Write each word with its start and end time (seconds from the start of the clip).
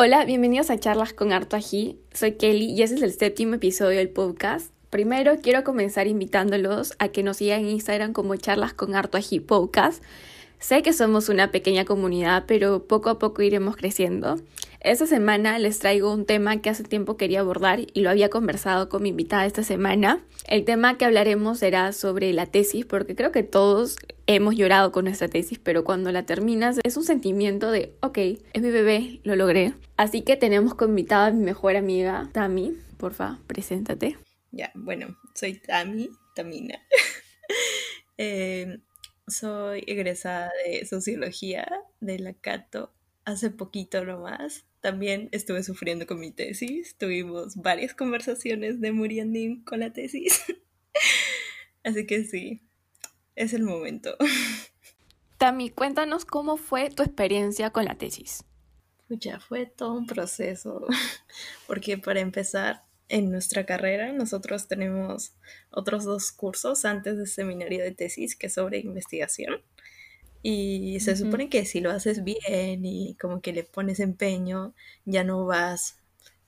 Hola, 0.00 0.24
bienvenidos 0.24 0.70
a 0.70 0.78
Charlas 0.78 1.12
con 1.12 1.32
Harto 1.32 1.56
Ají. 1.56 1.98
Soy 2.14 2.34
Kelly 2.36 2.66
y 2.66 2.82
este 2.82 2.94
es 2.94 3.02
el 3.02 3.12
séptimo 3.12 3.56
episodio 3.56 3.98
del 3.98 4.10
podcast. 4.10 4.70
Primero 4.90 5.38
quiero 5.42 5.64
comenzar 5.64 6.06
invitándolos 6.06 6.94
a 7.00 7.08
que 7.08 7.24
nos 7.24 7.38
sigan 7.38 7.62
en 7.62 7.70
Instagram 7.70 8.12
como 8.12 8.36
Charlas 8.36 8.74
con 8.74 8.94
Harto 8.94 9.18
Podcast. 9.44 10.00
Sé 10.60 10.82
que 10.82 10.92
somos 10.92 11.28
una 11.28 11.50
pequeña 11.50 11.84
comunidad, 11.84 12.44
pero 12.46 12.86
poco 12.86 13.10
a 13.10 13.18
poco 13.18 13.42
iremos 13.42 13.74
creciendo. 13.74 14.36
Esta 14.80 15.06
semana 15.06 15.58
les 15.58 15.80
traigo 15.80 16.12
un 16.12 16.24
tema 16.24 16.62
que 16.62 16.70
hace 16.70 16.84
tiempo 16.84 17.16
quería 17.16 17.40
abordar 17.40 17.80
y 17.92 18.00
lo 18.00 18.10
había 18.10 18.30
conversado 18.30 18.88
con 18.88 19.02
mi 19.02 19.08
invitada 19.08 19.44
esta 19.44 19.64
semana. 19.64 20.24
El 20.46 20.64
tema 20.64 20.96
que 20.96 21.04
hablaremos 21.04 21.58
será 21.58 21.92
sobre 21.92 22.32
la 22.32 22.46
tesis, 22.46 22.86
porque 22.86 23.16
creo 23.16 23.32
que 23.32 23.42
todos 23.42 23.96
hemos 24.28 24.54
llorado 24.54 24.92
con 24.92 25.06
nuestra 25.06 25.26
tesis, 25.26 25.58
pero 25.58 25.82
cuando 25.82 26.12
la 26.12 26.26
terminas 26.26 26.78
es 26.84 26.96
un 26.96 27.02
sentimiento 27.02 27.72
de, 27.72 27.92
ok, 28.02 28.18
es 28.52 28.62
mi 28.62 28.70
bebé, 28.70 29.20
lo 29.24 29.34
logré. 29.34 29.74
Así 29.96 30.22
que 30.22 30.36
tenemos 30.36 30.74
como 30.74 30.90
invitada 30.90 31.26
a 31.26 31.32
mi 31.32 31.44
mejor 31.44 31.74
amiga, 31.74 32.30
Tami. 32.32 32.78
Porfa, 32.98 33.40
preséntate. 33.48 34.16
Ya, 34.52 34.70
bueno, 34.74 35.18
soy 35.34 35.54
Tami, 35.54 36.10
Tamina. 36.34 36.80
Eh, 38.20 38.80
soy 39.28 39.84
egresada 39.86 40.50
de 40.66 40.84
Sociología 40.84 41.68
de 42.00 42.18
la 42.18 42.32
Cato 42.32 42.92
hace 43.24 43.50
poquito 43.50 44.04
nomás. 44.04 44.64
También 44.80 45.28
estuve 45.32 45.62
sufriendo 45.62 46.06
con 46.06 46.20
mi 46.20 46.30
tesis. 46.30 46.96
Tuvimos 46.96 47.56
varias 47.56 47.94
conversaciones 47.94 48.80
de 48.80 48.92
Muriandim 48.92 49.64
con 49.64 49.80
la 49.80 49.92
tesis. 49.92 50.44
Así 51.84 52.06
que 52.06 52.24
sí, 52.24 52.62
es 53.34 53.52
el 53.52 53.62
momento. 53.62 54.16
Tami, 55.38 55.70
cuéntanos 55.70 56.24
cómo 56.24 56.56
fue 56.56 56.90
tu 56.90 57.02
experiencia 57.02 57.70
con 57.70 57.84
la 57.84 57.94
tesis. 57.96 58.44
Ya 59.08 59.40
fue 59.40 59.66
todo 59.66 59.94
un 59.94 60.06
proceso, 60.06 60.86
porque 61.66 61.96
para 61.96 62.20
empezar, 62.20 62.84
en 63.08 63.30
nuestra 63.30 63.64
carrera 63.64 64.12
nosotros 64.12 64.68
tenemos 64.68 65.32
otros 65.70 66.04
dos 66.04 66.30
cursos 66.30 66.84
antes 66.84 67.16
del 67.16 67.26
seminario 67.26 67.82
de 67.82 67.92
tesis 67.92 68.36
que 68.36 68.48
es 68.48 68.54
sobre 68.54 68.78
investigación. 68.78 69.62
Y 70.42 71.00
se 71.00 71.16
supone 71.16 71.48
que 71.48 71.64
si 71.64 71.80
lo 71.80 71.90
haces 71.90 72.22
bien 72.24 72.84
y 72.84 73.16
como 73.16 73.40
que 73.40 73.52
le 73.52 73.64
pones 73.64 74.00
empeño, 74.00 74.74
ya 75.04 75.24
no 75.24 75.46
vas 75.46 75.98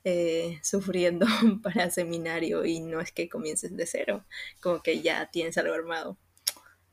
eh, 0.05 0.59
sufriendo 0.63 1.27
para 1.63 1.91
seminario 1.91 2.65
y 2.65 2.81
no 2.81 3.01
es 3.01 3.13
que 3.13 3.29
comiences 3.29 3.77
de 3.77 3.87
cero, 3.87 4.25
como 4.61 4.83
que 4.83 5.03
ya 5.03 5.31
tienes 5.31 5.59
algo 5.59 5.75
armado. 5.75 6.19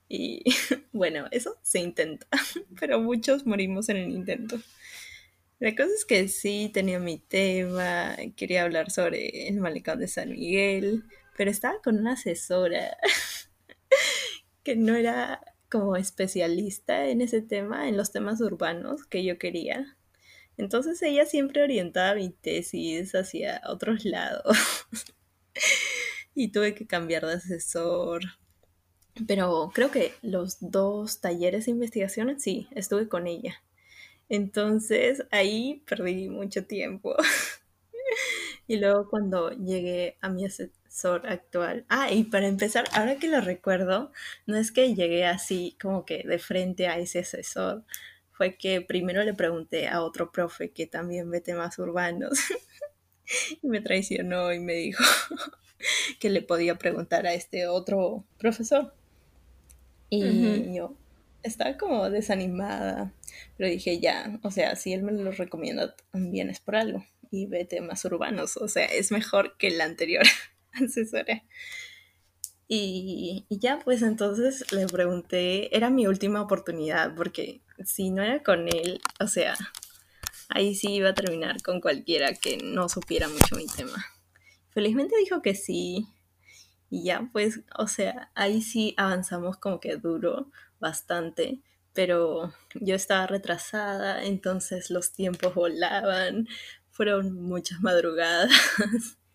Y 0.09 0.43
bueno, 0.91 1.27
eso 1.31 1.57
se 1.61 1.79
intenta, 1.79 2.27
pero 2.79 2.99
muchos 2.99 3.45
morimos 3.45 3.89
en 3.89 3.97
el 3.97 4.11
intento. 4.11 4.59
La 5.59 5.75
cosa 5.75 5.89
es 5.95 6.05
que 6.05 6.27
sí 6.27 6.69
tenía 6.73 6.99
mi 6.99 7.17
tema, 7.17 8.15
quería 8.35 8.63
hablar 8.63 8.91
sobre 8.91 9.47
el 9.47 9.59
malecón 9.59 9.99
de 9.99 10.07
San 10.07 10.29
Miguel, 10.31 11.03
pero 11.35 11.49
estaba 11.49 11.81
con 11.81 11.97
una 11.97 12.13
asesora 12.13 12.97
que 14.63 14.75
no 14.75 14.95
era 14.95 15.41
como 15.69 15.95
especialista 15.95 17.07
en 17.07 17.21
ese 17.21 17.41
tema, 17.41 17.89
en 17.89 17.97
los 17.97 18.11
temas 18.11 18.41
urbanos 18.41 19.05
que 19.05 19.23
yo 19.23 19.37
quería. 19.37 19.97
Entonces 20.57 21.01
ella 21.01 21.25
siempre 21.25 21.63
orientaba 21.63 22.15
mi 22.15 22.29
tesis 22.29 23.13
hacia 23.13 23.61
otros 23.67 24.05
lados. 24.05 24.57
y 26.35 26.51
tuve 26.51 26.75
que 26.75 26.87
cambiar 26.87 27.25
de 27.25 27.33
asesor. 27.33 28.21
Pero 29.27 29.71
creo 29.73 29.91
que 29.91 30.13
los 30.21 30.57
dos 30.59 31.19
talleres 31.21 31.65
de 31.65 31.71
investigación 31.71 32.39
sí, 32.39 32.67
estuve 32.71 33.07
con 33.07 33.27
ella. 33.27 33.63
Entonces 34.29 35.23
ahí 35.31 35.83
perdí 35.87 36.29
mucho 36.29 36.65
tiempo. 36.65 37.15
y 38.67 38.77
luego 38.77 39.09
cuando 39.09 39.51
llegué 39.51 40.17
a 40.21 40.29
mi 40.29 40.45
actual, 41.05 41.85
ah, 41.89 42.11
y 42.11 42.23
para 42.25 42.47
empezar, 42.47 42.85
ahora 42.93 43.17
que 43.17 43.27
lo 43.27 43.41
recuerdo, 43.41 44.11
no 44.45 44.57
es 44.57 44.71
que 44.71 44.95
llegué 44.95 45.25
así 45.25 45.77
como 45.81 46.05
que 46.05 46.23
de 46.23 46.39
frente 46.39 46.87
a 46.87 46.97
ese 46.97 47.19
asesor, 47.19 47.83
fue 48.31 48.55
que 48.57 48.81
primero 48.81 49.23
le 49.23 49.33
pregunté 49.33 49.87
a 49.87 50.01
otro 50.01 50.31
profe 50.31 50.71
que 50.71 50.85
también 50.85 51.29
ve 51.31 51.41
temas 51.41 51.79
urbanos 51.79 52.39
y 53.61 53.67
me 53.67 53.81
traicionó 53.81 54.53
y 54.53 54.59
me 54.59 54.73
dijo 54.73 55.03
que 56.19 56.29
le 56.29 56.41
podía 56.41 56.75
preguntar 56.75 57.25
a 57.25 57.33
este 57.33 57.67
otro 57.67 58.25
profesor. 58.37 58.93
Y 60.09 60.73
yo, 60.73 60.95
estaba 61.43 61.77
como 61.77 62.09
desanimada, 62.09 63.13
pero 63.57 63.69
dije 63.69 63.99
ya, 63.99 64.39
o 64.43 64.51
sea, 64.51 64.75
si 64.75 64.93
él 64.93 65.03
me 65.03 65.11
lo 65.11 65.31
recomienda 65.31 65.95
también 66.11 66.49
es 66.49 66.59
por 66.59 66.75
algo 66.75 67.05
y 67.31 67.45
ve 67.45 67.65
temas 67.65 68.05
urbanos, 68.05 68.57
o 68.57 68.67
sea, 68.67 68.85
es 68.85 69.11
mejor 69.11 69.57
que 69.57 69.69
la 69.71 69.83
anterior 69.83 70.23
asesora. 70.83 71.43
Y, 72.67 73.45
y, 73.47 73.59
ya, 73.59 73.79
pues 73.79 74.01
entonces 74.01 74.71
le 74.73 74.87
pregunté, 74.87 75.75
era 75.75 75.89
mi 75.89 76.05
última 76.05 76.41
oportunidad, 76.41 77.15
porque 77.15 77.61
si 77.85 78.09
no 78.09 78.21
era 78.21 78.43
con 78.43 78.67
él, 78.67 78.99
o 79.21 79.27
sea, 79.27 79.55
ahí 80.49 80.75
sí 80.75 80.95
iba 80.95 81.09
a 81.09 81.13
terminar 81.13 81.61
con 81.61 81.79
cualquiera 81.79 82.33
que 82.33 82.57
no 82.57 82.89
supiera 82.89 83.29
mucho 83.29 83.55
mi 83.55 83.67
tema. 83.67 84.05
Felizmente 84.71 85.15
dijo 85.17 85.41
que 85.41 85.55
sí, 85.55 86.07
y 86.89 87.03
ya, 87.03 87.29
pues, 87.31 87.61
o 87.77 87.87
sea, 87.87 88.31
ahí 88.35 88.61
sí 88.61 88.93
avanzamos 88.97 89.57
como 89.57 89.79
que 89.79 89.95
duro, 89.97 90.51
bastante, 90.79 91.61
pero 91.93 92.53
yo 92.75 92.95
estaba 92.95 93.27
retrasada, 93.27 94.23
entonces 94.23 94.89
los 94.89 95.13
tiempos 95.13 95.53
volaban, 95.55 96.47
fueron 96.91 97.33
muchas 97.33 97.81
madrugadas. 97.81 98.51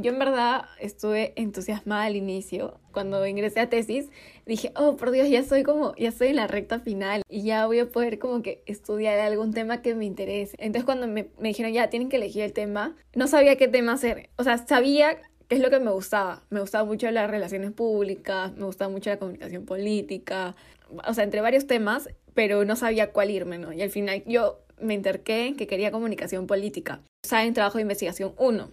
Yo 0.00 0.12
en 0.12 0.18
verdad 0.18 0.66
estuve 0.80 1.32
entusiasmada 1.36 2.04
al 2.04 2.16
inicio. 2.16 2.80
Cuando 2.92 3.26
ingresé 3.26 3.60
a 3.60 3.68
tesis, 3.68 4.08
dije, 4.46 4.72
oh, 4.76 4.96
por 4.96 5.10
Dios, 5.10 5.28
ya 5.28 5.38
estoy 5.38 5.62
como, 5.62 5.94
ya 5.96 6.08
estoy 6.08 6.28
en 6.28 6.36
la 6.36 6.46
recta 6.46 6.80
final 6.80 7.22
y 7.28 7.42
ya 7.42 7.66
voy 7.66 7.78
a 7.78 7.90
poder 7.90 8.18
como 8.18 8.42
que 8.42 8.62
estudiar 8.66 9.18
algún 9.18 9.52
tema 9.52 9.82
que 9.82 9.94
me 9.94 10.04
interese. 10.04 10.56
Entonces 10.58 10.84
cuando 10.84 11.06
me, 11.06 11.28
me 11.38 11.48
dijeron, 11.48 11.72
ya, 11.72 11.90
tienen 11.90 12.08
que 12.08 12.16
elegir 12.16 12.42
el 12.42 12.52
tema, 12.52 12.96
no 13.14 13.26
sabía 13.26 13.56
qué 13.56 13.68
tema 13.68 13.92
hacer. 13.92 14.30
O 14.36 14.44
sea, 14.44 14.58
sabía 14.58 15.18
qué 15.48 15.56
es 15.56 15.60
lo 15.60 15.70
que 15.70 15.80
me 15.80 15.90
gustaba. 15.90 16.42
Me 16.50 16.60
gustaba 16.60 16.84
mucho 16.84 17.10
las 17.10 17.30
relaciones 17.30 17.72
públicas, 17.72 18.56
me 18.56 18.64
gustaba 18.64 18.90
mucho 18.90 19.10
la 19.10 19.18
comunicación 19.18 19.66
política, 19.66 20.56
o 21.06 21.14
sea, 21.14 21.24
entre 21.24 21.40
varios 21.40 21.66
temas, 21.66 22.08
pero 22.34 22.64
no 22.64 22.76
sabía 22.76 23.12
cuál 23.12 23.30
irme, 23.30 23.58
¿no? 23.58 23.72
Y 23.72 23.82
al 23.82 23.90
final 23.90 24.22
yo 24.26 24.60
me 24.80 24.94
interqué 24.94 25.54
que 25.56 25.66
quería 25.66 25.90
comunicación 25.90 26.46
política. 26.46 27.02
O 27.24 27.28
sea, 27.28 27.44
en 27.44 27.54
trabajo 27.54 27.78
de 27.78 27.82
investigación 27.82 28.34
1. 28.38 28.70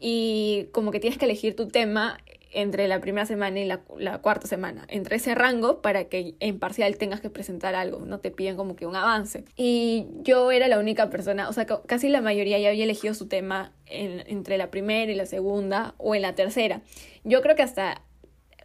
Y 0.00 0.68
como 0.72 0.90
que 0.90 0.98
tienes 0.98 1.18
que 1.18 1.26
elegir 1.26 1.54
tu 1.54 1.68
tema 1.68 2.18
entre 2.52 2.88
la 2.88 3.00
primera 3.00 3.26
semana 3.26 3.60
y 3.60 3.64
la, 3.64 3.80
la, 3.98 4.18
cuarta 4.18 4.46
semana, 4.46 4.84
entre 4.88 5.16
ese 5.16 5.34
rango 5.34 5.80
para 5.82 6.04
que 6.04 6.34
en 6.40 6.58
parcial 6.58 6.96
tengas 6.96 7.20
que 7.20 7.30
presentar 7.30 7.74
algo, 7.74 8.00
no 8.00 8.18
te 8.18 8.30
piden 8.30 8.56
como 8.56 8.76
que 8.76 8.86
un 8.86 8.96
avance. 8.96 9.44
Y 9.56 10.06
yo 10.22 10.50
era 10.50 10.66
la 10.66 10.78
única 10.78 11.10
persona, 11.10 11.48
o 11.48 11.52
sea, 11.52 11.66
casi 11.66 12.08
la 12.08 12.20
mayoría 12.20 12.58
ya 12.58 12.70
había 12.70 12.84
elegido 12.84 13.14
su 13.14 13.28
tema 13.28 13.72
en, 13.86 14.24
entre 14.26 14.58
la 14.58 14.70
primera 14.70 15.12
y 15.12 15.14
la 15.14 15.26
segunda 15.26 15.94
o 15.98 16.14
en 16.14 16.22
la 16.22 16.34
tercera. 16.34 16.82
Yo 17.24 17.40
creo 17.40 17.54
que 17.54 17.62
hasta 17.62 18.02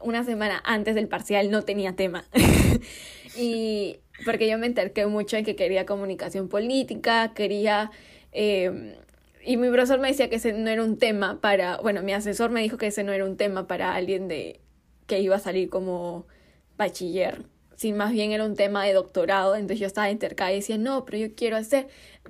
una 0.01 0.23
semana 0.23 0.61
antes 0.65 0.95
del 0.95 1.07
parcial 1.07 1.51
no 1.51 1.61
tenía 1.61 1.95
tema. 1.95 2.25
y 3.37 3.97
porque 4.23 4.49
yo 4.49 4.57
me 4.57 4.65
enterqué 4.65 5.05
mucho 5.05 5.37
en 5.37 5.45
que 5.45 5.55
quería 5.55 5.85
comunicación 5.85 6.49
política, 6.49 7.33
quería... 7.35 7.91
Eh, 8.31 8.97
y 9.45 9.57
mi 9.57 9.69
profesor 9.69 9.99
me 9.99 10.09
decía 10.09 10.29
que 10.29 10.37
ese 10.37 10.53
no 10.53 10.69
era 10.69 10.83
un 10.83 10.97
tema 10.97 11.39
para, 11.41 11.77
bueno, 11.77 12.01
mi 12.01 12.13
asesor 12.13 12.49
me 12.51 12.61
dijo 12.61 12.77
que 12.77 12.87
ese 12.87 13.03
no 13.03 13.13
era 13.13 13.25
un 13.25 13.37
tema 13.37 13.67
para 13.67 13.93
alguien 13.95 14.27
de 14.27 14.61
que 15.07 15.19
iba 15.19 15.35
a 15.35 15.39
salir 15.39 15.69
como 15.69 16.27
bachiller, 16.77 17.45
si 17.75 17.91
más 17.91 18.11
bien 18.11 18.31
era 18.31 18.45
un 18.45 18.55
tema 18.55 18.85
de 18.85 18.93
doctorado, 18.93 19.55
entonces 19.55 19.79
yo 19.79 19.87
estaba 19.87 20.09
intercada 20.09 20.51
y 20.51 20.55
decía, 20.55 20.77
no, 20.77 21.05
pero 21.05 21.17
yo 21.17 21.35
quiero 21.35 21.57
hacer 21.57 21.87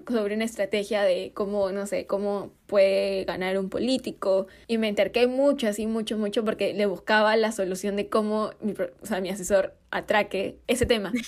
sobre 0.10 0.36
una 0.36 0.46
estrategia 0.46 1.04
de 1.04 1.32
cómo, 1.34 1.72
no 1.72 1.86
sé, 1.86 2.06
cómo 2.08 2.52
puede 2.66 3.26
ganar 3.26 3.58
un 3.60 3.70
político, 3.70 4.48
y 4.68 4.78
me 4.78 4.88
interqué 4.88 5.28
mucho, 5.28 5.68
así, 5.68 5.88
mucho, 5.88 6.18
mucho, 6.18 6.44
porque 6.44 6.74
le 6.74 6.86
buscaba 6.86 7.36
la 7.38 7.52
solución 7.52 7.96
de 7.96 8.10
cómo 8.10 8.52
mi, 8.60 8.74
o 8.74 9.06
sea, 9.06 9.22
mi 9.22 9.30
asesor 9.30 9.76
atraque 9.92 10.60
ese 10.68 10.86
tema. 10.86 11.12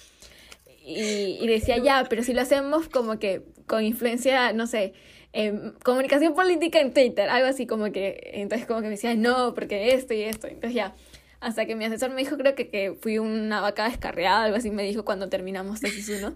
Y, 0.89 1.37
y 1.41 1.47
decía, 1.47 1.77
ya, 1.79 2.05
pero 2.09 2.23
si 2.23 2.33
lo 2.33 2.39
hacemos 2.39 2.87
como 2.87 3.19
que 3.19 3.43
con 3.65 3.83
influencia, 3.83 4.53
no 4.53 4.67
sé, 4.67 4.93
Em, 5.33 5.73
comunicación 5.83 6.33
política 6.33 6.79
en 6.79 6.93
Twitter, 6.93 7.29
algo 7.29 7.47
así 7.47 7.67
como 7.67 7.91
que, 7.91 8.31
entonces 8.33 8.65
como 8.65 8.79
que 8.79 8.85
me 8.85 8.91
decía, 8.91 9.13
no, 9.15 9.53
porque 9.53 9.93
esto 9.93 10.13
y 10.13 10.23
esto, 10.23 10.47
entonces 10.47 10.73
ya, 10.73 10.95
hasta 11.39 11.65
que 11.65 11.75
mi 11.75 11.85
asesor 11.85 12.11
me 12.11 12.21
dijo, 12.21 12.37
creo 12.37 12.55
que, 12.55 12.69
que 12.69 12.97
fui 12.99 13.19
una 13.19 13.61
vaca 13.61 13.89
descarriada, 13.89 14.43
algo 14.43 14.57
así 14.57 14.71
me 14.71 14.83
dijo 14.83 15.05
cuando 15.05 15.29
terminamos 15.29 15.81
tesis 15.81 16.09
1, 16.09 16.33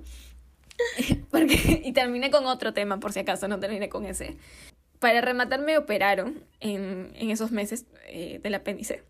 porque, 1.31 1.81
y 1.83 1.93
terminé 1.93 2.31
con 2.31 2.45
otro 2.45 2.73
tema, 2.73 2.99
por 2.99 3.13
si 3.13 3.19
acaso, 3.19 3.47
no 3.47 3.59
terminé 3.59 3.89
con 3.89 4.05
ese. 4.05 4.37
Para 4.99 5.21
rematar 5.21 5.61
me 5.61 5.77
operaron 5.77 6.43
en, 6.59 7.11
en 7.15 7.31
esos 7.31 7.51
meses 7.51 7.85
eh, 8.07 8.39
del 8.43 8.53
apéndice. 8.53 9.03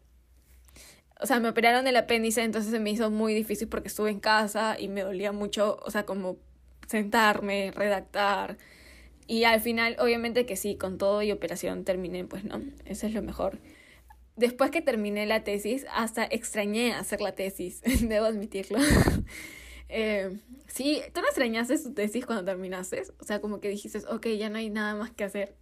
O 1.19 1.25
sea, 1.25 1.39
me 1.39 1.49
operaron 1.49 1.83
del 1.85 1.97
apéndice, 1.97 2.43
entonces 2.43 2.71
se 2.71 2.79
me 2.79 2.91
hizo 2.91 3.11
muy 3.11 3.33
difícil 3.33 3.67
porque 3.67 3.89
estuve 3.89 4.09
en 4.09 4.19
casa 4.19 4.77
y 4.79 4.87
me 4.87 5.01
dolía 5.01 5.31
mucho, 5.31 5.79
o 5.83 5.91
sea, 5.91 6.05
como 6.05 6.37
sentarme, 6.87 7.71
redactar, 7.71 8.57
Y 9.31 9.45
al 9.45 9.61
final, 9.61 9.95
obviamente 9.99 10.45
que 10.45 10.57
sí, 10.57 10.75
con 10.75 10.97
todo 10.97 11.21
y 11.21 11.31
operación 11.31 11.85
terminé, 11.85 12.25
pues 12.25 12.43
no, 12.43 12.61
eso 12.83 13.07
es 13.07 13.13
lo 13.13 13.21
mejor. 13.21 13.59
Después 14.35 14.71
que 14.71 14.81
terminé 14.81 15.25
la 15.25 15.45
tesis, 15.45 15.85
hasta 15.93 16.25
extrañé 16.25 16.91
hacer 16.91 17.21
la 17.21 17.31
tesis, 17.31 17.81
debo 18.01 18.25
admitirlo. 18.25 18.77
eh, 19.87 20.37
sí, 20.67 21.01
¿tú 21.13 21.21
no 21.21 21.27
extrañaste 21.27 21.79
tu 21.79 21.93
tesis 21.93 22.25
cuando 22.25 22.43
terminaste? 22.43 23.03
O 23.21 23.23
sea, 23.23 23.39
como 23.39 23.61
que 23.61 23.69
dijiste, 23.69 23.99
ok, 24.09 24.27
ya 24.37 24.49
no 24.49 24.57
hay 24.57 24.69
nada 24.69 24.95
más 24.95 25.11
que 25.11 25.23
hacer 25.23 25.55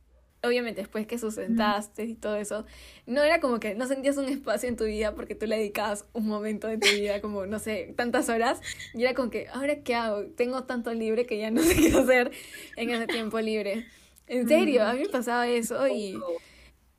obviamente 0.43 0.81
después 0.81 1.05
que 1.05 1.17
sustentaste 1.17 2.05
y 2.05 2.15
todo 2.15 2.35
eso, 2.35 2.65
no 3.05 3.21
era 3.23 3.39
como 3.39 3.59
que 3.59 3.75
no 3.75 3.87
sentías 3.87 4.17
un 4.17 4.25
espacio 4.25 4.69
en 4.69 4.77
tu 4.77 4.85
vida 4.85 5.13
porque 5.15 5.35
tú 5.35 5.45
le 5.45 5.57
dedicabas 5.57 6.05
un 6.13 6.27
momento 6.27 6.67
de 6.67 6.77
tu 6.77 6.87
vida, 6.87 7.21
como, 7.21 7.45
no 7.45 7.59
sé, 7.59 7.93
tantas 7.95 8.29
horas, 8.29 8.61
y 8.93 9.03
era 9.03 9.13
como 9.13 9.29
que, 9.29 9.47
¿ahora 9.49 9.83
qué 9.83 9.95
hago? 9.95 10.25
Tengo 10.35 10.63
tanto 10.63 10.93
libre 10.93 11.25
que 11.25 11.37
ya 11.37 11.51
no 11.51 11.61
sé 11.63 11.75
qué 11.75 11.97
hacer 11.97 12.31
en 12.77 12.89
ese 12.89 13.07
tiempo 13.07 13.39
libre. 13.39 13.85
En 14.27 14.47
serio, 14.47 14.83
a 14.83 14.93
mí 14.93 15.01
me 15.01 15.09
pasaba 15.09 15.47
eso 15.47 15.87
y... 15.87 16.19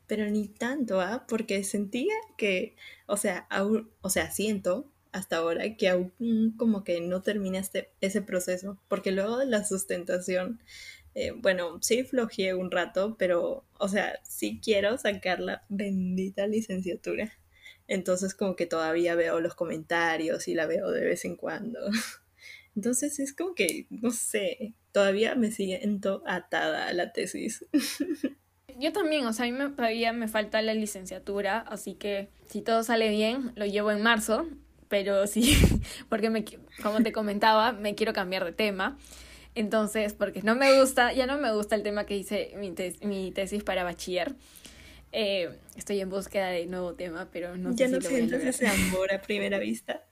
Pero 0.06 0.28
ni 0.28 0.48
tanto, 0.48 1.00
¿ah? 1.00 1.24
Porque 1.28 1.62
sentía 1.62 2.14
que, 2.36 2.74
o 3.06 3.16
sea, 3.16 3.46
aún, 3.48 3.92
o 4.00 4.10
sea, 4.10 4.32
siento 4.32 4.90
hasta 5.12 5.36
ahora 5.36 5.76
que 5.76 5.88
aún 5.88 6.12
como 6.56 6.84
que 6.84 7.00
no 7.00 7.22
terminaste 7.22 7.90
ese 8.00 8.22
proceso, 8.22 8.80
porque 8.88 9.12
luego 9.12 9.38
de 9.38 9.46
la 9.46 9.64
sustentación 9.64 10.60
eh, 11.14 11.32
bueno, 11.36 11.78
sí 11.82 12.04
flojeé 12.04 12.54
un 12.54 12.70
rato, 12.70 13.16
pero, 13.18 13.64
o 13.78 13.88
sea, 13.88 14.18
sí 14.22 14.60
quiero 14.62 14.96
sacar 14.98 15.40
la 15.40 15.64
bendita 15.68 16.46
licenciatura. 16.46 17.32
Entonces 17.88 18.34
como 18.34 18.54
que 18.54 18.66
todavía 18.66 19.16
veo 19.16 19.40
los 19.40 19.54
comentarios 19.54 20.46
y 20.46 20.54
la 20.54 20.66
veo 20.66 20.90
de 20.90 21.04
vez 21.04 21.24
en 21.24 21.36
cuando. 21.36 21.80
Entonces 22.76 23.18
es 23.18 23.34
como 23.34 23.54
que, 23.54 23.86
no 23.90 24.12
sé, 24.12 24.74
todavía 24.92 25.34
me 25.34 25.50
siento 25.50 26.22
atada 26.26 26.86
a 26.86 26.92
la 26.92 27.12
tesis. 27.12 27.64
Yo 28.78 28.92
también, 28.92 29.26
o 29.26 29.32
sea, 29.32 29.46
a 29.46 29.50
mí 29.50 29.74
todavía 29.74 30.12
me 30.12 30.28
falta 30.28 30.62
la 30.62 30.72
licenciatura, 30.72 31.58
así 31.58 31.94
que 31.94 32.28
si 32.48 32.62
todo 32.62 32.82
sale 32.82 33.10
bien, 33.10 33.52
lo 33.56 33.66
llevo 33.66 33.90
en 33.90 34.02
marzo, 34.02 34.48
pero 34.88 35.26
sí, 35.26 35.58
porque 36.08 36.30
me, 36.30 36.44
como 36.82 37.02
te 37.02 37.12
comentaba, 37.12 37.72
me 37.72 37.94
quiero 37.94 38.12
cambiar 38.12 38.44
de 38.44 38.52
tema. 38.52 38.96
Entonces, 39.60 40.14
porque 40.14 40.40
no 40.42 40.54
me 40.54 40.80
gusta, 40.80 41.12
ya 41.12 41.26
no 41.26 41.36
me 41.36 41.52
gusta 41.52 41.74
el 41.74 41.82
tema 41.82 42.06
que 42.06 42.16
hice 42.16 42.54
mi, 42.56 42.74
mi 43.02 43.30
tesis 43.30 43.62
para 43.62 43.84
bachiller. 43.84 44.34
Eh, 45.12 45.50
estoy 45.76 46.00
en 46.00 46.08
búsqueda 46.08 46.46
de 46.46 46.64
nuevo 46.64 46.94
tema, 46.94 47.28
pero 47.30 47.58
no 47.58 47.74
ya 47.74 47.86
no 47.88 48.00
sientes 48.00 48.42
ese 48.42 48.66
amor 48.66 49.12
a 49.12 49.20
primera 49.20 49.58
vista. 49.58 50.02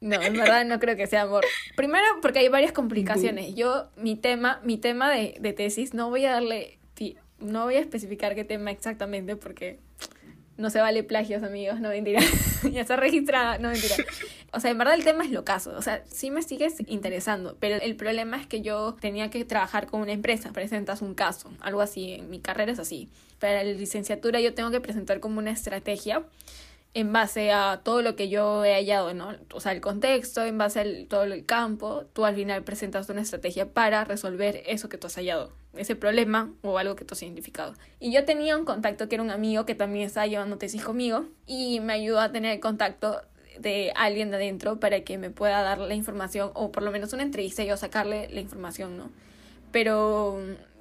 No, 0.00 0.22
en 0.22 0.34
verdad 0.34 0.64
no 0.64 0.78
creo 0.78 0.94
que 0.94 1.08
sea 1.08 1.22
amor. 1.22 1.44
Primero 1.74 2.04
porque 2.22 2.38
hay 2.38 2.48
varias 2.48 2.70
complicaciones. 2.70 3.56
Yo, 3.56 3.90
mi 3.96 4.14
tema, 4.14 4.60
mi 4.62 4.78
tema 4.78 5.10
de, 5.10 5.36
de 5.40 5.52
tesis, 5.52 5.92
no 5.92 6.08
voy 6.08 6.24
a 6.26 6.30
darle, 6.30 6.78
no 7.40 7.64
voy 7.64 7.74
a 7.74 7.80
especificar 7.80 8.36
qué 8.36 8.44
tema 8.44 8.70
exactamente 8.70 9.34
porque 9.34 9.80
no 10.56 10.70
se 10.70 10.80
vale 10.80 11.02
plagios, 11.02 11.42
amigos, 11.42 11.80
no 11.80 11.88
mentira. 11.88 12.20
ya 12.70 12.82
está 12.82 12.94
registrada, 12.94 13.58
no 13.58 13.70
mentira. 13.70 13.96
O 14.52 14.60
sea, 14.60 14.70
en 14.70 14.78
verdad 14.78 14.94
el 14.94 15.04
tema 15.04 15.24
es 15.24 15.30
lo 15.30 15.44
caso. 15.44 15.72
O 15.76 15.82
sea, 15.82 16.02
sí 16.06 16.30
me 16.30 16.42
sigues 16.42 16.76
interesando, 16.86 17.56
pero 17.60 17.76
el 17.76 17.96
problema 17.96 18.40
es 18.40 18.46
que 18.46 18.62
yo 18.62 18.96
tenía 19.00 19.30
que 19.30 19.44
trabajar 19.44 19.86
con 19.86 20.00
una 20.00 20.12
empresa. 20.12 20.52
Presentas 20.52 21.02
un 21.02 21.14
caso, 21.14 21.50
algo 21.60 21.80
así. 21.80 22.14
En 22.14 22.30
mi 22.30 22.40
carrera 22.40 22.72
es 22.72 22.78
así. 22.78 23.08
Para 23.38 23.62
la 23.62 23.72
licenciatura 23.72 24.40
yo 24.40 24.54
tengo 24.54 24.70
que 24.70 24.80
presentar 24.80 25.20
como 25.20 25.38
una 25.38 25.50
estrategia 25.50 26.24
en 26.92 27.12
base 27.12 27.52
a 27.52 27.80
todo 27.84 28.02
lo 28.02 28.16
que 28.16 28.28
yo 28.28 28.64
he 28.64 28.74
hallado, 28.74 29.14
¿no? 29.14 29.34
O 29.52 29.60
sea, 29.60 29.72
el 29.72 29.80
contexto, 29.80 30.44
en 30.44 30.58
base 30.58 30.80
a 30.80 31.08
todo 31.08 31.22
el 31.22 31.46
campo, 31.46 32.04
tú 32.12 32.24
al 32.24 32.34
final 32.34 32.64
presentas 32.64 33.08
una 33.08 33.20
estrategia 33.20 33.72
para 33.72 34.04
resolver 34.04 34.62
eso 34.66 34.88
que 34.88 34.98
tú 34.98 35.06
has 35.06 35.14
hallado, 35.14 35.52
ese 35.74 35.94
problema 35.94 36.52
o 36.62 36.78
algo 36.78 36.96
que 36.96 37.04
tú 37.04 37.14
has 37.14 37.22
identificado. 37.22 37.74
Y 38.00 38.12
yo 38.12 38.24
tenía 38.24 38.56
un 38.56 38.64
contacto 38.64 39.08
que 39.08 39.14
era 39.14 39.22
un 39.22 39.30
amigo 39.30 39.66
que 39.66 39.76
también 39.76 40.06
estaba 40.06 40.26
llevando 40.26 40.58
tesis 40.58 40.82
conmigo 40.82 41.26
y 41.46 41.78
me 41.78 41.92
ayudó 41.92 42.18
a 42.20 42.32
tener 42.32 42.54
el 42.54 42.60
contacto 42.60 43.22
de 43.60 43.92
alguien 43.94 44.30
de 44.30 44.36
adentro 44.36 44.80
para 44.80 45.02
que 45.02 45.18
me 45.18 45.30
pueda 45.30 45.62
dar 45.62 45.78
la 45.78 45.94
información 45.94 46.50
o 46.54 46.72
por 46.72 46.82
lo 46.82 46.90
menos 46.90 47.12
una 47.12 47.22
entrevista 47.22 47.62
y 47.62 47.66
yo 47.66 47.76
sacarle 47.76 48.28
la 48.30 48.40
información, 48.40 48.96
¿no? 48.96 49.10
Pero 49.72 50.40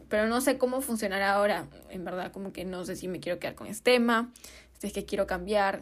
pero 0.09 0.27
no 0.27 0.41
sé 0.41 0.57
cómo 0.57 0.81
funcionará 0.81 1.33
ahora, 1.33 1.67
en 1.89 2.03
verdad, 2.03 2.31
como 2.31 2.51
que 2.51 2.65
no 2.65 2.83
sé 2.83 2.95
si 2.95 3.07
me 3.07 3.19
quiero 3.19 3.39
quedar 3.39 3.55
con 3.55 3.67
este 3.67 3.91
tema, 3.91 4.31
si 4.79 4.87
es 4.87 4.93
que 4.93 5.05
quiero 5.05 5.27
cambiar. 5.27 5.81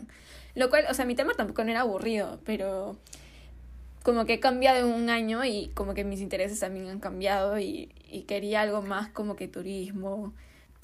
Lo 0.54 0.70
cual, 0.70 0.86
o 0.90 0.94
sea, 0.94 1.06
mi 1.06 1.16
tema 1.16 1.34
tampoco 1.34 1.64
no 1.64 1.72
era 1.72 1.82
aburrido, 1.82 2.40
pero 2.44 2.98
como 4.04 4.26
que 4.26 4.34
he 4.34 4.40
cambiado 4.40 4.88
un 4.88 5.10
año 5.10 5.46
y 5.46 5.70
como 5.74 5.94
que 5.94 6.04
mis 6.04 6.20
intereses 6.20 6.60
también 6.60 6.88
han 6.88 7.00
cambiado 7.00 7.58
y, 7.58 7.94
y 8.10 8.24
quería 8.24 8.62
algo 8.62 8.82
más 8.82 9.10
como 9.10 9.36
que 9.36 9.48
turismo, 9.48 10.34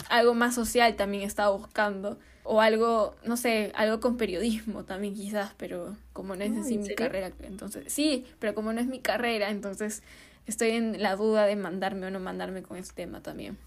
algo 0.10 0.34
más 0.34 0.56
social 0.56 0.95
también 0.95 1.24
estaba 1.24 1.56
buscando 1.56 2.19
o 2.44 2.62
algo, 2.62 3.16
no 3.24 3.38
sé, 3.38 3.72
algo 3.75 4.00
con 4.00 4.18
periodismo 4.18 4.84
también 4.84 5.16
quizás, 5.16 5.54
pero 5.57 5.95
como 6.12 6.36
no 6.36 6.44
es 6.44 6.57
así 6.57 6.78
mi 6.78 6.94
carrera, 6.94 7.31
entonces 7.42 7.92
sí, 7.92 8.25
pero 8.40 8.54
como 8.54 8.74
no 8.74 8.81
es 8.81 8.88
mi 8.88 9.00
carrera, 9.00 9.50
entonces 9.50 10.04
estoy 10.45 10.72
en 10.72 11.01
la 11.01 11.16
duda 11.16 11.45
de 11.45 11.56
mandarme 11.56 12.07
o 12.07 12.12
no 12.12 12.19
mandarme 12.19 12.63
con 12.63 12.78
este 12.78 12.94
tema 12.94 13.22
también. 13.22 13.57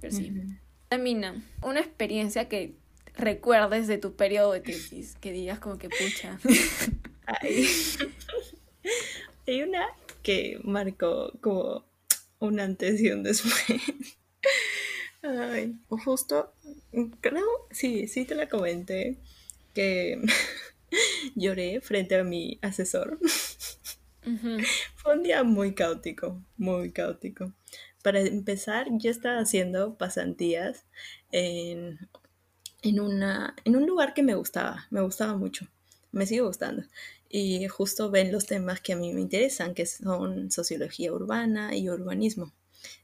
Pero 0.00 0.14
sí. 0.14 0.32
Tamina, 0.88 1.42
una 1.62 1.80
experiencia 1.80 2.48
que 2.48 2.74
recuerdes 3.16 3.86
de 3.86 3.98
tu 3.98 4.14
periodo 4.14 4.52
de 4.52 4.60
tesis, 4.60 5.16
que 5.20 5.32
digas 5.32 5.60
como 5.60 5.78
que 5.78 5.88
pucha. 5.88 6.38
Hay 9.46 9.62
una 9.62 9.86
que 10.22 10.58
marcó 10.64 11.32
como 11.40 11.84
un 12.38 12.60
antes 12.60 13.00
y 13.00 13.10
un 13.10 13.22
después. 13.22 13.80
Ay, 15.24 15.78
justo, 15.88 16.52
creo, 17.20 17.46
sí, 17.70 18.08
sí 18.08 18.26
te 18.26 18.34
la 18.34 18.48
comenté, 18.48 19.16
que 19.72 20.20
lloré 21.34 21.80
frente 21.80 22.16
a 22.16 22.24
mi 22.24 22.58
asesor. 22.62 23.18
Fue 24.96 25.14
un 25.14 25.22
día 25.22 25.42
muy 25.42 25.74
caótico, 25.74 26.42
muy 26.56 26.92
caótico. 26.92 27.52
Para 28.02 28.20
empezar, 28.20 28.88
yo 28.90 29.10
estaba 29.10 29.38
haciendo 29.40 29.96
pasantías 29.96 30.84
en 31.32 31.98
en, 32.84 33.00
una, 33.00 33.56
en 33.64 33.76
un 33.76 33.86
lugar 33.86 34.14
que 34.14 34.22
me 34.22 34.34
gustaba, 34.34 34.86
me 34.90 35.00
gustaba 35.00 35.36
mucho, 35.36 35.66
me 36.12 36.26
sigue 36.26 36.42
gustando. 36.42 36.84
Y 37.28 37.66
justo 37.66 38.10
ven 38.10 38.30
los 38.30 38.46
temas 38.46 38.80
que 38.80 38.92
a 38.92 38.96
mí 38.96 39.12
me 39.12 39.22
interesan, 39.22 39.74
que 39.74 39.86
son 39.86 40.50
sociología 40.50 41.12
urbana 41.12 41.74
y 41.74 41.88
urbanismo. 41.88 42.52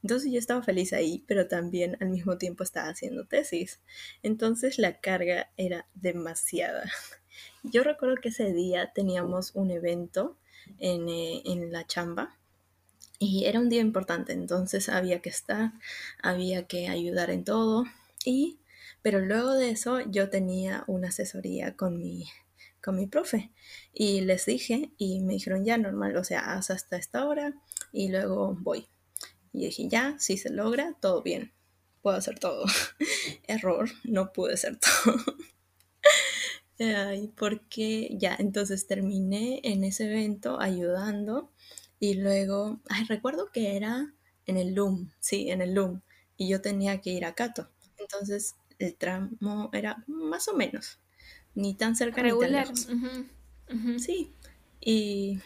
Entonces 0.02 0.32
yo 0.32 0.38
estaba 0.38 0.62
feliz 0.62 0.92
ahí, 0.92 1.24
pero 1.26 1.48
también 1.48 1.96
al 2.00 2.10
mismo 2.10 2.38
tiempo 2.38 2.62
estaba 2.62 2.88
haciendo 2.88 3.26
tesis. 3.26 3.80
Entonces 4.22 4.78
la 4.78 5.00
carga 5.00 5.50
era 5.56 5.86
demasiada. 5.94 6.84
Yo 7.62 7.84
recuerdo 7.84 8.16
que 8.16 8.30
ese 8.30 8.52
día 8.52 8.92
teníamos 8.94 9.52
un 9.54 9.70
evento 9.70 10.36
en, 10.78 11.08
eh, 11.08 11.42
en 11.44 11.72
la 11.72 11.86
chamba 11.86 12.36
y 13.18 13.44
era 13.44 13.60
un 13.60 13.68
día 13.68 13.80
importante, 13.80 14.32
entonces 14.32 14.88
había 14.88 15.20
que 15.20 15.28
estar, 15.28 15.72
había 16.22 16.66
que 16.66 16.88
ayudar 16.88 17.30
en 17.30 17.44
todo 17.44 17.84
y 18.24 18.60
pero 19.02 19.20
luego 19.20 19.54
de 19.54 19.70
eso 19.70 20.00
yo 20.00 20.28
tenía 20.30 20.84
una 20.86 21.08
asesoría 21.08 21.76
con 21.76 21.98
mi, 21.98 22.26
con 22.82 22.96
mi 22.96 23.06
profe 23.06 23.50
y 23.92 24.20
les 24.22 24.46
dije 24.46 24.92
y 24.98 25.20
me 25.20 25.34
dijeron 25.34 25.64
ya 25.64 25.78
normal, 25.78 26.16
o 26.16 26.24
sea, 26.24 26.52
haz 26.52 26.70
hasta 26.70 26.96
esta 26.96 27.26
hora 27.26 27.54
y 27.92 28.08
luego 28.08 28.56
voy. 28.60 28.88
Y 29.52 29.66
dije 29.66 29.88
ya, 29.88 30.16
si 30.18 30.36
se 30.36 30.50
logra, 30.50 30.96
todo 31.00 31.22
bien, 31.22 31.52
puedo 32.02 32.16
hacer 32.16 32.38
todo. 32.38 32.64
Error, 33.48 33.90
no 34.04 34.32
pude 34.32 34.54
hacer 34.54 34.78
todo. 35.04 35.36
Ay, 36.78 37.30
porque 37.36 38.08
ya, 38.18 38.36
entonces 38.38 38.86
terminé 38.86 39.60
en 39.64 39.84
ese 39.84 40.06
evento 40.06 40.60
ayudando 40.60 41.50
y 41.98 42.14
luego, 42.14 42.80
ay, 42.88 43.04
recuerdo 43.04 43.50
que 43.52 43.76
era 43.76 44.14
en 44.46 44.56
el 44.56 44.74
LUM, 44.74 45.10
sí, 45.20 45.50
en 45.50 45.60
el 45.60 45.74
LUM, 45.74 46.00
y 46.38 46.48
yo 46.48 46.62
tenía 46.62 47.00
que 47.02 47.10
ir 47.10 47.26
a 47.26 47.34
Cato. 47.34 47.68
Entonces 47.98 48.56
el 48.78 48.94
tramo 48.94 49.68
era 49.74 50.02
más 50.06 50.48
o 50.48 50.56
menos, 50.56 50.98
ni 51.54 51.74
tan 51.74 51.96
cerca 51.96 52.22
ni 52.22 52.30
tan 52.30 52.52
lejos. 52.52 52.88
Sí, 53.98 54.32
y 54.80 55.38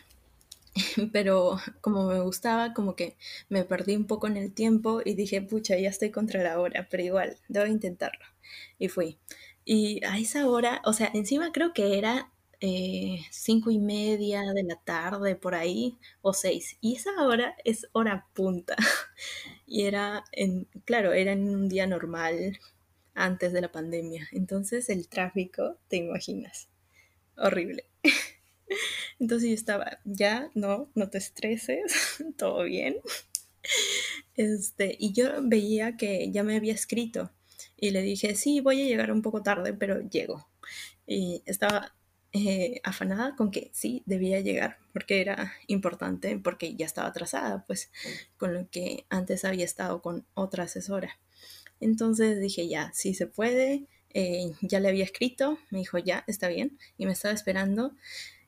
pero 1.12 1.58
como 1.80 2.06
me 2.08 2.20
gustaba, 2.20 2.72
como 2.74 2.96
que 2.96 3.16
me 3.48 3.64
perdí 3.64 3.96
un 3.96 4.06
poco 4.06 4.26
en 4.26 4.36
el 4.36 4.52
tiempo 4.52 5.00
y 5.04 5.14
dije, 5.14 5.40
pucha, 5.42 5.76
ya 5.78 5.88
estoy 5.90 6.10
contra 6.10 6.42
la 6.42 6.60
hora, 6.60 6.88
pero 6.90 7.02
igual, 7.02 7.36
debo 7.48 7.66
intentarlo. 7.66 8.24
Y 8.78 8.88
fui. 8.88 9.18
Y 9.64 10.04
a 10.04 10.18
esa 10.18 10.48
hora, 10.48 10.82
o 10.84 10.92
sea, 10.92 11.10
encima 11.14 11.52
creo 11.52 11.72
que 11.72 11.98
era 11.98 12.30
eh, 12.60 13.20
cinco 13.30 13.70
y 13.70 13.78
media 13.78 14.42
de 14.54 14.62
la 14.64 14.76
tarde 14.76 15.36
por 15.36 15.54
ahí, 15.54 15.98
o 16.22 16.32
seis. 16.32 16.76
Y 16.80 16.96
esa 16.96 17.10
hora 17.26 17.56
es 17.64 17.88
hora 17.92 18.26
punta. 18.34 18.76
y 19.66 19.82
era, 19.86 20.24
en, 20.32 20.66
claro, 20.84 21.12
era 21.12 21.32
en 21.32 21.48
un 21.54 21.68
día 21.68 21.86
normal, 21.86 22.58
antes 23.14 23.52
de 23.52 23.60
la 23.62 23.72
pandemia. 23.72 24.28
Entonces 24.32 24.88
el 24.90 25.08
tráfico, 25.08 25.78
te 25.88 25.96
imaginas, 25.98 26.68
horrible. 27.36 27.86
Entonces 29.20 29.48
yo 29.48 29.54
estaba, 29.54 29.98
ya, 30.04 30.50
no, 30.54 30.88
no 30.94 31.10
te 31.10 31.18
estreses, 31.18 31.92
todo 32.36 32.64
bien. 32.64 32.96
Este, 34.36 34.96
y 34.98 35.12
yo 35.12 35.30
veía 35.42 35.96
que 35.96 36.30
ya 36.30 36.42
me 36.42 36.56
había 36.56 36.74
escrito 36.74 37.30
y 37.76 37.90
le 37.90 38.02
dije, 38.02 38.34
sí, 38.34 38.60
voy 38.60 38.82
a 38.82 38.86
llegar 38.86 39.12
un 39.12 39.22
poco 39.22 39.42
tarde, 39.42 39.72
pero 39.74 40.00
llego. 40.08 40.48
Y 41.06 41.42
estaba 41.46 41.94
eh, 42.32 42.80
afanada 42.82 43.36
con 43.36 43.50
que 43.50 43.70
sí, 43.72 44.02
debía 44.06 44.40
llegar, 44.40 44.78
porque 44.92 45.20
era 45.20 45.52
importante, 45.66 46.36
porque 46.38 46.74
ya 46.74 46.86
estaba 46.86 47.08
atrasada, 47.08 47.64
pues, 47.66 47.90
con 48.38 48.54
lo 48.54 48.68
que 48.70 49.06
antes 49.08 49.44
había 49.44 49.64
estado 49.64 50.02
con 50.02 50.26
otra 50.34 50.64
asesora. 50.64 51.18
Entonces 51.80 52.40
dije, 52.40 52.68
ya, 52.68 52.90
sí 52.94 53.14
se 53.14 53.26
puede, 53.26 53.86
eh, 54.14 54.52
ya 54.62 54.80
le 54.80 54.88
había 54.88 55.04
escrito, 55.04 55.58
me 55.70 55.78
dijo, 55.78 55.98
ya, 55.98 56.24
está 56.26 56.48
bien, 56.48 56.78
y 56.98 57.06
me 57.06 57.12
estaba 57.12 57.34
esperando, 57.34 57.94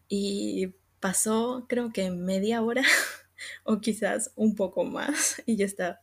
y 0.09 0.75
pasó 1.01 1.67
creo 1.69 1.93
que 1.93 2.11
media 2.11 2.63
hora 2.63 2.83
o 3.65 3.81
quizás 3.81 4.33
un 4.37 4.55
poco 4.55 4.85
más, 4.85 5.43
y 5.47 5.57
ya 5.57 5.67
estaba 5.67 6.01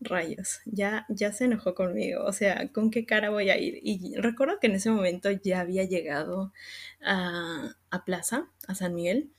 rayos, 0.00 0.60
ya, 0.64 1.06
ya 1.08 1.32
se 1.32 1.44
enojó 1.44 1.74
conmigo, 1.74 2.24
o 2.24 2.32
sea, 2.32 2.72
¿con 2.72 2.90
qué 2.90 3.04
cara 3.06 3.30
voy 3.30 3.50
a 3.50 3.58
ir? 3.58 3.80
Y 3.82 4.16
recuerdo 4.16 4.58
que 4.60 4.66
en 4.68 4.74
ese 4.76 4.90
momento 4.90 5.30
ya 5.30 5.60
había 5.60 5.84
llegado 5.84 6.52
a, 7.02 7.76
a 7.90 8.04
Plaza, 8.04 8.50
a 8.66 8.74
San 8.74 8.94
Miguel, 8.94 9.30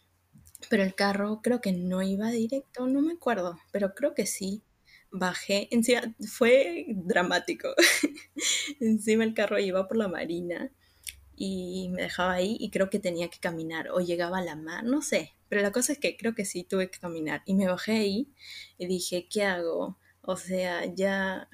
pero 0.69 0.83
el 0.83 0.95
carro 0.95 1.41
creo 1.41 1.61
que 1.61 1.71
no 1.71 2.01
iba 2.01 2.29
directo, 2.31 2.87
no 2.87 3.01
me 3.01 3.13
acuerdo, 3.13 3.59
pero 3.71 3.93
creo 3.93 4.13
que 4.13 4.25
sí. 4.25 4.63
Bajé, 5.13 5.67
encima 5.71 6.01
fue 6.29 6.85
dramático. 6.89 7.69
encima 8.79 9.25
el 9.25 9.33
carro 9.33 9.59
iba 9.59 9.87
por 9.87 9.97
la 9.97 10.07
marina 10.07 10.71
y 11.43 11.89
me 11.89 12.03
dejaba 12.03 12.33
ahí 12.33 12.55
y 12.59 12.69
creo 12.69 12.91
que 12.91 12.99
tenía 12.99 13.27
que 13.29 13.39
caminar 13.39 13.89
o 13.89 13.99
llegaba 13.99 14.37
a 14.37 14.43
la 14.43 14.55
mar, 14.55 14.83
no 14.83 15.01
sé, 15.01 15.33
pero 15.49 15.63
la 15.63 15.71
cosa 15.71 15.93
es 15.93 15.97
que 15.97 16.15
creo 16.15 16.35
que 16.35 16.45
sí 16.45 16.63
tuve 16.63 16.91
que 16.91 16.99
caminar 16.99 17.41
y 17.47 17.55
me 17.55 17.65
bajé 17.65 17.93
ahí 17.93 18.27
y 18.77 18.85
dije, 18.85 19.27
¿qué 19.27 19.43
hago? 19.43 19.97
O 20.21 20.37
sea, 20.37 20.85
ya 20.93 21.49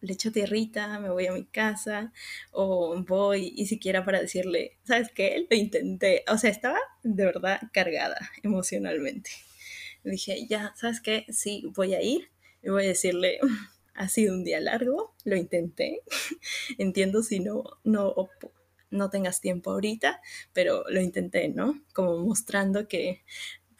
le 0.00 0.14
echo 0.14 0.32
tierrita, 0.32 0.98
me 0.98 1.10
voy 1.10 1.28
a 1.28 1.32
mi 1.32 1.44
casa 1.44 2.12
o 2.50 3.00
voy 3.04 3.52
y 3.56 3.66
siquiera 3.66 4.04
para 4.04 4.20
decirle, 4.20 4.78
¿sabes 4.82 5.12
qué? 5.14 5.46
Lo 5.48 5.56
intenté. 5.56 6.24
O 6.28 6.36
sea, 6.36 6.50
estaba 6.50 6.80
de 7.04 7.24
verdad 7.24 7.60
cargada 7.72 8.18
emocionalmente. 8.42 9.30
Dije, 10.02 10.44
ya, 10.48 10.74
¿sabes 10.76 11.00
qué? 11.00 11.24
Sí, 11.28 11.70
voy 11.76 11.94
a 11.94 12.02
ir 12.02 12.30
y 12.64 12.70
voy 12.70 12.84
a 12.84 12.88
decirle, 12.88 13.38
ha 13.94 14.08
sido 14.08 14.34
un 14.34 14.42
día 14.42 14.58
largo, 14.60 15.14
lo 15.24 15.36
intenté. 15.36 16.02
Entiendo 16.78 17.22
si 17.22 17.38
no, 17.38 17.62
no, 17.84 18.12
no 18.90 19.10
tengas 19.10 19.40
tiempo 19.40 19.70
ahorita, 19.70 20.20
pero 20.52 20.84
lo 20.88 21.00
intenté, 21.00 21.48
¿no? 21.48 21.80
Como 21.92 22.18
mostrando 22.18 22.88
que 22.88 23.22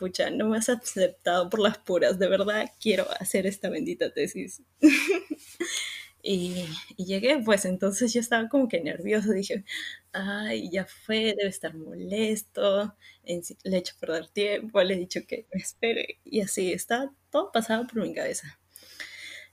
pucha, 0.00 0.30
no 0.30 0.48
me 0.48 0.56
has 0.56 0.70
aceptado 0.70 1.50
por 1.50 1.60
las 1.60 1.78
puras, 1.78 2.18
de 2.18 2.26
verdad 2.26 2.70
quiero 2.80 3.06
hacer 3.20 3.46
esta 3.46 3.68
bendita 3.68 4.10
tesis. 4.12 4.62
y, 6.22 6.64
llegué, 6.96 7.38
pues 7.44 7.66
entonces 7.66 8.12
yo 8.14 8.20
estaba 8.20 8.48
como 8.48 8.66
que 8.66 8.80
nerviosa, 8.80 9.32
dije, 9.32 9.64
ay, 10.12 10.70
ya 10.70 10.86
fue, 10.86 11.34
debe 11.36 11.48
estar 11.48 11.74
molesto, 11.74 12.96
le 13.24 13.76
he 13.76 13.78
hecho 13.78 13.94
perder 14.00 14.28
tiempo, 14.28 14.82
le 14.82 14.94
he 14.94 14.98
dicho 14.98 15.20
que 15.28 15.46
me 15.52 15.60
espere, 15.60 16.18
y 16.24 16.40
así, 16.40 16.72
está 16.72 17.12
todo 17.30 17.52
pasado 17.52 17.86
por 17.86 18.02
mi 18.02 18.14
cabeza. 18.14 18.58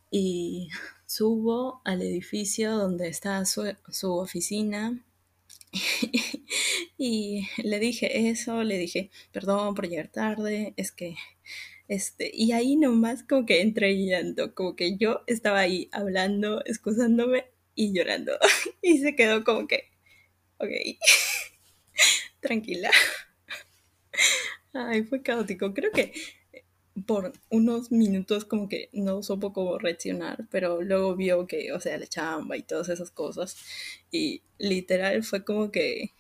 Y 0.09 0.69
subo 1.05 1.81
al 1.83 2.01
edificio 2.01 2.77
donde 2.77 3.09
está 3.09 3.43
su 3.45 4.13
oficina 4.13 5.03
y 6.97 7.47
le 7.63 7.79
dije 7.79 8.29
eso, 8.29 8.63
le 8.63 8.77
dije, 8.77 9.11
perdón 9.31 9.75
por 9.75 9.87
llegar 9.87 10.09
tarde, 10.09 10.73
es 10.77 10.91
que, 10.91 11.15
este, 11.87 12.31
y 12.33 12.51
ahí 12.51 12.75
nomás 12.75 13.23
como 13.23 13.45
que 13.45 13.61
entré 13.61 13.93
llanto, 13.95 14.53
como 14.55 14.75
que 14.75 14.97
yo 14.97 15.23
estaba 15.27 15.59
ahí 15.59 15.89
hablando, 15.91 16.63
excusándome 16.65 17.45
y 17.75 17.93
llorando. 17.93 18.33
y 18.81 18.97
se 18.99 19.15
quedó 19.15 19.43
como 19.43 19.67
que, 19.67 19.91
ok, 20.57 20.69
tranquila. 22.41 22.91
Ay, 24.73 25.03
fue 25.03 25.21
caótico. 25.21 25.73
Creo 25.73 25.91
que 25.91 26.13
por 27.05 27.33
unos 27.49 27.91
minutos 27.91 28.45
como 28.45 28.69
que 28.69 28.89
no 28.93 29.21
supo 29.23 29.53
cómo 29.53 29.77
reaccionar, 29.77 30.47
pero 30.49 30.81
luego 30.81 31.15
vio 31.15 31.47
que, 31.47 31.71
o 31.71 31.79
sea, 31.79 31.97
la 31.97 32.07
chamba 32.07 32.57
y 32.57 32.63
todas 32.63 32.89
esas 32.89 33.11
cosas. 33.11 33.57
Y 34.11 34.43
literal 34.57 35.23
fue 35.23 35.43
como 35.43 35.71
que 35.71 36.13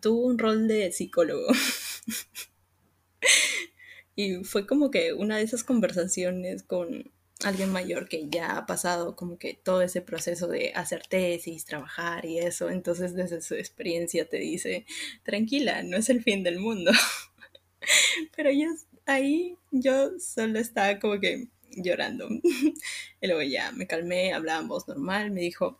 tuvo 0.00 0.26
un 0.26 0.38
rol 0.38 0.68
de 0.68 0.92
psicólogo. 0.92 1.46
y 4.16 4.44
fue 4.44 4.66
como 4.66 4.90
que 4.90 5.12
una 5.12 5.38
de 5.38 5.44
esas 5.44 5.64
conversaciones 5.64 6.62
con 6.62 7.10
alguien 7.44 7.70
mayor 7.70 8.08
que 8.08 8.28
ya 8.28 8.56
ha 8.56 8.66
pasado 8.66 9.14
como 9.14 9.38
que 9.38 9.54
todo 9.54 9.82
ese 9.82 10.02
proceso 10.02 10.48
de 10.48 10.72
hacer 10.74 11.06
tesis, 11.06 11.64
trabajar 11.64 12.24
y 12.24 12.38
eso, 12.38 12.68
entonces 12.70 13.14
desde 13.14 13.40
su 13.40 13.54
experiencia 13.54 14.28
te 14.28 14.38
dice, 14.38 14.86
tranquila, 15.22 15.84
no 15.84 15.96
es 15.96 16.10
el 16.10 16.22
fin 16.22 16.42
del 16.42 16.58
mundo. 16.58 16.90
Pero 18.36 18.50
yo 18.50 18.66
ahí 19.08 19.56
yo 19.70 20.18
solo 20.18 20.58
estaba 20.58 20.98
como 20.98 21.18
que 21.18 21.48
llorando. 21.70 22.28
y 23.20 23.26
luego 23.26 23.42
ya 23.42 23.72
me 23.72 23.86
calmé, 23.86 24.32
hablábamos 24.32 24.86
normal, 24.88 25.30
me 25.30 25.40
dijo, 25.40 25.78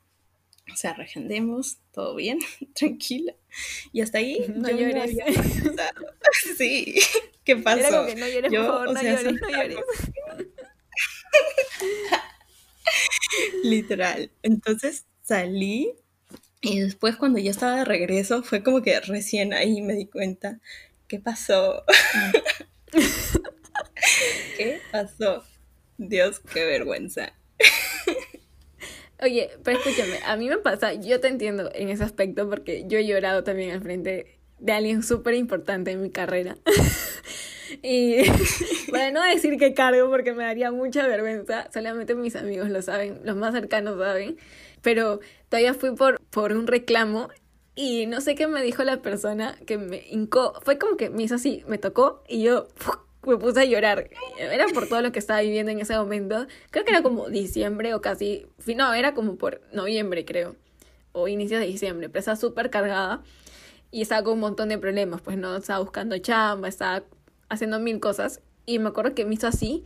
o 0.73 0.77
sea, 0.77 0.95
regendemos, 0.95 1.79
todo 1.93 2.15
bien, 2.17 2.39
tranquila. 2.75 3.35
Y 3.93 4.01
hasta 4.01 4.19
ahí 4.19 4.45
no 4.55 4.71
llores. 4.71 5.17
sí, 6.57 6.97
¿qué 7.45 7.57
pasó? 7.57 8.07
no 8.17 8.29
llores, 8.29 8.53
yo, 8.53 8.67
por 8.67 8.71
favor, 8.71 8.93
no 8.95 9.03
llores, 9.03 9.41
no 9.41 9.49
llores. 9.49 9.79
Literal. 13.63 14.31
Entonces 14.43 15.05
salí 15.23 15.93
y 16.61 16.81
después 16.81 17.17
cuando 17.17 17.39
ya 17.39 17.51
estaba 17.51 17.77
de 17.77 17.85
regreso 17.85 18.43
fue 18.43 18.63
como 18.63 18.83
que 18.83 18.99
recién 19.01 19.53
ahí 19.53 19.83
me 19.83 19.95
di 19.95 20.07
cuenta, 20.07 20.59
¿qué 21.07 21.19
pasó? 21.19 21.85
¿Qué 24.59 24.81
pasó? 24.91 25.45
Dios, 25.99 26.41
qué 26.41 26.65
vergüenza. 26.65 27.33
Oye, 29.23 29.51
pero 29.63 29.79
escúchame, 29.79 30.19
a 30.27 30.37
mí 30.37 30.49
me 30.49 30.59
pasa, 30.59 30.95
yo 30.95 31.21
te 31.21 31.29
entiendo 31.29 31.71
en 31.75 31.91
ese 31.91 32.03
aspecto 32.03 32.49
porque 32.51 32.85
yo 32.89 32.99
he 32.99 33.07
llorado 33.07 33.45
también 33.45 33.71
al 33.71 33.83
frente 33.83 34.39
de 34.59 34.73
alguien 34.73 35.05
súper 35.05 35.35
importante 35.35 35.93
en 35.93 36.03
mi 36.03 36.11
carrera. 36.11 36.57
y 37.83 38.17
para 38.91 39.13
no 39.13 39.23
decir 39.23 39.59
que 39.59 39.75
cargo 39.75 40.09
porque 40.09 40.33
me 40.33 40.43
daría 40.43 40.73
mucha 40.73 41.07
vergüenza, 41.07 41.69
solamente 41.73 42.17
mis 42.17 42.35
amigos 42.35 42.69
lo 42.69 42.83
saben, 42.83 43.21
los 43.25 43.37
más 43.37 43.55
cercanos 43.55 43.97
saben, 43.99 44.39
pero 44.83 45.21
todavía 45.49 45.75
fui 45.75 45.95
por, 45.95 46.21
por 46.31 46.53
un 46.53 46.67
reclamo 46.67 47.29
y 47.77 48.07
no 48.07 48.21
sé 48.21 48.35
qué 48.35 48.49
me 48.49 48.61
dijo 48.61 48.83
la 48.83 49.03
persona 49.03 49.57
que 49.67 49.79
me 49.79 50.05
hincó, 50.11 50.61
fue 50.65 50.79
como 50.79 50.97
que 50.97 51.11
me 51.11 51.23
hizo 51.23 51.37
así, 51.37 51.63
me 51.69 51.79
tocó 51.79 52.25
y 52.27 52.43
yo 52.43 52.67
me 53.29 53.37
puse 53.37 53.61
a 53.61 53.65
llorar. 53.65 54.11
Era 54.39 54.67
por 54.69 54.89
todo 54.89 55.03
lo 55.03 55.13
que 55.13 55.19
estaba 55.19 55.41
viviendo 55.41 55.71
en 55.71 55.81
ese 55.81 55.97
momento. 55.97 56.47
Creo 56.71 56.85
que 56.85 56.91
era 56.91 57.03
como 57.03 57.29
diciembre 57.29 57.95
o 57.95 58.01
casi, 58.01 58.47
no, 58.77 58.95
era 58.95 59.15
como 59.15 59.37
por 59.37 59.61
noviembre 59.73 60.25
creo, 60.25 60.57
o 61.13 61.29
inicios 61.29 61.61
de 61.61 61.67
diciembre, 61.67 62.09
pero 62.09 62.21
estaba 62.21 62.37
súper 62.37 62.71
cargada 62.71 63.23
y 63.91 64.03
estaba 64.03 64.23
con 64.25 64.35
un 64.35 64.41
montón 64.41 64.69
de 64.69 64.79
problemas, 64.79 65.21
pues 65.23 65.37
no, 65.37 65.57
estaba 65.57 65.81
buscando 65.81 66.19
chamba, 66.19 66.69
estaba 66.69 67.05
haciendo 67.49 67.79
mil 67.79 68.01
cosas 68.01 68.41
y 68.67 68.79
me 68.79 68.89
acuerdo 68.89 69.15
que 69.15 69.25
me 69.25 69.35
hizo 69.35 69.47
así, 69.47 69.85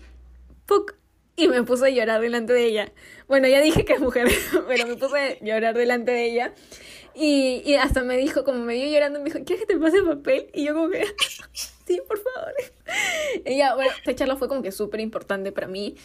¡puc! 0.67 0.95
y 1.37 1.49
me 1.49 1.63
puse 1.63 1.87
a 1.87 1.91
llorar 1.91 2.21
delante 2.21 2.53
de 2.53 2.65
ella. 2.65 2.93
Bueno, 3.29 3.49
ya 3.49 3.61
dije 3.61 3.85
que 3.85 3.95
es 3.95 4.01
mujer, 4.01 4.29
pero 4.69 4.87
me 4.87 4.97
puse 4.97 5.19
a 5.19 5.45
llorar 5.45 5.77
delante 5.77 6.13
de 6.13 6.25
ella. 6.27 6.55
Y, 7.15 7.63
y 7.65 7.75
hasta 7.75 8.03
me 8.03 8.17
dijo, 8.17 8.45
como 8.45 8.61
me 8.61 8.75
vio 8.75 8.87
llorando, 8.91 9.19
me 9.19 9.27
dijo, 9.27 9.41
¿quieres 9.45 9.67
que 9.67 9.75
te 9.75 9.79
pase 9.79 10.03
papel? 10.03 10.49
Y 10.55 10.65
yo 10.65 10.75
como 10.75 10.89
que, 10.89 11.05
sí, 11.87 12.01
por 12.07 12.19
favor. 12.19 12.55
Y 13.47 13.57
ya, 13.57 13.75
bueno, 13.75 13.91
esta 13.97 14.15
charla 14.15 14.37
fue 14.37 14.49
como 14.49 14.63
que 14.63 14.73
súper 14.73 15.01
importante 15.01 15.53
para 15.53 15.67
mí. 15.67 15.97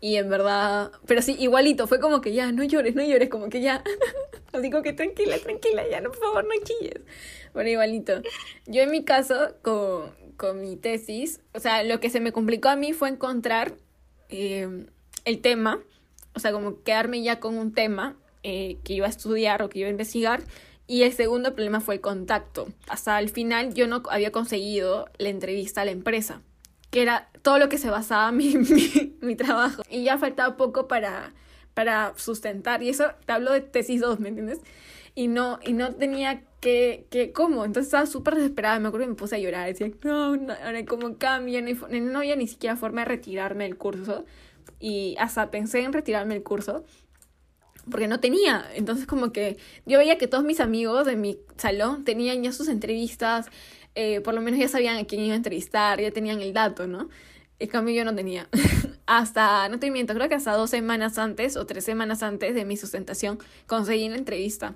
Y 0.00 0.16
en 0.16 0.28
verdad, 0.28 0.92
pero 1.06 1.22
sí, 1.22 1.36
igualito, 1.38 1.86
fue 1.86 2.00
como 2.00 2.20
que 2.20 2.34
ya, 2.34 2.52
no 2.52 2.64
llores, 2.64 2.94
no 2.94 3.02
llores, 3.02 3.30
como 3.30 3.48
que 3.48 3.60
ya. 3.60 3.82
Así 4.52 4.70
como 4.70 4.82
que 4.82 4.92
tranquila, 4.92 5.38
tranquila, 5.38 5.88
ya, 5.88 6.00
no, 6.00 6.10
por 6.10 6.18
favor, 6.18 6.44
no 6.44 6.50
chilles. 6.62 7.00
Bueno, 7.54 7.70
igualito. 7.70 8.20
Yo 8.66 8.82
en 8.82 8.90
mi 8.90 9.04
caso, 9.04 9.54
con, 9.62 10.14
con 10.36 10.60
mi 10.60 10.76
tesis, 10.76 11.40
o 11.54 11.60
sea, 11.60 11.82
lo 11.82 12.00
que 12.00 12.10
se 12.10 12.20
me 12.20 12.32
complicó 12.32 12.68
a 12.68 12.76
mí 12.76 12.92
fue 12.92 13.08
encontrar 13.08 13.74
eh, 14.28 14.86
el 15.24 15.40
tema, 15.40 15.80
o 16.34 16.40
sea, 16.40 16.52
como 16.52 16.82
quedarme 16.82 17.22
ya 17.22 17.40
con 17.40 17.56
un 17.56 17.72
tema 17.72 18.16
eh, 18.48 18.78
que 18.84 18.92
iba 18.92 19.06
a 19.06 19.10
estudiar 19.10 19.60
o 19.64 19.68
que 19.68 19.80
iba 19.80 19.88
a 19.88 19.90
investigar. 19.90 20.40
Y 20.86 21.02
el 21.02 21.12
segundo 21.12 21.52
problema 21.52 21.80
fue 21.80 21.96
el 21.96 22.00
contacto. 22.00 22.68
Hasta 22.86 23.18
el 23.18 23.28
final 23.28 23.74
yo 23.74 23.88
no 23.88 24.04
había 24.08 24.30
conseguido 24.30 25.06
la 25.18 25.30
entrevista 25.30 25.80
a 25.80 25.84
la 25.84 25.90
empresa, 25.90 26.42
que 26.92 27.02
era 27.02 27.28
todo 27.42 27.58
lo 27.58 27.68
que 27.68 27.76
se 27.76 27.90
basaba 27.90 28.30
mi, 28.38 28.54
mi, 29.20 29.34
trabajo. 29.34 29.82
Y 29.90 30.04
ya 30.04 30.16
faltaba 30.16 30.56
poco 30.56 30.86
para, 30.86 31.34
para 31.74 32.14
sustentar. 32.14 32.84
Y 32.84 32.88
eso 32.88 33.06
te 33.24 33.32
hablo 33.32 33.52
de 33.52 33.62
tesis 33.62 34.00
2, 34.00 34.20
¿me 34.20 34.28
entiendes? 34.28 34.60
Y 35.16 35.26
no, 35.26 35.58
y 35.64 35.72
no 35.72 35.96
tenía 35.96 36.44
que, 36.60 37.08
que 37.10 37.32
¿cómo? 37.32 37.64
Entonces 37.64 37.88
estaba 37.88 38.06
súper 38.06 38.36
desesperada. 38.36 38.78
Me 38.78 38.86
acuerdo 38.86 39.06
que 39.06 39.10
me 39.10 39.16
puse 39.16 39.34
a 39.34 39.38
llorar. 39.40 39.66
Decía, 39.66 39.90
no, 40.04 40.36
no, 40.36 40.54
cómo 40.86 41.18
cambia. 41.18 41.62
No, 41.62 41.72
no 41.90 42.18
había 42.20 42.36
ni 42.36 42.46
siquiera 42.46 42.76
forma 42.76 43.00
de 43.00 43.06
retirarme 43.06 43.64
del 43.64 43.76
curso 43.76 44.24
y 44.78 45.16
hasta 45.18 45.50
pensé 45.50 45.80
en 45.80 45.92
retirarme 45.92 46.36
el 46.36 46.44
curso 46.44 46.84
porque 47.90 48.08
no 48.08 48.20
tenía. 48.20 48.66
Entonces 48.74 49.06
como 49.06 49.32
que 49.32 49.56
yo 49.84 49.98
veía 49.98 50.18
que 50.18 50.28
todos 50.28 50.44
mis 50.44 50.60
amigos 50.60 51.06
de 51.06 51.16
mi 51.16 51.38
salón 51.56 52.04
tenían 52.04 52.42
ya 52.42 52.52
sus 52.52 52.68
entrevistas, 52.68 53.46
eh, 53.94 54.20
por 54.20 54.34
lo 54.34 54.40
menos 54.40 54.60
ya 54.60 54.68
sabían 54.68 54.96
a 54.98 55.04
quién 55.04 55.22
iba 55.22 55.34
a 55.34 55.36
entrevistar, 55.36 56.00
ya 56.00 56.10
tenían 56.10 56.40
el 56.40 56.52
dato, 56.52 56.86
¿no? 56.86 57.08
En 57.58 57.68
cambio 57.68 57.94
yo 57.94 58.04
no 58.04 58.14
tenía. 58.14 58.48
hasta, 59.06 59.68
no 59.68 59.78
te 59.78 59.90
miento, 59.90 60.14
creo 60.14 60.28
que 60.28 60.34
hasta 60.34 60.52
dos 60.52 60.70
semanas 60.70 61.16
antes 61.16 61.56
o 61.56 61.64
tres 61.66 61.84
semanas 61.84 62.22
antes 62.22 62.54
de 62.54 62.64
mi 62.64 62.76
sustentación 62.76 63.38
conseguí 63.66 64.08
la 64.08 64.16
entrevista. 64.16 64.74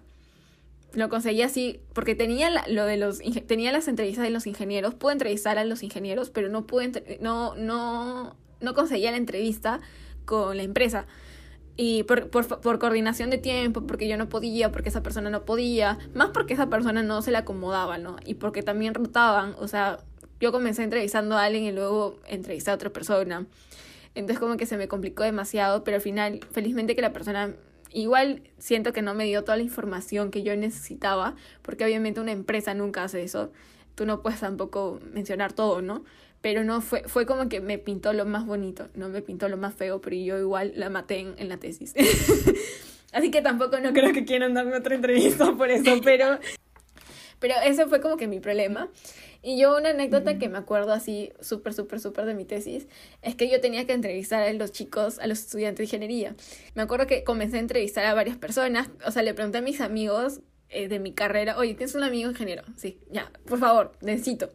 Lo 0.92 1.08
conseguí 1.08 1.42
así 1.42 1.80
porque 1.92 2.16
tenía 2.16 2.50
lo 2.66 2.84
de 2.84 2.96
los 2.96 3.20
tenía 3.46 3.70
las 3.70 3.86
entrevistas 3.86 4.24
de 4.24 4.30
los 4.30 4.46
ingenieros, 4.48 4.94
pude 4.94 5.12
entrevistar 5.12 5.56
a 5.56 5.64
los 5.64 5.84
ingenieros, 5.84 6.30
pero 6.30 6.48
no 6.48 6.66
pude 6.66 7.18
no 7.20 7.54
no 7.54 8.34
no 8.60 8.74
conseguía 8.74 9.12
la 9.12 9.16
entrevista 9.16 9.80
con 10.24 10.56
la 10.56 10.64
empresa 10.64 11.06
y 11.82 12.02
por, 12.02 12.28
por, 12.28 12.78
coordinación 12.78 13.30
de 13.30 13.38
tiempo, 13.38 13.86
porque 13.86 14.06
yo 14.06 14.18
no 14.18 14.28
podía, 14.28 14.70
porque 14.70 14.90
esa 14.90 15.02
persona 15.02 15.30
no 15.30 15.46
podía, 15.46 15.98
más 16.12 16.28
porque 16.28 16.52
esa 16.52 16.68
persona 16.68 17.02
no 17.02 17.22
se 17.22 17.30
le 17.30 17.38
acomodaba, 17.38 17.96
¿no? 17.96 18.16
Y 18.26 18.34
porque 18.34 18.62
también 18.62 18.92
rotaban, 18.92 19.54
o 19.58 19.66
sea, 19.66 19.98
yo 20.40 20.52
comencé 20.52 20.82
entrevistando 20.82 21.38
a 21.38 21.44
alguien 21.44 21.64
y 21.64 21.72
luego 21.72 22.20
entrevisté 22.26 22.70
a 22.70 22.74
otra 22.74 22.90
persona. 22.90 23.46
Entonces 24.14 24.38
como 24.38 24.58
que 24.58 24.66
se 24.66 24.76
me 24.76 24.88
complicó 24.88 25.22
demasiado, 25.22 25.82
pero 25.82 25.94
al 25.94 26.02
final, 26.02 26.40
felizmente 26.52 26.94
que 26.94 27.00
la 27.00 27.14
persona 27.14 27.54
igual 27.94 28.42
siento 28.58 28.92
que 28.92 29.00
no 29.00 29.14
me 29.14 29.24
dio 29.24 29.42
toda 29.42 29.56
la 29.56 29.62
información 29.62 30.30
que 30.30 30.42
yo 30.42 30.54
necesitaba, 30.56 31.34
porque 31.62 31.86
obviamente 31.86 32.20
una 32.20 32.32
empresa 32.32 32.74
nunca 32.74 33.04
hace 33.04 33.22
eso. 33.22 33.52
Tú 33.94 34.04
no 34.04 34.20
puedes 34.20 34.40
tampoco 34.40 35.00
mencionar 35.14 35.54
todo, 35.54 35.80
¿no? 35.80 36.04
Pero 36.40 36.64
no 36.64 36.80
fue, 36.80 37.02
fue 37.06 37.26
como 37.26 37.48
que 37.48 37.60
me 37.60 37.78
pintó 37.78 38.12
lo 38.12 38.24
más 38.24 38.46
bonito, 38.46 38.88
no 38.94 39.08
me 39.08 39.22
pintó 39.22 39.48
lo 39.48 39.56
más 39.56 39.74
feo, 39.74 40.00
pero 40.00 40.16
yo 40.16 40.38
igual 40.38 40.72
la 40.76 40.88
maté 40.88 41.20
en, 41.36 41.48
la 41.48 41.58
tesis. 41.58 41.94
Así 43.12 43.30
que 43.30 43.42
tampoco 43.42 43.78
no 43.80 43.92
creo 43.92 44.12
que 44.12 44.24
quieran 44.24 44.54
darme 44.54 44.76
otra 44.76 44.94
entrevista 44.94 45.52
por 45.56 45.70
eso, 45.70 46.00
pero, 46.04 46.38
pero 47.38 47.54
ese 47.64 47.86
fue 47.86 48.00
como 48.00 48.16
que 48.16 48.26
mi 48.26 48.40
problema. 48.40 48.88
Y 49.42 49.58
yo 49.58 49.76
una 49.76 49.90
anécdota 49.90 50.38
que 50.38 50.50
me 50.50 50.58
acuerdo 50.58 50.92
así 50.92 51.32
súper, 51.40 51.72
súper, 51.72 51.98
súper 51.98 52.26
de 52.26 52.34
mi 52.34 52.44
tesis 52.44 52.88
es 53.22 53.34
que 53.34 53.48
yo 53.48 53.58
tenía 53.60 53.86
que 53.86 53.94
entrevistar 53.94 54.42
a 54.42 54.52
los 54.52 54.70
chicos, 54.70 55.18
a 55.18 55.26
los 55.26 55.40
estudiantes 55.40 55.78
de 55.78 55.84
ingeniería. 55.84 56.34
Me 56.74 56.82
acuerdo 56.82 57.06
que 57.06 57.24
comencé 57.24 57.56
a 57.56 57.60
entrevistar 57.60 58.04
a 58.04 58.12
varias 58.12 58.36
personas, 58.36 58.90
o 59.06 59.10
sea, 59.10 59.22
le 59.22 59.32
pregunté 59.32 59.58
a 59.58 59.62
mis 59.62 59.80
amigos 59.80 60.40
eh, 60.68 60.88
de 60.88 60.98
mi 60.98 61.12
carrera, 61.14 61.56
oye, 61.56 61.74
¿tienes 61.74 61.94
un 61.94 62.04
amigo 62.04 62.30
ingeniero? 62.30 62.64
Sí, 62.76 63.00
ya, 63.10 63.32
por 63.46 63.58
favor, 63.58 63.92
necesito. 64.02 64.50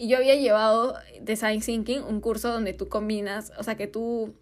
Y 0.00 0.08
yo 0.08 0.16
había 0.16 0.34
llevado 0.34 0.94
Design 1.20 1.60
Thinking, 1.60 2.00
un 2.00 2.22
curso 2.22 2.50
donde 2.50 2.72
tú 2.72 2.88
combinas, 2.88 3.52
o 3.58 3.62
sea, 3.62 3.76
que 3.76 3.86
tú 3.86 4.32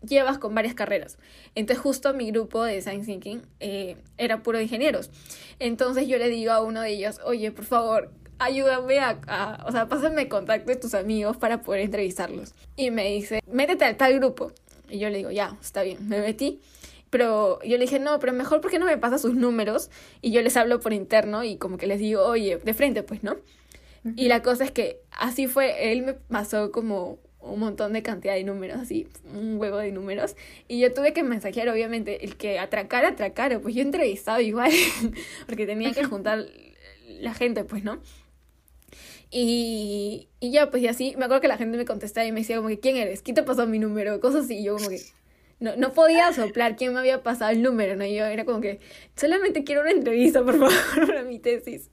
llevas 0.00 0.38
con 0.38 0.54
varias 0.54 0.72
carreras. 0.72 1.18
Entonces 1.54 1.82
justo 1.82 2.14
mi 2.14 2.30
grupo 2.30 2.64
de 2.64 2.76
Design 2.76 3.04
Thinking 3.04 3.42
eh, 3.60 3.98
era 4.16 4.42
puro 4.42 4.56
de 4.56 4.64
ingenieros. 4.64 5.10
Entonces 5.58 6.08
yo 6.08 6.16
le 6.16 6.30
digo 6.30 6.52
a 6.52 6.62
uno 6.62 6.80
de 6.80 6.92
ellos, 6.92 7.20
oye, 7.26 7.52
por 7.52 7.66
favor, 7.66 8.10
ayúdame 8.38 9.00
a, 9.00 9.62
o 9.66 9.70
sea, 9.70 9.86
pásame 9.86 10.30
contacto 10.30 10.70
de 10.70 10.76
tus 10.76 10.94
amigos 10.94 11.36
para 11.36 11.60
poder 11.60 11.82
entrevistarlos. 11.82 12.54
Y 12.76 12.90
me 12.90 13.04
dice, 13.04 13.42
métete 13.52 13.84
al 13.84 13.98
tal 13.98 14.18
grupo. 14.18 14.52
Y 14.88 14.98
yo 14.98 15.10
le 15.10 15.18
digo, 15.18 15.30
ya, 15.30 15.58
está 15.60 15.82
bien, 15.82 16.08
me 16.08 16.22
metí. 16.22 16.58
Pero 17.10 17.62
yo 17.64 17.76
le 17.76 17.84
dije, 17.84 17.98
no, 17.98 18.18
pero 18.18 18.32
mejor 18.32 18.62
porque 18.62 18.78
no 18.78 18.86
me 18.86 18.96
pasa 18.96 19.18
sus 19.18 19.34
números 19.34 19.90
y 20.22 20.30
yo 20.30 20.40
les 20.40 20.56
hablo 20.56 20.80
por 20.80 20.94
interno 20.94 21.44
y 21.44 21.58
como 21.58 21.76
que 21.76 21.86
les 21.86 21.98
digo, 21.98 22.24
oye, 22.24 22.56
de 22.56 22.72
frente, 22.72 23.02
pues, 23.02 23.22
¿no? 23.22 23.36
Y 24.16 24.28
la 24.28 24.42
cosa 24.42 24.64
es 24.64 24.70
que 24.70 25.00
así 25.10 25.46
fue, 25.46 25.92
él 25.92 26.02
me 26.02 26.14
pasó 26.14 26.72
como 26.72 27.18
un 27.40 27.60
montón 27.60 27.92
de 27.92 28.02
cantidad 28.02 28.34
de 28.34 28.44
números, 28.44 28.78
así, 28.80 29.06
un 29.32 29.58
huevo 29.58 29.78
de 29.78 29.92
números. 29.92 30.36
Y 30.68 30.78
yo 30.80 30.92
tuve 30.92 31.12
que 31.12 31.22
mensajear, 31.22 31.68
obviamente, 31.68 32.24
el 32.24 32.36
que 32.36 32.58
atracara, 32.58 33.08
atracara. 33.08 33.60
Pues 33.60 33.74
yo 33.74 33.82
entrevistaba 33.82 34.40
igual, 34.42 34.70
porque 35.46 35.66
tenía 35.66 35.92
que 35.92 36.04
juntar 36.04 36.46
la 37.20 37.34
gente, 37.34 37.64
pues, 37.64 37.84
¿no? 37.84 38.00
Y, 39.30 40.28
y 40.40 40.50
ya, 40.50 40.70
pues, 40.70 40.82
y 40.82 40.88
así, 40.88 41.14
me 41.16 41.24
acuerdo 41.24 41.40
que 41.40 41.48
la 41.48 41.56
gente 41.56 41.78
me 41.78 41.84
contestaba 41.84 42.26
y 42.26 42.32
me 42.32 42.40
decía 42.40 42.56
como 42.56 42.68
que, 42.68 42.80
¿quién 42.80 42.96
eres? 42.96 43.22
¿Quién 43.22 43.34
te 43.34 43.42
pasó 43.42 43.66
mi 43.66 43.78
número? 43.78 44.20
Cosas 44.20 44.44
así, 44.44 44.58
y 44.58 44.64
yo 44.64 44.76
como 44.76 44.88
que... 44.88 45.00
No, 45.60 45.76
no 45.76 45.92
podía 45.92 46.32
soplar 46.32 46.74
quién 46.74 46.94
me 46.94 47.00
había 47.00 47.22
pasado 47.22 47.50
el 47.50 47.62
número, 47.62 47.94
¿no? 47.94 48.06
Yo 48.06 48.24
era 48.24 48.46
como 48.46 48.62
que, 48.62 48.80
solamente 49.14 49.62
quiero 49.62 49.82
una 49.82 49.90
entrevista, 49.90 50.42
por 50.42 50.58
favor, 50.58 50.72
para 51.06 51.22
mi 51.22 51.38
tesis. 51.38 51.90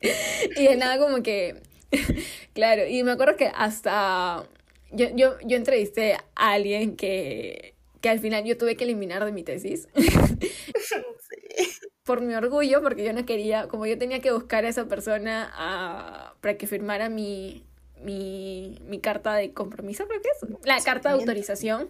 Y 0.56 0.64
de 0.64 0.78
nada 0.78 0.98
como 0.98 1.22
que 1.22 1.62
claro, 2.54 2.88
y 2.88 3.04
me 3.04 3.12
acuerdo 3.12 3.38
que 3.38 3.52
hasta 3.54 4.48
yo, 4.92 5.08
yo, 5.16 5.38
yo 5.44 5.58
entrevisté 5.58 6.14
a 6.14 6.54
alguien 6.54 6.96
que, 6.96 7.76
que 8.02 8.10
al 8.10 8.20
final 8.20 8.44
yo 8.46 8.58
tuve 8.58 8.76
que 8.76 8.84
eliminar 8.84 9.26
de 9.26 9.32
mi 9.32 9.44
tesis. 9.44 9.88
Por 12.04 12.22
mi 12.22 12.34
orgullo, 12.36 12.82
porque 12.82 13.04
yo 13.04 13.12
no 13.12 13.26
quería, 13.26 13.68
como 13.68 13.86
yo 13.86 13.98
tenía 13.98 14.22
que 14.22 14.32
buscar 14.32 14.64
a 14.64 14.70
esa 14.70 14.86
persona 14.86 15.52
a, 15.54 16.36
para 16.40 16.58
que 16.58 16.68
firmara 16.68 17.10
mi, 17.10 17.66
mi, 18.02 18.80
mi 18.86 19.00
carta 19.00 19.36
de 19.36 19.52
compromiso, 19.52 20.08
creo 20.08 20.22
que 20.22 20.30
es. 20.30 20.66
La 20.66 20.80
carta 20.82 21.10
de 21.10 21.16
autorización. 21.16 21.90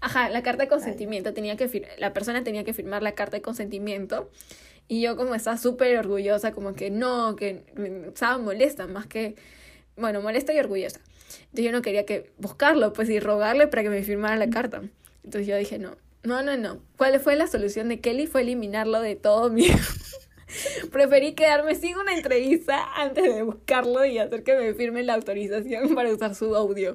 Ajá, 0.00 0.28
la 0.28 0.44
carta 0.44 0.62
de 0.62 0.68
consentimiento. 0.68 1.34
Tenía 1.34 1.56
que 1.56 1.88
la 1.98 2.12
persona 2.12 2.44
tenía 2.44 2.62
que 2.62 2.72
firmar 2.72 3.02
la 3.02 3.12
carta 3.12 3.36
de 3.36 3.42
consentimiento. 3.42 4.30
Y 4.88 5.02
yo 5.02 5.16
como 5.16 5.34
estaba 5.34 5.58
súper 5.58 5.98
orgullosa, 5.98 6.52
como 6.52 6.74
que 6.74 6.90
no, 6.90 7.36
que 7.36 7.62
estaba 8.06 8.38
molesta, 8.38 8.86
más 8.86 9.06
que, 9.06 9.36
bueno, 9.96 10.22
molesta 10.22 10.54
y 10.54 10.58
orgullosa. 10.58 11.00
Entonces 11.28 11.64
yo 11.64 11.72
no 11.72 11.82
quería 11.82 12.06
que 12.06 12.30
buscarlo, 12.38 12.92
pues, 12.94 13.10
y 13.10 13.20
rogarle 13.20 13.66
para 13.66 13.82
que 13.82 13.90
me 13.90 14.02
firmara 14.02 14.36
la 14.36 14.48
carta. 14.48 14.82
Entonces 15.24 15.46
yo 15.46 15.56
dije, 15.56 15.78
no, 15.78 15.96
no, 16.22 16.42
no, 16.42 16.56
no. 16.56 16.80
¿Cuál 16.96 17.20
fue 17.20 17.36
la 17.36 17.46
solución 17.46 17.88
de 17.88 18.00
Kelly? 18.00 18.26
Fue 18.26 18.42
eliminarlo 18.42 19.00
de 19.00 19.14
todo 19.16 19.50
mi... 19.50 19.66
Preferí 20.92 21.34
quedarme 21.34 21.74
sin 21.74 21.98
una 21.98 22.14
entrevista 22.14 22.82
antes 22.96 23.34
de 23.34 23.42
buscarlo 23.42 24.04
y 24.06 24.18
hacer 24.18 24.42
que 24.42 24.56
me 24.56 24.72
firme 24.72 25.02
la 25.02 25.14
autorización 25.14 25.94
para 25.94 26.08
usar 26.08 26.34
su 26.34 26.56
audio. 26.56 26.94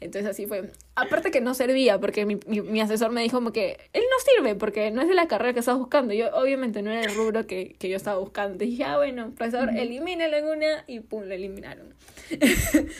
Entonces 0.00 0.30
así 0.30 0.46
fue. 0.46 0.70
Aparte 0.94 1.30
que 1.30 1.40
no 1.40 1.54
servía, 1.54 1.98
porque 1.98 2.24
mi, 2.24 2.36
mi, 2.46 2.80
asesor 2.80 3.10
me 3.10 3.22
dijo 3.22 3.38
como 3.38 3.52
que 3.52 3.78
él 3.92 4.02
no 4.02 4.16
sirve, 4.24 4.54
porque 4.54 4.90
no 4.90 5.02
es 5.02 5.08
de 5.08 5.14
la 5.14 5.28
carrera 5.28 5.52
que 5.52 5.60
estás 5.60 5.78
buscando. 5.78 6.14
Yo 6.14 6.28
obviamente 6.34 6.82
no 6.82 6.90
era 6.90 7.02
el 7.02 7.14
rubro 7.14 7.46
que, 7.46 7.74
que 7.78 7.88
yo 7.88 7.96
estaba 7.96 8.18
buscando. 8.18 8.62
Y 8.64 8.70
dije, 8.70 8.84
ah, 8.84 8.96
bueno, 8.96 9.32
profesor, 9.34 9.70
elimínalo 9.70 10.36
en 10.36 10.46
una 10.46 10.84
y 10.86 11.00
pum, 11.00 11.24
lo 11.24 11.34
eliminaron. 11.34 11.94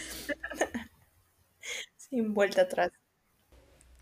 Sin 1.96 2.34
vuelta 2.34 2.62
atrás. 2.62 2.90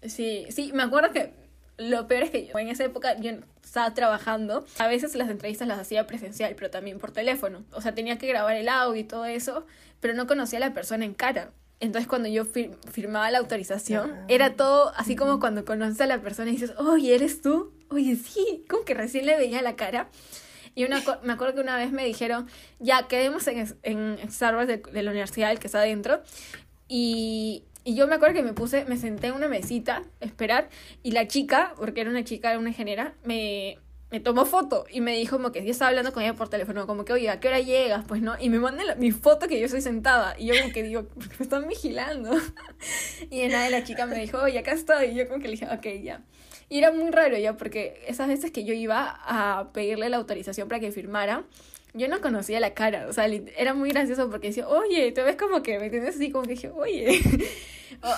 Sí, 0.03 0.47
sí, 0.51 0.71
me 0.73 0.83
acuerdo 0.83 1.13
que 1.13 1.33
lo 1.79 2.07
peor 2.07 2.23
es 2.23 2.31
que 2.31 2.47
yo, 2.47 2.59
en 2.59 2.69
esa 2.69 2.85
época 2.85 3.19
yo 3.19 3.33
estaba 3.63 3.93
trabajando. 3.93 4.65
A 4.79 4.87
veces 4.87 5.15
las 5.15 5.29
entrevistas 5.29 5.69
las 5.69 5.79
hacía 5.79 6.07
presencial, 6.07 6.55
pero 6.55 6.71
también 6.71 6.99
por 6.99 7.13
teléfono. 7.13 7.65
O 7.73 7.81
sea, 7.81 7.95
tenía 7.95 8.19
que 8.19 8.27
grabar 8.27 8.57
el 8.57 8.69
audio 8.69 9.01
y 9.01 9.05
todo 9.05 9.27
eso, 9.27 9.67
pero 10.01 10.15
no 10.15 10.27
conocía 10.27 10.59
a 10.59 10.61
la 10.61 10.75
persona 10.75 11.05
en 11.05 11.15
cara. 11.15 11.53
Entonces 11.79 12.09
cuando 12.09 12.29
yo 12.29 12.45
firmaba 12.45 13.31
la 13.31 13.39
autorización, 13.39 14.15
era 14.29 14.55
todo 14.57 14.93
así 14.97 15.15
como 15.15 15.39
cuando 15.41 15.65
conoces 15.65 16.01
a 16.01 16.07
la 16.07 16.23
persona 16.23 16.49
y 16.51 16.55
dices, 16.55 16.73
oye, 16.79 17.15
¿eres 17.15 17.43
tú? 17.43 17.73
Oye, 17.91 18.17
sí, 18.17 18.65
como 18.69 18.85
que 18.85 18.95
recién 18.95 19.27
le 19.27 19.37
veía 19.37 19.61
la 19.63 19.77
cara. 19.77 20.09
Y 20.75 20.85
una, 20.85 21.03
me 21.23 21.33
acuerdo 21.33 21.55
que 21.55 21.61
una 21.61 21.77
vez 21.77 21.93
me 21.93 22.05
dijeron, 22.05 22.49
ya, 22.79 23.09
quedemos 23.09 23.47
en, 23.49 23.67
en 23.83 24.19
Starbucks 24.31 24.69
de, 24.69 24.77
de 24.79 25.03
la 25.03 25.11
universidad, 25.11 25.51
el 25.51 25.59
que 25.59 25.69
está 25.69 25.79
adentro. 25.79 26.23
Y, 26.89 27.65
y 27.85 27.95
yo 27.95 28.09
me 28.09 28.17
acuerdo 28.17 28.35
que 28.35 28.43
me 28.43 28.53
puse, 28.53 28.85
me 28.87 28.97
senté 28.97 29.29
en 29.29 29.35
una 29.35 29.49
mesita 29.49 30.03
a 30.21 30.25
esperar 30.25 30.69
y 31.03 31.13
la 31.13 31.29
chica, 31.29 31.73
porque 31.77 32.01
era 32.01 32.11
una 32.11 32.25
chica, 32.25 32.51
era 32.51 32.59
una 32.59 32.71
ingeniera, 32.71 33.15
me, 33.23 33.79
me 34.11 34.21
tomó 34.21 34.45
foto 34.45 34.87
y 34.91 35.01
me 35.01 35.17
dijo 35.17 35.37
como 35.37 35.51
que 35.51 35.65
yo 35.65 35.71
estaba 35.71 35.89
hablando 35.89 36.13
con 36.13 36.23
ella 36.23 36.35
por 36.35 36.49
teléfono, 36.49 36.87
como 36.87 37.05
que, 37.05 37.13
oye, 37.13 37.29
¿a 37.29 37.41
qué 37.41 37.49
hora 37.49 37.61
llegas? 37.61 38.05
Pues 38.07 38.23
no, 38.23 38.35
y 38.39 38.49
me 38.51 38.59
manda 38.59 38.95
mi 38.97 39.11
foto 39.11 39.49
que 39.49 39.59
yo 39.61 39.69
soy 39.69 39.81
sentada 39.81 40.37
y 40.39 40.47
yo 40.47 40.55
como 40.61 40.73
que 40.73 40.83
digo, 40.83 41.05
¿por 41.05 41.29
qué 41.29 41.35
me 41.39 41.43
están 41.43 41.67
vigilando? 41.67 42.31
y 43.31 43.41
en 43.41 43.53
nada 43.53 43.69
la 43.69 43.83
chica 43.83 44.07
me 44.07 44.19
dijo, 44.19 44.39
oye, 44.39 44.59
acá 44.61 44.73
estoy, 44.73 45.07
y 45.07 45.15
yo 45.15 45.27
como 45.27 45.41
que 45.41 45.49
le 45.49 45.53
dije, 45.53 45.67
ok, 45.67 46.03
ya. 46.03 46.23
Y 46.69 46.79
era 46.79 46.93
muy 46.93 47.11
raro 47.11 47.37
ya, 47.37 47.57
porque 47.57 48.03
esas 48.07 48.29
veces 48.29 48.51
que 48.53 48.65
yo 48.65 48.75
iba 48.75 49.21
a 49.25 49.73
pedirle 49.73 50.09
la 50.09 50.19
autorización 50.19 50.69
para 50.69 50.81
que 50.81 50.93
firmara, 50.93 51.45
yo 51.95 52.09
no 52.09 52.21
conocía 52.21 52.61
la 52.61 52.75
cara, 52.75 53.07
o 53.09 53.13
sea, 53.13 53.27
era 53.27 53.75
muy 53.75 53.91
gracioso 53.91 54.31
porque 54.31 54.49
decía, 54.49 54.69
oye, 54.69 55.11
te 55.13 55.23
ves 55.23 55.37
como 55.37 55.63
que, 55.63 55.79
¿me 55.79 55.87
entiendes? 55.87 56.17
Así 56.17 56.31
como 56.31 56.45
que 56.45 56.51
dije, 56.51 56.71
oye. 56.71 57.21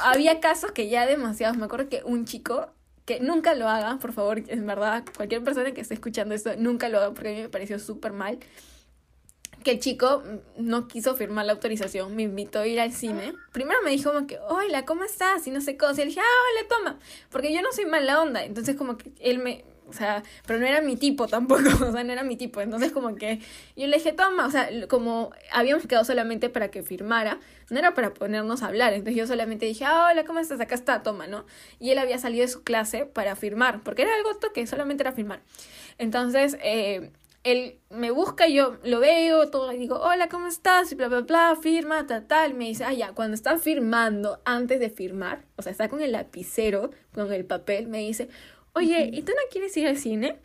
había 0.05 0.41
casos 0.41 0.73
que 0.73 0.89
ya 0.89 1.07
demasiados, 1.07 1.57
me 1.57 1.65
acuerdo 1.67 1.89
que 1.89 2.03
un 2.05 2.25
chico 2.25 2.69
que 3.09 3.21
nunca 3.21 3.55
lo 3.55 3.71
hagan, 3.71 3.99
por 4.01 4.13
favor, 4.13 4.39
es 4.39 4.67
verdad, 4.67 5.03
cualquier 5.17 5.43
persona 5.43 5.73
que 5.73 5.81
esté 5.81 5.95
escuchando 5.95 6.35
esto, 6.35 6.51
nunca 6.59 6.91
lo 6.91 6.99
haga 6.99 7.15
porque 7.15 7.31
a 7.31 7.33
mí 7.33 7.41
me 7.41 7.49
pareció 7.49 7.79
súper 7.79 8.13
mal. 8.13 8.39
Que 9.65 9.71
el 9.71 9.81
chico 9.81 10.23
no 10.59 10.89
quiso 10.89 11.17
firmar 11.17 11.47
la 11.47 11.55
autorización, 11.55 12.15
me 12.15 12.25
invitó 12.25 12.59
a 12.59 12.67
ir 12.67 12.79
al 12.79 12.93
cine. 12.93 13.33
Primero 13.53 13.81
me 13.83 13.93
dijo 13.93 14.13
como 14.13 14.27
que, 14.27 14.39
hola, 14.39 14.85
¿cómo 14.85 15.05
estás? 15.05 15.47
Y 15.47 15.51
no 15.51 15.63
sé 15.63 15.79
cómo. 15.79 15.95
Y 15.95 15.97
le 15.97 16.05
dije, 16.05 16.21
ah, 16.21 16.23
hola, 16.23 16.69
toma. 16.69 16.99
Porque 17.31 17.51
yo 17.51 17.63
no 17.63 17.73
soy 17.73 17.87
mala 17.87 18.21
onda. 18.21 18.45
Entonces 18.45 18.77
como 18.77 18.99
que 18.99 19.11
él 19.21 19.39
me, 19.39 19.65
o 19.89 19.93
sea, 19.93 20.23
pero 20.47 20.59
no 20.59 20.67
era 20.67 20.81
mi 20.81 20.97
tipo 20.97 21.27
tampoco, 21.27 21.63
o 21.85 21.93
sea, 21.93 22.05
no 22.05 22.13
era 22.13 22.23
mi 22.23 22.37
tipo. 22.37 22.61
Entonces 22.61 22.93
como 22.93 23.15
que 23.17 23.41
yo 23.77 23.87
le 23.87 23.97
dije, 23.97 24.13
toma, 24.13 24.47
o 24.47 24.51
sea, 24.51 24.69
como 24.89 25.31
habíamos 25.53 25.87
quedado 25.87 26.05
solamente 26.05 26.51
para 26.51 26.71
que 26.71 26.83
firmara, 26.83 27.39
no 27.71 27.79
era 27.79 27.95
para 27.95 28.15
ponernos 28.15 28.63
a 28.63 28.67
hablar. 28.67 28.93
Entonces 28.93 29.17
yo 29.17 29.27
solamente 29.27 29.67
dije, 29.67 29.85
ah, 29.85 30.09
hola, 30.11 30.25
¿cómo 30.25 30.41
estás? 30.41 30.61
Acá 30.61 30.75
está, 30.75 31.03
toma, 31.03 31.27
¿no? 31.27 31.47
Y 31.79 31.91
él 31.91 31.99
había 31.99 32.19
salido 32.19 32.43
de 32.43 32.53
su 32.53 32.63
clase 32.63 33.07
para 33.07 33.37
firmar, 33.37 33.83
porque 33.83 34.03
era 34.03 34.15
algo 34.15 34.31
que 34.53 34.67
solamente 34.67 35.03
era 35.03 35.13
firmar. 35.13 35.43
Entonces, 35.99 36.57
eh, 36.63 37.11
él 37.45 37.79
me 37.91 38.11
busca, 38.11 38.49
yo 38.49 38.77
lo 38.83 39.01
veo, 39.01 39.51
todo, 39.51 39.73
y 39.73 39.79
digo, 39.79 39.99
hola, 40.01 40.29
¿cómo 40.29 40.49
estás? 40.49 40.91
Y 40.93 40.95
bla, 40.97 41.09
bla, 41.09 41.21
bla, 41.21 41.57
firma, 41.61 42.07
tal, 42.07 42.27
tal. 42.27 42.55
Me 42.55 42.67
dice, 42.67 42.85
ah, 42.85 42.93
ya, 42.93 43.13
cuando 43.13 43.35
está 43.35 43.59
firmando, 43.59 44.41
antes 44.45 44.81
de 44.81 44.91
firmar, 44.91 45.45
o 45.57 45.63
sea, 45.63 45.73
está 45.73 45.89
con 45.89 46.03
el 46.03 46.13
lapicero, 46.13 46.91
con 47.15 47.33
el 47.33 47.45
papel, 47.45 47.89
me 47.89 47.99
dice, 47.99 48.29
oye, 48.79 49.11
¿y 49.13 49.23
tú 49.23 49.33
no 49.33 49.43
quieres 49.51 49.77
ir 49.77 49.87
al 49.87 49.99
cine? 49.99 50.37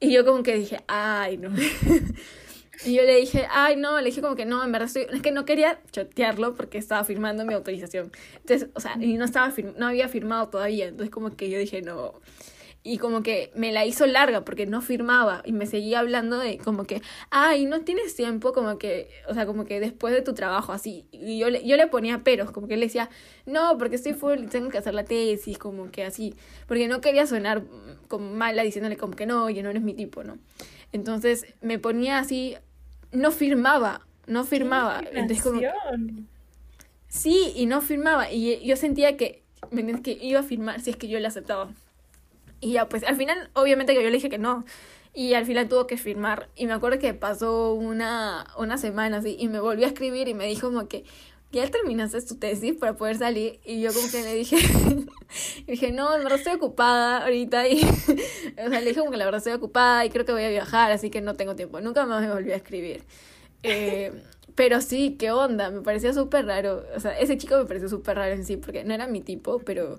Y 0.00 0.12
yo 0.12 0.24
como 0.24 0.42
que 0.42 0.56
dije, 0.56 0.80
ay, 0.86 1.38
no. 1.38 1.50
y 2.84 2.94
yo 2.94 3.02
le 3.02 3.16
dije, 3.16 3.46
ay, 3.50 3.76
no, 3.76 3.98
le 4.00 4.06
dije 4.06 4.20
como 4.20 4.36
que 4.36 4.44
no, 4.44 4.62
en 4.64 4.72
verdad 4.72 4.86
estoy, 4.86 5.06
es 5.10 5.22
que 5.22 5.32
no 5.32 5.44
quería 5.44 5.80
chotearlo 5.92 6.54
porque 6.54 6.78
estaba 6.78 7.04
firmando 7.04 7.44
mi 7.44 7.54
autorización. 7.54 8.10
Entonces, 8.36 8.68
o 8.74 8.80
sea, 8.80 8.96
y 9.00 9.14
no 9.14 9.24
estaba, 9.24 9.52
no 9.76 9.86
había 9.86 10.08
firmado 10.08 10.48
todavía, 10.48 10.86
entonces 10.86 11.10
como 11.10 11.36
que 11.36 11.48
yo 11.48 11.58
dije, 11.58 11.82
no 11.82 12.20
y 12.86 12.98
como 12.98 13.22
que 13.22 13.50
me 13.54 13.72
la 13.72 13.86
hizo 13.86 14.04
larga 14.04 14.44
porque 14.44 14.66
no 14.66 14.82
firmaba 14.82 15.42
y 15.46 15.52
me 15.52 15.64
seguía 15.64 16.00
hablando 16.00 16.38
de 16.38 16.58
como 16.58 16.84
que, 16.84 17.00
ay, 17.30 17.64
no 17.64 17.80
tienes 17.80 18.14
tiempo, 18.14 18.52
como 18.52 18.76
que, 18.76 19.08
o 19.26 19.32
sea, 19.32 19.46
como 19.46 19.64
que 19.64 19.80
después 19.80 20.12
de 20.12 20.20
tu 20.20 20.34
trabajo, 20.34 20.70
así. 20.72 21.06
Y 21.10 21.38
yo 21.38 21.48
le, 21.48 21.66
yo 21.66 21.78
le 21.78 21.86
ponía 21.86 22.22
peros, 22.22 22.50
como 22.50 22.68
que 22.68 22.76
le 22.76 22.84
decía, 22.84 23.08
no, 23.46 23.78
porque 23.78 23.96
estoy 23.96 24.12
full 24.12 24.38
y 24.40 24.46
tengo 24.48 24.68
que 24.68 24.76
hacer 24.76 24.92
la 24.92 25.04
tesis, 25.04 25.56
como 25.56 25.90
que 25.90 26.04
así, 26.04 26.34
porque 26.68 26.86
no 26.86 27.00
quería 27.00 27.26
sonar 27.26 27.64
como 28.06 28.30
mala 28.30 28.62
diciéndole 28.62 28.98
como 28.98 29.16
que 29.16 29.24
no, 29.24 29.44
oye, 29.44 29.62
no 29.62 29.70
eres 29.70 29.82
mi 29.82 29.94
tipo, 29.94 30.22
¿no? 30.22 30.36
Entonces 30.92 31.46
me 31.62 31.78
ponía 31.78 32.18
así, 32.18 32.54
no 33.12 33.30
firmaba, 33.30 34.06
no 34.26 34.44
firmaba. 34.44 35.02
Entonces 35.10 35.42
como... 35.42 35.62
Sí, 37.08 37.52
y 37.56 37.64
no 37.64 37.80
firmaba. 37.80 38.30
Y 38.30 38.62
yo 38.66 38.76
sentía 38.76 39.16
que, 39.16 39.42
que 40.02 40.18
iba 40.20 40.40
a 40.40 40.42
firmar 40.42 40.80
si 40.80 40.90
es 40.90 40.96
que 40.96 41.08
yo 41.08 41.18
le 41.18 41.28
aceptaba. 41.28 41.70
Y 42.64 42.72
ya, 42.72 42.88
pues 42.88 43.04
al 43.04 43.16
final, 43.16 43.50
obviamente 43.52 43.92
que 43.92 44.02
yo 44.02 44.08
le 44.08 44.16
dije 44.16 44.30
que 44.30 44.38
no. 44.38 44.64
Y 45.12 45.34
al 45.34 45.44
final 45.44 45.68
tuvo 45.68 45.86
que 45.86 45.98
firmar. 45.98 46.48
Y 46.56 46.66
me 46.66 46.72
acuerdo 46.72 46.98
que 46.98 47.12
pasó 47.12 47.74
una, 47.74 48.46
una 48.56 48.78
semana 48.78 49.18
así 49.18 49.36
y 49.38 49.48
me 49.48 49.60
volvió 49.60 49.84
a 49.84 49.88
escribir 49.88 50.28
y 50.28 50.34
me 50.34 50.46
dijo 50.46 50.68
como 50.68 50.88
que 50.88 51.04
ya 51.52 51.70
terminaste 51.70 52.22
tu 52.22 52.36
tesis 52.36 52.72
para 52.72 52.96
poder 52.96 53.18
salir. 53.18 53.60
Y 53.66 53.82
yo 53.82 53.92
como 53.92 54.10
que 54.10 54.22
le 54.22 54.34
dije, 54.34 54.56
dije, 55.66 55.92
no, 55.92 56.08
la 56.16 56.24
verdad 56.24 56.38
estoy 56.38 56.54
ocupada 56.54 57.24
ahorita. 57.24 57.68
Y, 57.68 57.82
o 58.66 58.70
sea, 58.70 58.80
le 58.80 58.86
dije 58.86 59.00
como 59.00 59.10
que 59.10 59.18
la 59.18 59.26
verdad 59.26 59.38
estoy 59.38 59.52
ocupada 59.52 60.06
y 60.06 60.08
creo 60.08 60.24
que 60.24 60.32
voy 60.32 60.44
a 60.44 60.48
viajar, 60.48 60.90
así 60.90 61.10
que 61.10 61.20
no 61.20 61.34
tengo 61.34 61.54
tiempo. 61.56 61.82
Nunca 61.82 62.06
más 62.06 62.22
me 62.22 62.32
volvió 62.32 62.54
a 62.54 62.56
escribir. 62.56 63.04
Eh, 63.62 64.10
pero 64.54 64.80
sí, 64.80 65.16
qué 65.18 65.32
onda, 65.32 65.70
me 65.70 65.82
parecía 65.82 66.14
súper 66.14 66.46
raro. 66.46 66.82
O 66.96 67.00
sea, 67.00 67.18
ese 67.18 67.36
chico 67.36 67.58
me 67.58 67.66
pareció 67.66 67.90
súper 67.90 68.16
raro 68.16 68.32
en 68.32 68.46
sí, 68.46 68.56
porque 68.56 68.84
no 68.84 68.94
era 68.94 69.06
mi 69.06 69.20
tipo, 69.20 69.58
pero 69.58 69.98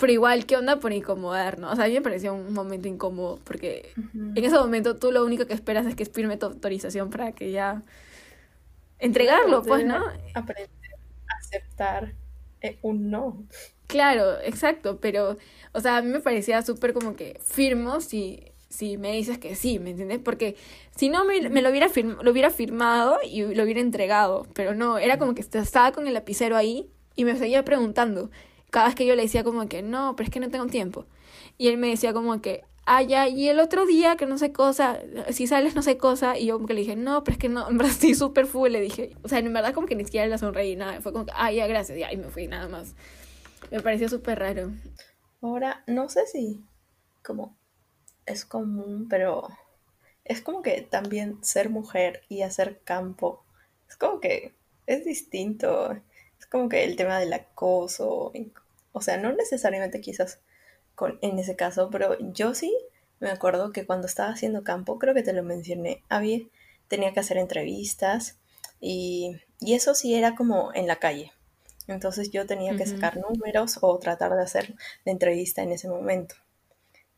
pero 0.00 0.12
igual, 0.12 0.46
¿qué 0.46 0.56
onda 0.56 0.80
por 0.80 0.92
incomodar, 0.92 1.58
no? 1.58 1.70
O 1.70 1.76
sea, 1.76 1.84
a 1.84 1.88
mí 1.88 1.94
me 1.94 2.00
pareció 2.00 2.34
un 2.34 2.54
momento 2.54 2.88
incómodo 2.88 3.38
porque 3.44 3.92
en 4.14 4.44
ese 4.44 4.56
momento 4.56 4.96
tú 4.96 5.12
lo 5.12 5.24
único 5.24 5.46
que 5.46 5.52
esperas 5.52 5.86
es 5.86 5.94
que 5.94 6.06
firme 6.06 6.38
tu 6.38 6.46
autorización 6.46 7.10
para 7.10 7.32
que 7.32 7.52
ya 7.52 7.82
entregarlo, 8.98 9.62
pues, 9.62 9.84
¿no? 9.84 10.02
Aprender 10.34 10.70
a 11.28 11.38
aceptar 11.38 12.14
eh, 12.62 12.78
un 12.80 13.10
no. 13.10 13.44
Claro, 13.86 14.40
exacto, 14.40 15.00
pero, 15.00 15.36
o 15.72 15.80
sea, 15.80 15.98
a 15.98 16.02
mí 16.02 16.08
me 16.08 16.20
parecía 16.20 16.62
súper 16.62 16.94
como 16.94 17.14
que 17.14 17.38
firmo 17.44 18.00
si, 18.00 18.52
si 18.70 18.96
me 18.96 19.12
dices 19.12 19.38
que 19.38 19.54
sí, 19.54 19.78
¿me 19.78 19.90
entiendes? 19.90 20.20
Porque 20.24 20.56
si 20.96 21.10
no 21.10 21.26
me, 21.26 21.40
lo, 21.42 21.70
hubiera 21.70 21.88
lo 22.22 22.30
hubiera 22.30 22.50
firmado 22.50 23.18
y 23.22 23.54
lo 23.54 23.64
hubiera 23.64 23.80
entregado, 23.80 24.46
pero 24.54 24.74
no, 24.74 24.96
era 24.96 25.18
como 25.18 25.34
que 25.34 25.42
estaba 25.42 25.92
con 25.92 26.06
el 26.06 26.14
lapicero 26.14 26.56
ahí 26.56 26.88
y 27.16 27.24
me 27.24 27.36
seguía 27.36 27.64
preguntando 27.64 28.30
cada 28.70 28.86
vez 28.86 28.94
que 28.94 29.06
yo 29.06 29.14
le 29.16 29.22
decía 29.22 29.44
como 29.44 29.68
que 29.68 29.82
no, 29.82 30.14
pero 30.16 30.26
es 30.26 30.30
que 30.32 30.40
no 30.40 30.50
tengo 30.50 30.66
tiempo. 30.66 31.06
Y 31.58 31.68
él 31.68 31.76
me 31.76 31.88
decía 31.88 32.12
como 32.12 32.40
que, 32.40 32.64
ah, 32.86 33.02
ya, 33.02 33.28
y 33.28 33.48
el 33.48 33.60
otro 33.60 33.86
día 33.86 34.16
que 34.16 34.26
no 34.26 34.38
sé 34.38 34.52
cosa, 34.52 35.00
si 35.30 35.46
sales 35.46 35.74
no 35.74 35.82
sé 35.82 35.98
cosa, 35.98 36.38
y 36.38 36.46
yo 36.46 36.54
como 36.54 36.66
que 36.66 36.74
le 36.74 36.80
dije, 36.80 36.96
no, 36.96 37.22
pero 37.24 37.34
es 37.34 37.38
que 37.38 37.48
no, 37.48 37.68
en 37.68 37.78
verdad 37.78 37.92
estoy 37.92 38.14
súper 38.14 38.46
full, 38.46 38.70
le 38.70 38.80
dije, 38.80 39.16
o 39.22 39.28
sea, 39.28 39.38
en 39.38 39.52
verdad 39.52 39.74
como 39.74 39.86
que 39.86 39.94
ni 39.94 40.04
siquiera 40.04 40.26
le 40.26 40.38
sonreí 40.38 40.76
nada, 40.76 41.00
fue 41.00 41.12
como 41.12 41.26
que, 41.26 41.32
ah, 41.34 41.52
ya, 41.52 41.66
gracias, 41.66 41.98
ya, 41.98 42.12
y 42.12 42.16
me 42.16 42.28
fui 42.30 42.46
nada 42.46 42.68
más. 42.68 42.94
Me 43.70 43.80
pareció 43.80 44.08
súper 44.08 44.38
raro. 44.38 44.72
Ahora, 45.42 45.84
no 45.86 46.08
sé 46.08 46.26
si 46.26 46.64
como 47.22 47.56
es 48.26 48.44
común, 48.44 49.06
pero 49.08 49.48
es 50.24 50.40
como 50.40 50.62
que 50.62 50.82
también 50.82 51.42
ser 51.42 51.70
mujer 51.70 52.22
y 52.28 52.42
hacer 52.42 52.80
campo, 52.84 53.44
es 53.88 53.96
como 53.96 54.20
que 54.20 54.54
es 54.86 55.04
distinto 55.04 55.96
como 56.50 56.68
que 56.68 56.84
el 56.84 56.96
tema 56.96 57.18
del 57.18 57.32
acoso, 57.32 58.32
o 58.92 59.00
sea, 59.00 59.16
no 59.16 59.32
necesariamente 59.32 60.00
quizás 60.00 60.40
con, 60.94 61.18
en 61.22 61.38
ese 61.38 61.56
caso, 61.56 61.90
pero 61.90 62.18
yo 62.32 62.54
sí 62.54 62.76
me 63.20 63.30
acuerdo 63.30 63.72
que 63.72 63.86
cuando 63.86 64.06
estaba 64.06 64.30
haciendo 64.30 64.64
campo, 64.64 64.98
creo 64.98 65.14
que 65.14 65.22
te 65.22 65.32
lo 65.32 65.42
mencioné, 65.42 66.02
había, 66.08 66.40
tenía 66.88 67.12
que 67.12 67.20
hacer 67.20 67.36
entrevistas 67.36 68.38
y, 68.80 69.36
y 69.60 69.74
eso 69.74 69.94
sí 69.94 70.14
era 70.14 70.34
como 70.34 70.72
en 70.74 70.86
la 70.86 70.96
calle. 70.96 71.32
Entonces 71.86 72.30
yo 72.30 72.46
tenía 72.46 72.76
que 72.76 72.86
sacar 72.86 73.18
números 73.18 73.78
o 73.80 73.98
tratar 73.98 74.34
de 74.34 74.42
hacer 74.42 74.74
la 75.04 75.12
entrevista 75.12 75.62
en 75.62 75.72
ese 75.72 75.88
momento. 75.88 76.36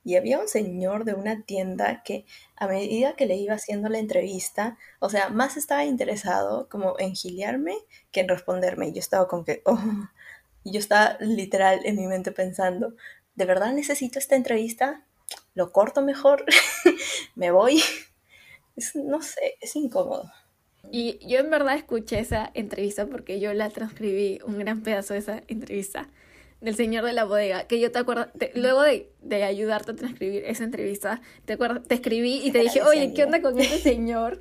Y 0.05 0.17
había 0.17 0.39
un 0.39 0.49
señor 0.49 1.05
de 1.05 1.15
una 1.15 1.43
tienda 1.43 2.03
que 2.03 2.25
a 2.57 2.67
medida 2.67 3.15
que 3.15 3.27
le 3.27 3.37
iba 3.37 3.55
haciendo 3.55 3.89
la 3.89 3.99
entrevista, 3.99 4.77
o 4.99 5.09
sea, 5.09 5.29
más 5.29 5.57
estaba 5.57 5.85
interesado 5.85 6.69
como 6.69 6.99
en 6.99 7.15
giliarme 7.15 7.77
que 8.11 8.21
en 8.21 8.29
responderme. 8.29 8.89
Y 8.89 8.93
yo 8.93 8.99
estaba 8.99 9.29
con 9.29 9.45
que, 9.45 9.63
oh, 9.65 9.79
yo 10.65 10.81
estaba 10.81 11.17
literal 11.21 11.81
en 11.85 11.97
mi 11.97 12.07
mente 12.07 12.33
pensando, 12.33 12.95
¿de 13.35 13.45
verdad 13.45 13.73
necesito 13.73 14.19
esta 14.19 14.37
entrevista? 14.37 15.07
¿Lo 15.55 15.73
corto 15.73 16.03
mejor? 16.03 16.45
¿Me 17.37 17.51
voy? 17.51 17.83
no 18.95 19.23
sé, 19.23 19.57
es 19.61 19.77
incómodo. 19.77 20.31
Y 20.91 21.19
yo 21.27 21.39
en 21.39 21.51
verdad 21.51 21.77
escuché 21.77 22.19
esa 22.19 22.51
entrevista 22.55 23.07
porque 23.07 23.39
yo 23.39 23.53
la 23.55 23.71
transcribí, 23.71 24.41
un 24.45 24.59
gran 24.59 24.83
pedazo 24.83 25.15
de 25.15 25.21
esa 25.21 25.43
entrevista 25.47 26.09
del 26.63 26.77
señor 26.77 27.05
de 27.05 27.13
la 27.13 27.25
bodega, 27.25 27.67
que 27.67 27.81
yo 27.81 27.91
te 27.91 27.99
acuerdo, 27.99 28.29
luego 28.55 28.83
de, 28.83 29.11
de, 29.21 29.43
ayudarte 29.43 29.91
a 29.91 29.97
transcribir 29.97 30.45
esa 30.47 30.63
entrevista, 30.63 31.21
te, 31.45 31.55
acuerdo, 31.55 31.83
te 31.83 31.97
escribí 31.97 32.41
y 32.43 32.53
te 32.53 32.61
dije, 32.61 32.83
oye, 32.83 33.13
¿qué 33.15 33.25
onda 33.25 33.43
con 33.43 33.59
ese 33.59 33.79
señor? 33.81 34.41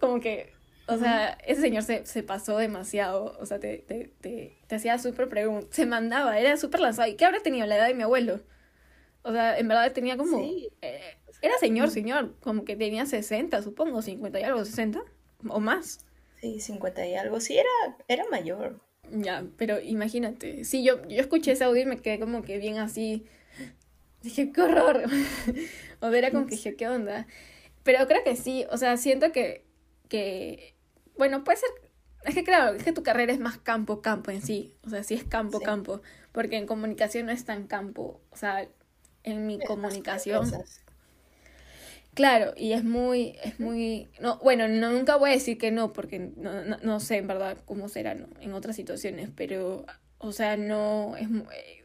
Como 0.00 0.20
que, 0.20 0.52
o 0.86 0.98
sea, 0.98 1.38
ese 1.46 1.62
señor 1.62 1.82
se, 1.82 2.04
se 2.04 2.22
pasó 2.22 2.58
demasiado, 2.58 3.36
o 3.40 3.46
sea, 3.46 3.58
te, 3.58 3.78
te, 3.78 4.12
te, 4.20 4.58
te 4.66 4.74
hacía 4.74 4.98
súper 4.98 5.30
preguntas, 5.30 5.74
se 5.74 5.86
mandaba, 5.86 6.38
era 6.38 6.58
súper 6.58 6.80
lanzado. 6.80 7.08
¿Y 7.08 7.16
qué 7.16 7.24
habrá 7.24 7.40
tenido 7.40 7.66
la 7.66 7.76
edad 7.76 7.88
de 7.88 7.94
mi 7.94 8.02
abuelo? 8.02 8.42
O 9.22 9.32
sea, 9.32 9.58
en 9.58 9.66
verdad 9.66 9.90
tenía 9.92 10.18
como... 10.18 10.38
Eh, 10.40 10.70
era 11.40 11.56
señor, 11.58 11.90
señor, 11.90 12.34
como 12.40 12.64
que 12.64 12.76
tenía 12.76 13.06
60, 13.06 13.62
supongo, 13.62 14.02
50 14.02 14.40
y 14.40 14.42
algo, 14.42 14.62
60 14.62 15.02
o 15.48 15.60
más. 15.60 16.04
Sí, 16.42 16.60
50 16.60 17.06
y 17.06 17.14
algo, 17.14 17.40
sí, 17.40 17.56
era, 17.56 17.96
era 18.08 18.24
mayor. 18.30 18.80
Ya, 19.10 19.44
pero 19.56 19.80
imagínate. 19.80 20.64
Sí, 20.64 20.84
yo, 20.84 21.06
yo 21.08 21.20
escuché 21.20 21.52
ese 21.52 21.64
audio 21.64 21.82
y 21.82 21.86
me 21.86 21.98
quedé 21.98 22.18
como 22.18 22.42
que 22.42 22.58
bien 22.58 22.78
así. 22.78 23.24
Dije, 24.22 24.52
qué 24.52 24.62
horror. 24.62 25.04
o 26.00 26.08
era 26.08 26.30
como 26.30 26.46
que 26.46 26.52
dije, 26.52 26.76
¿qué 26.76 26.88
onda? 26.88 27.26
Pero 27.84 28.06
creo 28.08 28.24
que 28.24 28.34
sí, 28.34 28.64
o 28.70 28.78
sea, 28.78 28.96
siento 28.96 29.30
que, 29.30 29.64
que, 30.08 30.74
bueno, 31.16 31.44
puede 31.44 31.58
ser, 31.58 31.68
es 32.24 32.34
que 32.34 32.42
claro, 32.42 32.74
es 32.74 32.82
que 32.82 32.92
tu 32.92 33.02
carrera 33.02 33.32
es 33.32 33.38
más 33.38 33.58
campo, 33.58 34.00
campo 34.00 34.30
en 34.30 34.40
sí, 34.40 34.74
o 34.84 34.88
sea, 34.88 35.04
sí 35.04 35.14
es 35.14 35.24
campo, 35.24 35.60
campo, 35.60 36.00
porque 36.32 36.56
en 36.56 36.66
comunicación 36.66 37.26
no 37.26 37.32
es 37.32 37.44
tan 37.44 37.66
campo, 37.66 38.22
o 38.30 38.36
sea, 38.36 38.66
en 39.22 39.46
mi 39.46 39.60
comunicación, 39.60 40.50
Claro, 42.14 42.54
y 42.56 42.72
es 42.72 42.84
muy, 42.84 43.36
es 43.42 43.58
muy, 43.58 44.08
no, 44.20 44.38
bueno, 44.38 44.68
no, 44.68 44.92
nunca 44.92 45.16
voy 45.16 45.30
a 45.30 45.32
decir 45.32 45.58
que 45.58 45.72
no, 45.72 45.92
porque 45.92 46.30
no, 46.36 46.62
no, 46.64 46.76
no 46.80 47.00
sé 47.00 47.16
en 47.16 47.26
verdad 47.26 47.58
cómo 47.64 47.88
será 47.88 48.14
¿no? 48.14 48.26
en 48.40 48.52
otras 48.52 48.76
situaciones, 48.76 49.30
pero, 49.34 49.84
o 50.18 50.30
sea, 50.30 50.56
no, 50.56 51.16
es 51.16 51.26
eh, 51.28 51.82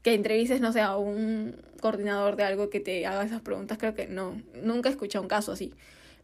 que 0.00 0.14
entrevistes, 0.14 0.62
no 0.62 0.72
sé, 0.72 0.80
a 0.80 0.96
un 0.96 1.56
coordinador 1.82 2.36
de 2.36 2.44
algo 2.44 2.70
que 2.70 2.80
te 2.80 3.04
haga 3.06 3.24
esas 3.24 3.42
preguntas, 3.42 3.76
creo 3.76 3.94
que 3.94 4.06
no, 4.06 4.40
nunca 4.62 4.88
he 4.88 4.92
escuchado 4.92 5.22
un 5.22 5.28
caso 5.28 5.52
así, 5.52 5.74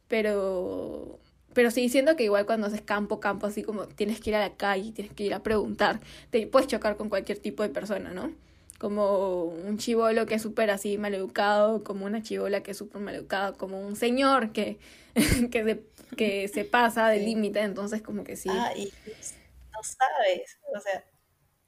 pero, 0.09 1.21
pero 1.53 1.71
sí, 1.71 1.91
siento 1.91 2.17
que 2.17 2.25
igual 2.25 2.47
cuando 2.47 2.67
haces 2.69 2.81
campo, 2.81 3.21
campo, 3.21 3.47
así 3.47 3.63
como 3.63 3.89
tienes 3.89 4.21
que 4.21 4.31
ir 4.31 4.37
a 4.37 4.41
la 4.41 4.55
calle, 4.57 4.93
tienes 4.93 5.13
que 5.13 5.25
ir 5.25 5.35
a 5.35 5.43
preguntar, 5.43 6.01
te 6.31 6.47
puedes 6.47 6.67
chocar 6.69 6.97
con 6.97 7.11
cualquier 7.11 7.39
tipo 7.39 7.63
de 7.63 7.69
persona, 7.69 8.15
¿no? 8.15 8.33
Como 8.79 9.43
un 9.45 9.77
chivolo 9.79 10.27
que 10.27 10.37
es 10.37 10.43
súper 10.43 10.71
así 10.71 10.99
maleducado, 10.99 11.83
como 11.85 12.07
una 12.07 12.23
chivola 12.23 12.63
que 12.63 12.71
es 12.71 12.77
súper 12.77 13.03
maleducada, 13.03 13.53
como 13.53 13.81
un 13.81 13.97
señor 13.97 14.53
que, 14.53 14.79
que, 15.51 15.65
se, 15.65 16.17
que 16.17 16.49
se 16.49 16.65
pasa 16.65 17.09
del 17.09 17.25
límite, 17.25 17.61
entonces 17.61 18.03
como 18.03 18.25
que 18.25 18.37
sí. 18.37 18.49
Ah, 18.53 18.73
y 18.77 18.93
no 19.73 19.83
sabes, 19.83 20.59
o 20.75 20.81
sea, 20.81 21.05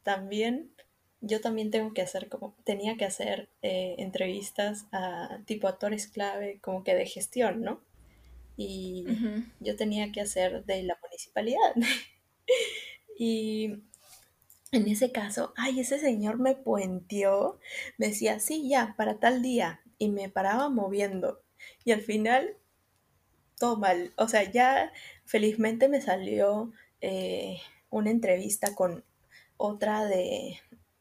también 0.03 0.73
yo 1.20 1.40
también 1.40 1.70
tengo 1.70 1.92
que 1.92 2.03
hacer 2.03 2.29
como, 2.29 2.57
tenía 2.64 2.96
que 2.96 3.05
hacer 3.05 3.51
eh, 3.62 3.96
entrevistas 3.99 4.87
a 4.92 5.40
tipo 5.44 5.68
actores 5.68 6.07
clave, 6.07 6.61
como 6.62 6.83
que 6.83 6.94
de 6.94 7.07
gestión, 7.07 7.62
¿no? 7.62 7.83
Y 8.57 9.07
yo 9.61 9.77
tenía 9.77 10.12
que 10.12 10.20
hacer 10.20 10.64
de 10.64 10.83
la 10.83 10.99
municipalidad. 11.03 11.75
y 13.18 13.83
en 14.73 14.89
ese 14.89 15.13
caso, 15.13 15.53
ay, 15.57 15.81
ese 15.81 15.99
señor 15.99 16.39
me 16.39 16.55
puenteó, 16.55 17.59
me 17.99 18.09
decía, 18.09 18.39
sí, 18.41 18.69
ya, 18.69 18.95
para 18.97 19.19
tal 19.19 19.43
día, 19.43 19.81
y 19.99 20.09
me 20.11 20.29
paraba 20.29 20.69
moviendo. 20.69 21.43
Y 21.85 21.93
al 21.93 22.03
final, 22.03 22.57
todo 23.59 23.77
mal. 23.77 24.13
O 24.17 24.29
sea, 24.29 24.51
ya 24.51 24.93
felizmente 25.25 25.89
me 25.89 26.01
salió 26.01 26.73
eh, 27.01 27.59
una 27.91 28.11
entrevista 28.11 28.75
con 28.75 29.05
otra 29.57 30.07
de, 30.07 30.59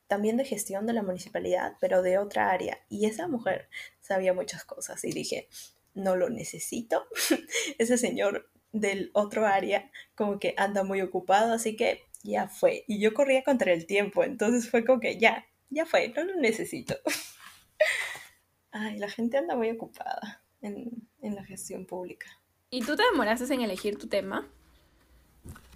también 0.07 0.37
de 0.37 0.45
gestión 0.45 0.85
de 0.85 0.93
la 0.93 1.03
municipalidad, 1.03 1.75
pero 1.79 2.01
de 2.01 2.17
otra 2.17 2.51
área. 2.51 2.79
Y 2.89 3.05
esa 3.05 3.27
mujer 3.27 3.69
sabía 4.01 4.33
muchas 4.33 4.65
cosas 4.65 5.03
y 5.05 5.11
dije, 5.11 5.47
no 5.93 6.15
lo 6.15 6.29
necesito. 6.29 7.07
Ese 7.77 7.97
señor 7.97 8.49
del 8.71 9.11
otro 9.13 9.47
área 9.47 9.89
como 10.15 10.39
que 10.39 10.53
anda 10.57 10.83
muy 10.83 11.01
ocupado, 11.01 11.53
así 11.53 11.75
que 11.75 12.08
ya 12.23 12.47
fue. 12.47 12.83
Y 12.87 12.99
yo 12.99 13.13
corría 13.13 13.43
contra 13.43 13.73
el 13.73 13.85
tiempo, 13.85 14.23
entonces 14.23 14.69
fue 14.69 14.85
como 14.85 14.99
que 14.99 15.19
ya, 15.19 15.45
ya 15.69 15.85
fue, 15.85 16.09
no 16.09 16.23
lo 16.23 16.35
necesito. 16.35 16.95
Ay, 18.71 18.99
la 18.99 19.09
gente 19.09 19.37
anda 19.37 19.55
muy 19.55 19.71
ocupada 19.71 20.43
en, 20.61 21.07
en 21.21 21.35
la 21.35 21.43
gestión 21.43 21.85
pública. 21.85 22.27
¿Y 22.69 22.83
tú 22.83 22.95
te 22.95 23.03
demoraste 23.11 23.51
en 23.53 23.61
elegir 23.61 23.97
tu 23.97 24.07
tema? 24.07 24.47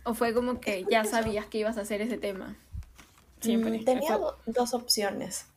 ¿O 0.04 0.14
fue 0.14 0.34
como 0.34 0.60
que 0.60 0.86
ya 0.90 1.06
sabías 1.06 1.48
que 1.48 1.60
ibas 1.60 1.78
a 1.78 1.82
hacer 1.82 2.02
ese 2.02 2.18
tema? 2.18 2.58
Siempre. 3.40 3.80
Mm, 3.80 3.86
tenía 3.86 4.20
dos 4.46 4.74
opciones. 4.74 5.48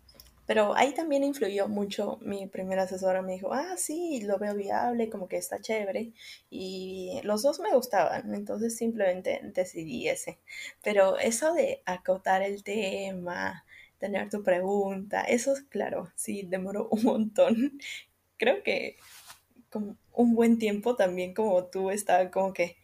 Pero 0.46 0.76
ahí 0.76 0.94
también 0.94 1.24
influyó 1.24 1.68
mucho 1.68 2.18
mi 2.22 2.46
primera 2.46 2.84
asesora. 2.84 3.22
Me 3.22 3.32
dijo, 3.34 3.52
ah, 3.52 3.76
sí, 3.76 4.20
lo 4.22 4.38
veo 4.38 4.54
viable, 4.54 5.10
como 5.10 5.28
que 5.28 5.36
está 5.36 5.60
chévere. 5.60 6.12
Y 6.50 7.20
los 7.24 7.42
dos 7.42 7.60
me 7.60 7.74
gustaban, 7.74 8.34
entonces 8.34 8.76
simplemente 8.76 9.40
decidí 9.54 10.08
ese. 10.08 10.38
Pero 10.82 11.18
eso 11.18 11.52
de 11.52 11.82
acotar 11.84 12.42
el 12.42 12.62
tema, 12.62 13.64
tener 13.98 14.30
tu 14.30 14.42
pregunta, 14.42 15.22
eso, 15.22 15.54
claro, 15.68 16.12
sí, 16.16 16.42
demoró 16.48 16.88
un 16.90 17.02
montón. 17.04 17.78
Creo 18.38 18.62
que 18.62 18.96
como 19.70 19.96
un 20.12 20.34
buen 20.34 20.58
tiempo 20.58 20.96
también 20.96 21.34
como 21.34 21.64
tú 21.66 21.90
estaba 21.90 22.30
como 22.30 22.52
que 22.52 22.76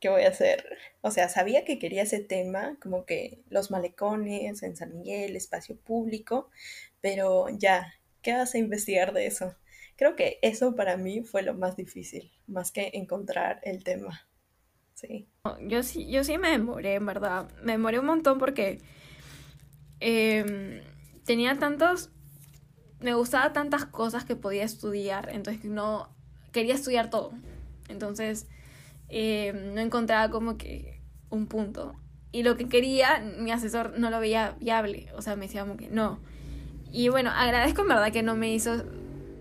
¿qué 0.00 0.08
voy 0.08 0.22
a 0.22 0.28
hacer? 0.28 0.78
O 1.00 1.10
sea, 1.10 1.28
sabía 1.28 1.64
que 1.64 1.78
quería 1.78 2.02
ese 2.02 2.20
tema, 2.20 2.76
como 2.80 3.04
que 3.04 3.40
los 3.50 3.70
malecones 3.70 4.62
en 4.62 4.76
San 4.76 4.94
Miguel, 4.94 5.36
espacio 5.36 5.76
público, 5.76 6.50
pero 7.00 7.46
ya, 7.50 7.92
¿qué 8.22 8.32
vas 8.32 8.54
a 8.54 8.58
investigar 8.58 9.12
de 9.12 9.26
eso? 9.26 9.54
Creo 9.96 10.16
que 10.16 10.38
eso 10.42 10.74
para 10.74 10.96
mí 10.96 11.22
fue 11.22 11.42
lo 11.42 11.54
más 11.54 11.76
difícil, 11.76 12.30
más 12.46 12.70
que 12.70 12.90
encontrar 12.94 13.60
el 13.64 13.82
tema. 13.82 14.28
Sí. 14.94 15.28
Yo 15.62 15.82
sí, 15.82 16.10
yo 16.10 16.24
sí 16.24 16.38
me 16.38 16.50
demoré, 16.50 16.94
en 16.94 17.06
verdad. 17.06 17.50
Me 17.62 17.72
demoré 17.72 17.98
un 18.00 18.06
montón 18.06 18.38
porque 18.38 18.80
em, 20.00 20.82
tenía 21.24 21.58
tantos. 21.58 22.10
Me 23.00 23.14
gustaba 23.14 23.52
tantas 23.52 23.84
cosas 23.84 24.24
que 24.24 24.34
podía 24.34 24.64
estudiar, 24.64 25.30
entonces 25.30 25.64
no 25.64 26.16
quería 26.52 26.74
estudiar 26.74 27.10
todo. 27.10 27.32
Entonces 27.88 28.48
eh, 29.08 29.52
no 29.52 29.80
encontraba 29.80 30.30
como 30.30 30.58
que 30.58 31.00
un 31.30 31.46
punto. 31.46 31.94
Y 32.32 32.42
lo 32.42 32.56
que 32.56 32.68
quería, 32.68 33.20
mi 33.38 33.52
asesor 33.52 33.98
no 33.98 34.10
lo 34.10 34.20
veía 34.20 34.56
viable, 34.60 35.08
o 35.14 35.22
sea, 35.22 35.36
me 35.36 35.46
decía 35.46 35.62
como 35.62 35.76
que 35.76 35.88
no. 35.88 36.20
Y 36.92 37.08
bueno, 37.08 37.30
agradezco 37.30 37.82
en 37.82 37.88
verdad 37.88 38.12
que 38.12 38.22
no 38.22 38.36
me 38.36 38.52
hizo, 38.52 38.84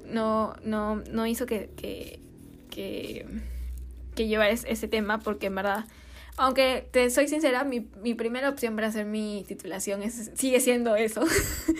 no, 0.05 0.55
no, 0.63 0.97
no 1.09 1.25
hizo 1.25 1.45
que, 1.45 1.69
que, 1.77 2.19
que, 4.15 4.27
llevar 4.27 4.49
ese 4.49 4.87
tema, 4.87 5.19
porque 5.19 5.47
en 5.47 5.55
verdad, 5.55 5.85
aunque 6.35 6.87
te 6.91 7.09
soy 7.09 7.27
sincera, 7.27 7.63
mi, 7.63 7.87
mi 8.01 8.13
primera 8.13 8.49
opción 8.49 8.75
para 8.75 8.87
hacer 8.87 9.05
mi 9.05 9.45
titulación 9.47 10.03
es, 10.03 10.31
sigue 10.35 10.59
siendo 10.59 10.95
eso. 10.95 11.23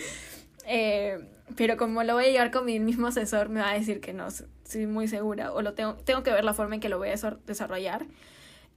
eh, 0.66 1.18
pero 1.56 1.76
como 1.76 2.02
lo 2.02 2.14
voy 2.14 2.26
a 2.26 2.30
llevar 2.30 2.50
con 2.50 2.64
mi 2.64 2.78
mismo 2.80 3.08
asesor, 3.08 3.48
me 3.48 3.60
va 3.60 3.70
a 3.70 3.74
decir 3.74 4.00
que 4.00 4.12
no, 4.12 4.28
estoy 4.28 4.86
muy 4.86 5.08
segura, 5.08 5.52
o 5.52 5.62
lo 5.62 5.74
tengo, 5.74 5.94
tengo 5.94 6.22
que 6.22 6.30
ver 6.30 6.44
la 6.44 6.54
forma 6.54 6.76
en 6.76 6.80
que 6.80 6.88
lo 6.88 6.98
voy 6.98 7.08
a 7.08 7.36
desarrollar. 7.46 8.06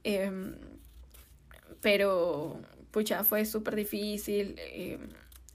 Em, 0.04 0.56
pero, 1.80 2.60
pucha, 2.90 3.24
fue 3.24 3.44
súper 3.44 3.76
difícil. 3.76 4.56
Em, 4.58 5.08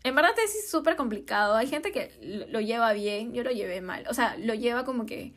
en 0.08 0.15
verdad 0.15 0.32
es 0.43 0.70
súper 0.70 0.96
complicado. 0.96 1.56
Hay 1.56 1.67
gente 1.67 1.91
que 1.91 2.12
lo 2.50 2.62
lleva 2.62 2.93
bien, 2.93 3.34
yo 3.34 3.43
lo 3.43 3.52
llevé 3.52 3.82
mal. 3.82 4.06
O 4.10 4.13
sea, 4.13 4.38
lo 4.38 4.54
lleva 4.54 4.86
como 4.86 5.06
que 5.06 5.34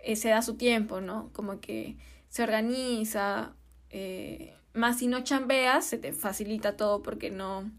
eh, 0.00 0.16
se 0.16 0.30
da 0.30 0.42
su 0.42 0.56
tiempo, 0.56 1.00
¿no? 1.00 1.30
Como 1.32 1.60
que 1.60 1.96
se 2.28 2.42
organiza. 2.42 3.54
Eh, 3.90 4.54
más 4.74 4.98
si 4.98 5.06
no 5.06 5.22
chambeas, 5.22 5.84
se 5.86 5.98
te 5.98 6.12
facilita 6.12 6.76
todo 6.76 7.02
porque 7.02 7.30
no 7.30 7.70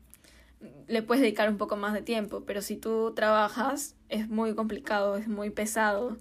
le 0.88 1.02
puedes 1.02 1.22
dedicar 1.22 1.50
un 1.50 1.58
poco 1.58 1.78
más 1.78 1.94
de 1.94 2.02
tiempo, 2.02 2.44
pero 2.46 2.62
si 2.62 2.76
tú 2.76 3.14
trabajas 3.16 3.96
es 4.10 4.28
muy 4.30 4.56
complicado, 4.56 5.16
es 5.18 5.28
muy 5.28 5.50
pesado. 5.50 6.18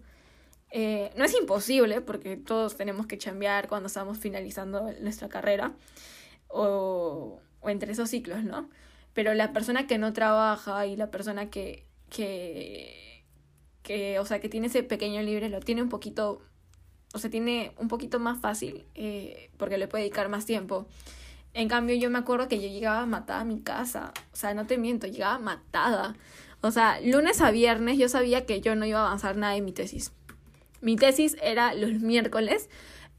Eh, 0.71 1.11
no 1.17 1.25
es 1.25 1.35
imposible, 1.35 2.01
porque 2.01 2.37
todos 2.37 2.77
tenemos 2.77 3.07
que 3.07 3.19
chambear 3.19 3.69
cuando 3.69 3.87
estamos 3.87 4.19
finalizando 4.19 4.93
nuestra 5.01 5.29
carrera 5.29 5.73
o, 6.49 7.41
o 7.61 7.71
entre 7.71 7.93
esos 7.93 8.11
ciclos, 8.11 8.45
¿no? 8.45 8.69
Pero 9.15 9.35
la 9.35 9.53
persona 9.53 9.87
que 9.87 9.99
no 9.99 10.13
trabaja 10.13 10.87
y 10.87 10.97
la 10.97 11.11
persona 11.11 11.51
que, 11.51 11.87
que, 12.11 13.25
que, 13.83 14.19
o 14.19 14.25
sea, 14.25 14.41
que 14.41 14.49
tiene 14.49 14.69
ese 14.69 14.83
pequeño 14.83 15.23
libre 15.23 15.49
lo 15.49 15.61
tiene 15.61 15.83
un 15.83 15.89
poquito, 15.89 16.41
o 17.15 17.19
sea, 17.19 17.31
tiene 17.31 17.73
un 17.79 17.89
poquito 17.89 18.21
más 18.21 18.41
fácil 18.41 18.85
eh, 18.95 19.51
porque 19.57 19.79
le 19.79 19.89
puede 19.89 20.05
dedicar 20.05 20.29
más 20.29 20.47
tiempo. 20.47 20.87
En 21.55 21.69
cambio, 21.69 21.97
yo 21.97 22.11
me 22.11 22.19
acuerdo 22.19 22.49
que 22.49 22.61
yo 22.61 22.69
llegaba 22.69 23.07
matada 23.07 23.41
a 23.41 23.45
mi 23.45 23.61
casa. 23.61 24.13
O 24.33 24.37
sea, 24.37 24.55
no 24.55 24.67
te 24.67 24.79
miento, 24.79 25.07
llegaba 25.07 25.39
matada. 25.39 26.15
O 26.61 26.71
sea, 26.71 27.01
lunes 27.01 27.41
a 27.41 27.51
viernes 27.51 27.99
yo 27.99 28.09
sabía 28.09 28.47
que 28.47 28.61
yo 28.61 28.75
no 28.77 28.85
iba 28.87 29.01
a 29.01 29.07
avanzar 29.07 29.37
nada 29.37 29.57
en 29.57 29.65
mi 29.65 29.73
tesis. 29.73 30.13
Mi 30.81 30.97
tesis 30.97 31.37
era 31.43 31.75
los 31.75 31.93
miércoles. 32.01 32.69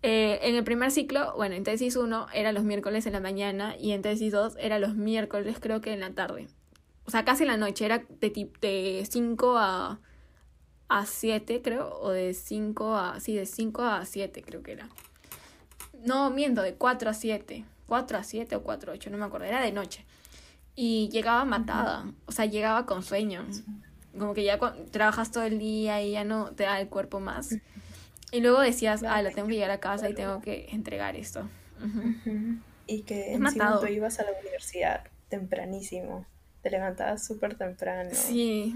Eh, 0.02 0.40
en 0.44 0.56
el 0.56 0.64
primer 0.64 0.92
ciclo, 0.92 1.34
bueno, 1.36 1.56
en 1.56 1.64
tesis 1.64 1.96
1 1.96 2.28
era 2.34 2.52
los 2.54 2.64
miércoles 2.64 3.06
en 3.06 3.14
la 3.14 3.20
mañana 3.20 3.76
y 3.78 3.92
en 3.92 4.02
tesis 4.02 4.32
2 4.32 4.56
era 4.60 4.80
los 4.80 4.96
miércoles 4.96 5.58
creo 5.60 5.82
que 5.82 5.92
en 5.92 6.00
la 6.00 6.12
tarde. 6.12 6.48
O 7.06 7.12
sea, 7.12 7.26
casi 7.26 7.44
en 7.44 7.50
la 7.50 7.58
noche, 7.58 7.86
era 7.86 8.04
de, 8.22 8.52
de 8.62 9.08
5 9.10 9.58
a, 9.58 10.00
a 10.88 11.06
7 11.06 11.62
creo, 11.62 12.00
o 12.00 12.12
de 12.12 12.34
5 12.34 12.96
a, 12.96 13.20
sí, 13.20 13.36
de 13.36 13.46
5 13.46 13.82
a 13.82 14.06
7 14.06 14.42
creo 14.44 14.64
que 14.64 14.74
era. 14.74 14.90
No, 16.06 16.30
miento, 16.30 16.62
de 16.62 16.76
4 16.76 17.10
a 17.10 17.14
7. 17.14 17.66
4 17.88 18.18
a 18.18 18.24
7 18.24 18.56
o 18.56 18.64
4 18.64 18.92
a 18.92 18.96
8, 18.96 19.10
no 19.10 19.18
me 19.18 19.26
acuerdo, 19.26 19.48
era 19.48 19.62
de 19.62 19.72
noche. 19.72 20.06
Y 20.76 21.10
llegaba 21.10 21.44
matada, 21.44 22.06
o 22.26 22.32
sea, 22.32 22.46
llegaba 22.46 22.86
con 22.86 23.04
sueño. 23.04 23.46
Como 24.18 24.34
que 24.34 24.44
ya 24.44 24.58
trabajas 24.92 25.32
todo 25.32 25.44
el 25.44 25.60
día 25.60 26.02
y 26.02 26.12
ya 26.12 26.24
no 26.24 26.52
te 26.52 26.64
da 26.64 26.80
el 26.80 26.88
cuerpo 26.88 27.20
más. 27.20 27.56
Y 28.32 28.42
luego 28.42 28.60
decías, 28.60 29.04
ah, 29.04 29.22
la 29.22 29.32
tengo 29.32 29.48
que 29.48 29.56
llegar 29.56 29.72
a 29.72 29.80
casa 29.80 30.10
y 30.10 30.14
tengo 30.14 30.42
que 30.42 30.68
entregar 30.72 31.16
esto. 31.16 31.50
Y 32.88 33.04
que 33.04 33.34
encima 33.34 33.80
tú 33.80 33.88
ibas 33.88 34.20
a 34.20 34.24
la 34.24 34.32
universidad 34.40 35.04
tempranísimo. 35.30 36.26
Te 36.62 36.70
levantabas 36.70 37.26
súper 37.26 37.56
temprano. 37.56 38.10
Sí. 38.14 38.76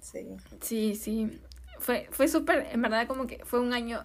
Sí. 0.00 0.26
Sí, 0.60 0.94
sí. 0.94 1.40
Fue, 1.78 2.08
fue 2.10 2.28
súper, 2.28 2.66
en 2.72 2.82
verdad, 2.82 3.06
como 3.06 3.26
que 3.26 3.44
fue 3.44 3.60
un 3.60 3.72
año 3.72 4.04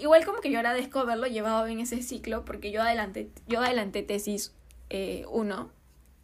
igual 0.00 0.24
como 0.24 0.40
que 0.40 0.50
yo 0.50 0.58
agradezco 0.58 1.00
haberlo 1.00 1.26
llevado 1.26 1.66
en 1.66 1.80
ese 1.80 2.02
ciclo 2.02 2.44
porque 2.44 2.70
yo 2.70 2.82
adelanté, 2.82 3.30
yo 3.46 3.60
adelanté 3.60 4.02
tesis 4.02 4.52
1. 4.90 4.90
Eh, 4.90 5.24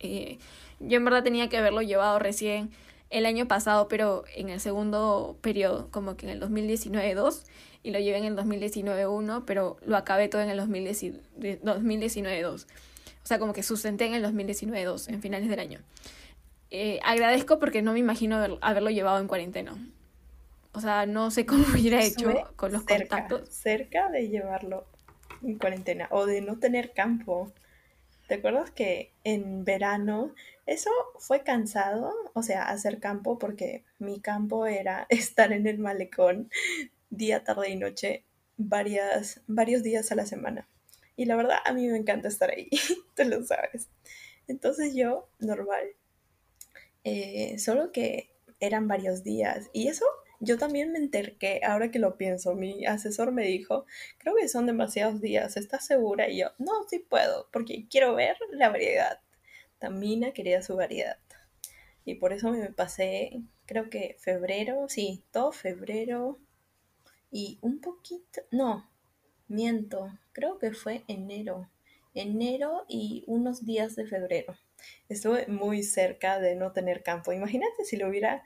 eh, 0.02 0.38
yo 0.80 0.96
en 0.96 1.04
verdad 1.04 1.22
tenía 1.22 1.48
que 1.48 1.58
haberlo 1.58 1.82
llevado 1.82 2.18
recién 2.18 2.70
el 3.10 3.26
año 3.26 3.46
pasado, 3.46 3.88
pero 3.88 4.24
en 4.34 4.48
el 4.48 4.60
segundo 4.60 5.36
periodo, 5.40 5.88
como 5.90 6.16
que 6.16 6.26
en 6.26 6.32
el 6.32 6.40
2019-2, 6.40 7.44
y 7.82 7.90
lo 7.90 7.98
llevé 7.98 8.18
en 8.18 8.24
el 8.24 8.36
2019-1, 8.36 9.44
pero 9.46 9.78
lo 9.84 9.96
acabé 9.96 10.28
todo 10.28 10.42
en 10.42 10.50
el 10.50 10.60
2019-2. 10.60 12.66
O 13.22 13.26
sea, 13.26 13.38
como 13.38 13.52
que 13.52 13.62
sustenté 13.62 14.06
en 14.06 14.14
el 14.14 14.24
2019-2, 14.24 15.08
en 15.08 15.20
finales 15.20 15.48
del 15.48 15.60
año. 15.60 15.80
Eh, 16.70 17.00
agradezco 17.04 17.58
porque 17.58 17.82
no 17.82 17.92
me 17.92 17.98
imagino 17.98 18.58
haberlo 18.60 18.90
llevado 18.90 19.18
en 19.18 19.26
cuarentena. 19.26 19.76
O 20.72 20.80
sea, 20.80 21.06
no 21.06 21.30
sé 21.30 21.46
cómo 21.46 21.64
hubiera 21.72 22.02
hecho 22.02 22.32
con 22.56 22.72
los 22.72 22.84
contactos. 22.84 23.48
Cerca 23.48 24.08
de 24.10 24.28
llevarlo 24.28 24.86
en 25.42 25.58
cuarentena 25.58 26.06
o 26.10 26.26
de 26.26 26.42
no 26.42 26.58
tener 26.58 26.92
campo. 26.92 27.52
¿Te 28.28 28.34
acuerdas 28.34 28.70
que 28.70 29.10
en 29.24 29.64
verano 29.64 30.32
eso 30.70 30.90
fue 31.18 31.42
cansado? 31.42 32.14
O 32.34 32.42
sea, 32.42 32.68
hacer 32.68 33.00
campo 33.00 33.38
porque 33.38 33.84
mi 33.98 34.20
campo 34.20 34.66
era 34.66 35.06
estar 35.10 35.52
en 35.52 35.66
el 35.66 35.78
malecón 35.78 36.50
día, 37.10 37.44
tarde 37.44 37.70
y 37.70 37.76
noche 37.76 38.24
varias, 38.56 39.40
varios 39.46 39.82
días 39.82 40.12
a 40.12 40.14
la 40.14 40.26
semana. 40.26 40.68
Y 41.16 41.26
la 41.26 41.36
verdad, 41.36 41.58
a 41.64 41.72
mí 41.72 41.86
me 41.88 41.98
encanta 41.98 42.28
estar 42.28 42.50
ahí, 42.50 42.70
tú 43.16 43.24
lo 43.24 43.44
sabes. 43.44 43.88
Entonces 44.48 44.94
yo, 44.94 45.28
normal, 45.38 45.84
Eh, 47.04 47.58
solo 47.58 47.92
que 47.92 48.30
eran 48.60 48.86
varios 48.88 49.24
días. 49.24 49.70
Y 49.72 49.88
eso 49.88 50.04
yo 50.40 50.58
también 50.58 50.92
me 50.92 50.98
enteré, 50.98 51.36
ahora 51.64 51.90
que 51.90 51.98
lo 51.98 52.16
pienso, 52.16 52.54
mi 52.54 52.86
asesor 52.86 53.32
me 53.32 53.44
dijo, 53.44 53.86
creo 54.18 54.34
que 54.36 54.48
son 54.48 54.66
demasiados 54.66 55.20
días, 55.20 55.56
¿estás 55.56 55.86
segura? 55.86 56.28
Y 56.28 56.38
yo, 56.40 56.48
no, 56.58 56.72
sí 56.88 56.98
puedo, 56.98 57.48
porque 57.52 57.86
quiero 57.90 58.14
ver 58.14 58.36
la 58.52 58.70
variedad. 58.70 59.20
Tamina 59.80 60.32
quería 60.32 60.62
su 60.62 60.76
variedad. 60.76 61.18
Y 62.04 62.14
por 62.14 62.32
eso 62.32 62.52
me 62.52 62.70
pasé, 62.70 63.42
creo 63.66 63.90
que 63.90 64.16
febrero, 64.20 64.88
sí, 64.88 65.24
todo 65.32 65.50
febrero 65.50 66.38
y 67.32 67.58
un 67.62 67.80
poquito, 67.80 68.42
no, 68.50 68.88
miento, 69.48 70.18
creo 70.32 70.58
que 70.58 70.72
fue 70.72 71.04
enero, 71.08 71.68
enero 72.14 72.84
y 72.88 73.24
unos 73.26 73.64
días 73.64 73.96
de 73.96 74.06
febrero. 74.06 74.56
Estuve 75.08 75.46
muy 75.46 75.82
cerca 75.82 76.40
de 76.40 76.56
no 76.56 76.72
tener 76.72 77.02
campo. 77.02 77.32
Imagínate 77.32 77.84
si 77.84 77.96
lo 77.96 78.08
hubiera 78.08 78.42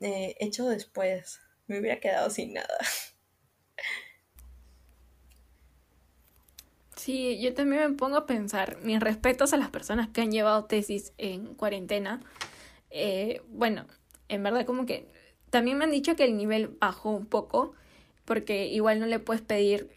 eh, 0.00 0.36
hecho 0.40 0.68
después, 0.68 1.40
me 1.66 1.78
hubiera 1.78 2.00
quedado 2.00 2.30
sin 2.30 2.54
nada. 2.54 2.78
Sí, 7.04 7.38
yo 7.38 7.52
también 7.52 7.90
me 7.90 7.96
pongo 7.98 8.16
a 8.16 8.24
pensar, 8.24 8.78
mis 8.82 8.98
respetos 8.98 9.52
a 9.52 9.58
las 9.58 9.68
personas 9.68 10.08
que 10.08 10.22
han 10.22 10.32
llevado 10.32 10.64
tesis 10.64 11.12
en 11.18 11.54
cuarentena. 11.54 12.22
Eh, 12.88 13.42
bueno, 13.50 13.84
en 14.30 14.42
verdad 14.42 14.64
como 14.64 14.86
que 14.86 15.06
también 15.50 15.76
me 15.76 15.84
han 15.84 15.90
dicho 15.90 16.16
que 16.16 16.24
el 16.24 16.34
nivel 16.34 16.68
bajó 16.80 17.10
un 17.10 17.26
poco, 17.26 17.74
porque 18.24 18.68
igual 18.68 19.00
no 19.00 19.06
le 19.06 19.18
puedes 19.18 19.42
pedir 19.42 19.90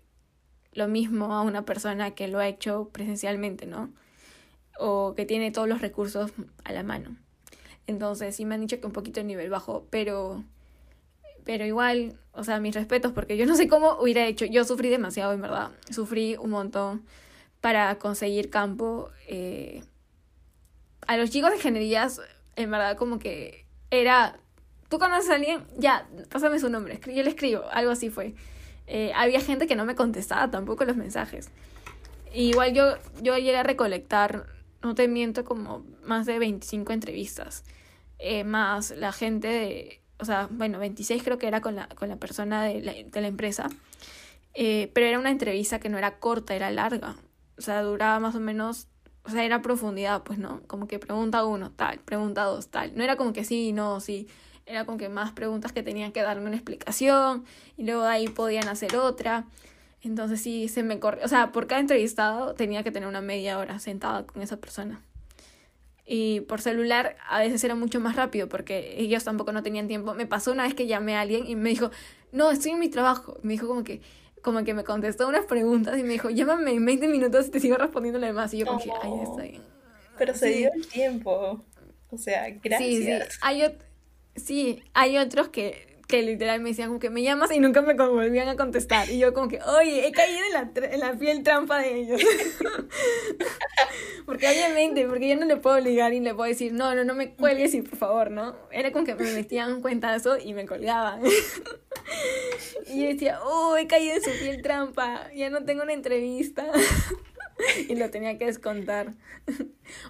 lo 0.73 0.89
mismo 0.89 1.33
a 1.33 1.43
una 1.43 1.63
persona 1.63 2.11
que 2.11 2.27
lo 2.27 2.39
ha 2.39 2.47
hecho 2.49 2.89
presencialmente, 2.91 3.67
¿no? 3.67 3.93
O 4.77 5.13
que 5.15 5.25
tiene 5.25 5.51
todos 5.51 5.69
los 5.69 5.79
recursos 5.79 6.33
a 6.65 6.73
la 6.73 6.83
mano. 6.83 7.15
Entonces 7.87 8.35
sí 8.35 8.43
me 8.43 8.55
han 8.55 8.61
dicho 8.61 8.81
que 8.81 8.87
un 8.87 8.91
poquito 8.91 9.21
el 9.21 9.27
nivel 9.27 9.49
bajo, 9.49 9.87
pero 9.91 10.43
pero 11.47 11.65
igual, 11.65 12.19
o 12.33 12.43
sea, 12.43 12.59
mis 12.59 12.75
respetos 12.75 13.13
porque 13.13 13.37
yo 13.37 13.45
no 13.45 13.55
sé 13.55 13.69
cómo 13.69 13.93
hubiera 14.01 14.25
hecho. 14.25 14.43
Yo 14.43 14.65
sufrí 14.65 14.89
demasiado, 14.89 15.31
en 15.31 15.41
verdad. 15.41 15.71
Sufrí 15.89 16.35
un 16.35 16.49
montón 16.49 17.05
para 17.61 17.97
conseguir 17.99 18.49
campo. 18.49 19.11
Eh, 19.29 19.81
a 21.07 21.15
los 21.15 21.29
chicos 21.29 21.51
de 21.51 21.55
ingenierías, 21.55 22.19
en 22.57 22.69
verdad, 22.69 22.97
como 22.97 23.17
que 23.17 23.65
era... 23.91 24.37
¿Tú 24.89 24.99
conoces 24.99 25.29
a 25.29 25.35
alguien? 25.35 25.65
Ya, 25.77 26.05
pásame 26.29 26.59
su 26.59 26.69
nombre. 26.69 26.99
Yo 27.05 27.23
le 27.23 27.29
escribo, 27.29 27.63
algo 27.71 27.91
así 27.91 28.09
fue. 28.09 28.35
Eh, 28.85 29.13
había 29.15 29.39
gente 29.39 29.65
que 29.65 29.77
no 29.77 29.85
me 29.85 29.95
contestaba 29.95 30.51
tampoco 30.51 30.83
los 30.83 30.97
mensajes. 30.97 31.49
igual 32.33 32.73
yo, 32.73 32.97
yo 33.21 33.37
llegué 33.37 33.55
a 33.55 33.63
recolectar, 33.63 34.47
no 34.81 34.95
te 34.95 35.07
miento, 35.07 35.45
como 35.45 35.85
más 36.03 36.25
de 36.25 36.39
25 36.39 36.91
entrevistas. 36.91 37.63
Eh, 38.19 38.43
más 38.43 38.91
la 38.91 39.13
gente 39.13 39.47
de, 39.47 40.01
o 40.19 40.25
sea, 40.25 40.47
bueno, 40.51 40.79
26 40.79 41.23
creo 41.23 41.37
que 41.37 41.47
era 41.47 41.61
con 41.61 41.75
la, 41.75 41.87
con 41.89 42.09
la 42.09 42.17
persona 42.17 42.63
de 42.63 42.81
la, 42.81 42.93
de 42.93 43.21
la 43.21 43.27
empresa. 43.27 43.69
Eh, 44.53 44.91
pero 44.93 45.05
era 45.07 45.19
una 45.19 45.29
entrevista 45.29 45.79
que 45.79 45.89
no 45.89 45.97
era 45.97 46.19
corta, 46.19 46.55
era 46.55 46.71
larga. 46.71 47.15
O 47.57 47.61
sea, 47.61 47.81
duraba 47.83 48.19
más 48.19 48.35
o 48.35 48.39
menos, 48.39 48.87
o 49.23 49.29
sea, 49.29 49.43
era 49.43 49.61
profundidad, 49.61 50.23
pues 50.23 50.39
no, 50.39 50.61
como 50.67 50.87
que 50.87 50.99
pregunta 50.99 51.45
uno, 51.45 51.71
tal, 51.71 51.99
pregunta 51.99 52.43
dos, 52.43 52.69
tal. 52.69 52.95
No 52.95 53.03
era 53.03 53.15
como 53.17 53.33
que 53.33 53.43
sí, 53.43 53.73
no, 53.73 53.99
sí 53.99 54.27
era 54.67 54.85
como 54.85 54.97
que 54.97 55.09
más 55.09 55.31
preguntas 55.31 55.71
que 55.71 55.81
tenían 55.81 56.11
que 56.11 56.21
darme 56.21 56.47
una 56.47 56.57
explicación 56.57 57.45
y 57.77 57.85
luego 57.85 58.03
de 58.03 58.09
ahí 58.09 58.27
podían 58.27 58.67
hacer 58.67 58.95
otra. 58.97 59.45
Entonces 60.01 60.41
sí, 60.41 60.67
se 60.67 60.83
me 60.83 60.99
corre, 60.99 61.23
o 61.23 61.27
sea, 61.27 61.51
por 61.51 61.67
cada 61.67 61.81
entrevistado 61.81 62.53
tenía 62.53 62.83
que 62.83 62.91
tener 62.91 63.09
una 63.09 63.21
media 63.21 63.57
hora 63.57 63.79
sentada 63.79 64.25
con 64.27 64.41
esa 64.41 64.57
persona. 64.57 65.01
Y 66.09 66.41
por 66.41 66.61
celular 66.61 67.17
a 67.29 67.39
veces 67.39 67.63
era 67.63 67.75
mucho 67.75 67.99
más 67.99 68.15
rápido 68.15 68.47
porque 68.47 68.95
ellos 68.97 69.23
tampoco 69.23 69.51
no 69.51 69.61
tenían 69.61 69.87
tiempo. 69.87 70.13
Me 70.13 70.25
pasó 70.25 70.53
una 70.53 70.63
vez 70.63 70.73
que 70.73 70.87
llamé 70.87 71.15
a 71.15 71.21
alguien 71.21 71.45
y 71.45 71.55
me 71.55 71.69
dijo, 71.69 71.91
no, 72.31 72.49
estoy 72.49 72.71
en 72.71 72.79
mi 72.79 72.89
trabajo. 72.89 73.37
Me 73.43 73.53
dijo 73.53 73.67
como 73.67 73.83
que, 73.83 74.01
como 74.41 74.63
que 74.63 74.73
me 74.73 74.85
contestó 74.85 75.27
unas 75.27 75.45
preguntas 75.45 75.97
y 75.97 76.03
me 76.03 76.13
dijo, 76.13 76.29
llámame 76.29 76.71
en 76.71 76.85
20 76.85 77.07
minutos 77.09 77.47
y 77.47 77.51
te 77.51 77.59
sigo 77.59 77.75
respondiendo 77.75 78.19
lo 78.19 78.25
demás. 78.25 78.53
Y 78.53 78.59
yo 78.59 78.65
como 78.65 78.79
que, 78.79 78.89
ay, 79.01 79.11
estoy. 79.21 79.61
Pero 80.17 80.33
se 80.33 80.49
dio 80.49 80.69
el 80.73 80.87
tiempo. 80.87 81.63
O 82.09 82.17
sea, 82.17 82.49
gracias. 82.63 82.89
Sí, 82.89 83.03
sí. 83.03 83.11
Hay, 83.41 83.63
Sí, 84.37 84.83
hay 84.93 85.17
otros 85.17 85.49
que, 85.49 85.96
que 86.07 86.21
literal 86.21 86.61
me 86.61 86.69
decían 86.69 86.87
como 86.87 86.99
que 86.99 87.09
me 87.09 87.21
llamas 87.21 87.51
y 87.51 87.59
nunca 87.59 87.81
me 87.81 87.93
volvían 87.93 88.47
a 88.47 88.55
contestar. 88.55 89.09
Y 89.09 89.19
yo 89.19 89.33
como 89.33 89.49
que, 89.49 89.59
oye, 89.61 90.07
he 90.07 90.11
caído 90.13 90.39
en 90.47 90.53
la, 90.53 90.87
en 90.87 90.99
la 91.01 91.17
fiel 91.17 91.43
trampa 91.43 91.79
de 91.79 91.99
ellos. 91.99 92.21
porque 94.25 94.47
obviamente, 94.47 95.05
porque 95.05 95.27
yo 95.27 95.35
no 95.35 95.45
le 95.45 95.57
puedo 95.57 95.77
obligar 95.77 96.13
y 96.13 96.21
le 96.21 96.33
puedo 96.33 96.47
decir, 96.47 96.71
no, 96.71 96.95
no, 96.95 97.03
no 97.03 97.13
me 97.13 97.33
cuelgues 97.33 97.73
y 97.73 97.81
por 97.81 97.99
favor, 97.99 98.31
¿no? 98.31 98.55
Era 98.71 98.93
como 98.93 99.03
que 99.03 99.15
me 99.15 99.33
metían 99.33 99.73
un 99.73 99.81
cuentazo 99.81 100.37
y 100.37 100.53
me 100.53 100.65
colgaban. 100.65 101.21
y 102.87 103.01
yo 103.01 103.07
decía, 103.09 103.39
oh, 103.43 103.75
he 103.75 103.87
caído 103.87 104.15
en 104.15 104.23
su 104.23 104.31
fiel 104.31 104.61
trampa, 104.61 105.29
ya 105.35 105.49
no 105.49 105.65
tengo 105.65 105.83
una 105.83 105.93
entrevista. 105.93 106.71
y 107.89 107.95
lo 107.95 108.09
tenía 108.11 108.37
que 108.37 108.45
descontar. 108.45 109.13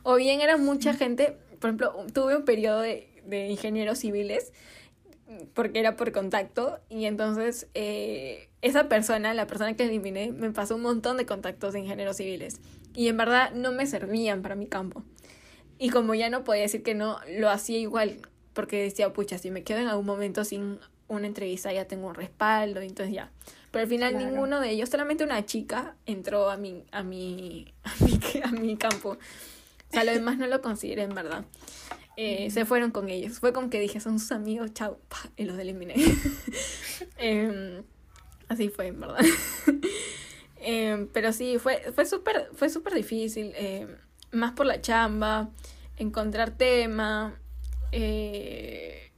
o 0.03 0.15
bien 0.15 0.41
era 0.41 0.57
mucha 0.57 0.93
gente, 0.93 1.37
por 1.59 1.69
ejemplo, 1.69 2.05
tuve 2.13 2.35
un 2.35 2.45
periodo 2.45 2.81
de 2.81 3.17
de 3.27 3.47
ingenieros 3.47 3.99
civiles 3.99 4.53
porque 5.53 5.79
era 5.79 5.95
por 5.95 6.11
contacto 6.11 6.79
y 6.89 7.05
entonces 7.05 7.67
eh, 7.73 8.49
esa 8.61 8.87
persona, 8.87 9.33
la 9.33 9.47
persona 9.47 9.75
que 9.75 9.83
eliminé, 9.83 10.31
me 10.31 10.51
pasó 10.51 10.75
un 10.75 10.81
montón 10.81 11.17
de 11.17 11.25
contactos 11.25 11.73
de 11.73 11.79
ingenieros 11.79 12.17
civiles 12.17 12.59
y 12.93 13.07
en 13.07 13.17
verdad 13.17 13.51
no 13.53 13.71
me 13.71 13.85
servían 13.85 14.41
para 14.41 14.55
mi 14.55 14.67
campo. 14.67 15.03
Y 15.79 15.89
como 15.89 16.15
ya 16.15 16.29
no 16.29 16.43
podía 16.43 16.63
decir 16.63 16.81
que 16.81 16.95
no, 16.95 17.19
lo 17.37 17.49
hacía 17.49 17.77
igual 17.77 18.19
porque 18.53 18.81
decía, 18.81 19.13
pucha, 19.13 19.37
si 19.37 19.51
me 19.51 19.63
quedo 19.63 19.79
en 19.79 19.87
algún 19.87 20.05
momento 20.05 20.43
sin 20.43 20.79
una 21.07 21.27
entrevista 21.27 21.71
ya 21.71 21.85
tengo 21.85 22.07
un 22.07 22.15
respaldo, 22.15 22.81
entonces 22.81 23.13
ya. 23.13 23.31
Pero 23.71 23.83
al 23.83 23.89
final 23.89 24.17
ninguno 24.17 24.59
de 24.59 24.71
ellos, 24.71 24.89
solamente 24.89 25.23
una 25.23 25.45
chica 25.45 25.95
entró 26.05 26.49
a 26.49 26.57
mi, 26.57 26.83
a 26.91 27.03
mi, 27.03 27.73
a 27.83 27.91
mi, 28.03 28.19
a 28.43 28.51
mi 28.51 28.77
campo. 28.77 29.09
O 29.09 29.93
sea, 29.93 30.03
lo 30.03 30.11
demás 30.11 30.37
no 30.37 30.47
lo 30.47 30.61
consideré 30.61 31.03
en 31.03 31.13
verdad. 31.13 31.45
Eh, 32.19 32.49
se 32.49 32.65
fueron 32.65 32.89
con 32.89 33.09
ellos. 33.09 33.39
Fue 33.39 33.53
como 33.53 33.69
que 33.69 33.79
dije, 33.79 33.99
son 33.99 34.19
sus 34.19 34.31
amigos, 34.31 34.73
chao, 34.73 34.99
y 35.37 35.45
los 35.45 35.57
eliminé. 35.57 35.93
Em, 37.19 37.83
así 38.47 38.69
fue, 38.69 38.87
en 38.87 38.99
verdad. 38.99 39.23
Em, 40.59 41.07
pero 41.07 41.31
sí, 41.31 41.59
fue, 41.59 41.79
fue 41.93 42.05
súper 42.07 42.49
fue 42.53 42.69
super 42.69 42.93
difícil, 42.93 43.53
em, 43.55 43.89
más 44.31 44.53
por 44.53 44.65
la 44.65 44.81
chamba, 44.81 45.51
encontrar 45.95 46.57
tema. 46.57 47.39
Eh, 47.91 49.11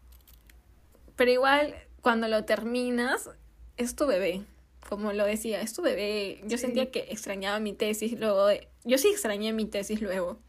pero 1.16 1.32
igual, 1.32 1.76
cuando 2.02 2.28
lo 2.28 2.44
terminas, 2.44 3.30
es 3.78 3.96
tu 3.96 4.08
bebé. 4.08 4.44
Como 4.90 5.14
lo 5.14 5.26
decía, 5.26 5.62
es 5.62 5.74
tu 5.74 5.82
bebé. 5.82 6.42
Yo 6.46 6.58
sentía 6.58 6.92
que 6.92 7.08
extrañaba 7.10 7.60
mi 7.60 7.74
tesis 7.74 8.20
luego 8.20 8.48
de... 8.48 8.68
Yo 8.84 8.98
sí 8.98 9.08
extrañé 9.08 9.54
mi 9.54 9.66
tesis 9.66 10.02
luego. 10.02 10.40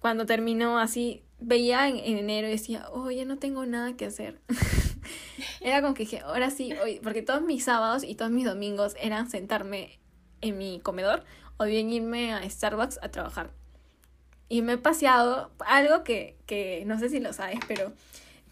Cuando 0.00 0.26
terminó 0.26 0.78
así, 0.78 1.22
veía 1.42 1.88
en, 1.88 1.98
enero 1.98 2.48
y 2.48 2.52
decía, 2.52 2.86
oh, 2.90 3.10
ya 3.10 3.24
no 3.24 3.38
tengo 3.38 3.66
nada 3.66 3.96
que 3.96 4.06
hacer. 4.06 4.40
Era 5.60 5.82
como 5.82 5.94
que 5.94 6.04
dije, 6.04 6.20
ahora 6.20 6.50
sí, 6.50 6.72
hoy, 6.82 7.00
porque 7.02 7.22
todos 7.22 7.42
mis 7.42 7.64
sábados 7.64 8.04
y 8.04 8.14
todos 8.14 8.30
mis 8.30 8.44
domingos 8.44 8.94
eran 9.00 9.28
sentarme 9.28 9.98
en 10.40 10.58
mi 10.58 10.80
comedor 10.80 11.24
o 11.56 11.64
bien 11.64 11.90
irme 11.90 12.32
a 12.32 12.48
Starbucks 12.48 12.98
a 13.02 13.10
trabajar. 13.10 13.50
Y 14.48 14.62
me 14.62 14.74
he 14.74 14.78
paseado, 14.78 15.50
algo 15.66 16.04
que, 16.04 16.36
que 16.46 16.84
no 16.86 16.98
sé 16.98 17.08
si 17.08 17.20
lo 17.20 17.32
sabes, 17.32 17.58
pero 17.66 17.92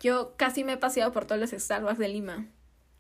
yo 0.01 0.35
casi 0.37 0.65
me 0.65 0.73
he 0.73 0.77
paseado 0.77 1.13
por 1.13 1.27
todos 1.27 1.41
los 1.41 1.51
Starbucks 1.51 1.99
de 1.99 2.09
Lima. 2.09 2.47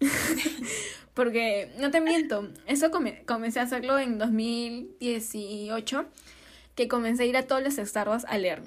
porque, 1.15 1.73
no 1.79 1.91
te 1.91 2.01
miento, 2.01 2.49
eso 2.67 2.91
comencé 3.27 3.61
a 3.61 3.65
hacerlo 3.65 3.99
en 3.99 4.19
2018, 4.19 6.07
que 6.75 6.89
comencé 6.89 7.25
a 7.25 7.27
ir 7.27 7.37
a 7.37 7.47
todos 7.47 7.63
los 7.63 7.75
Starbucks 7.75 8.25
a 8.27 8.39
leer 8.39 8.63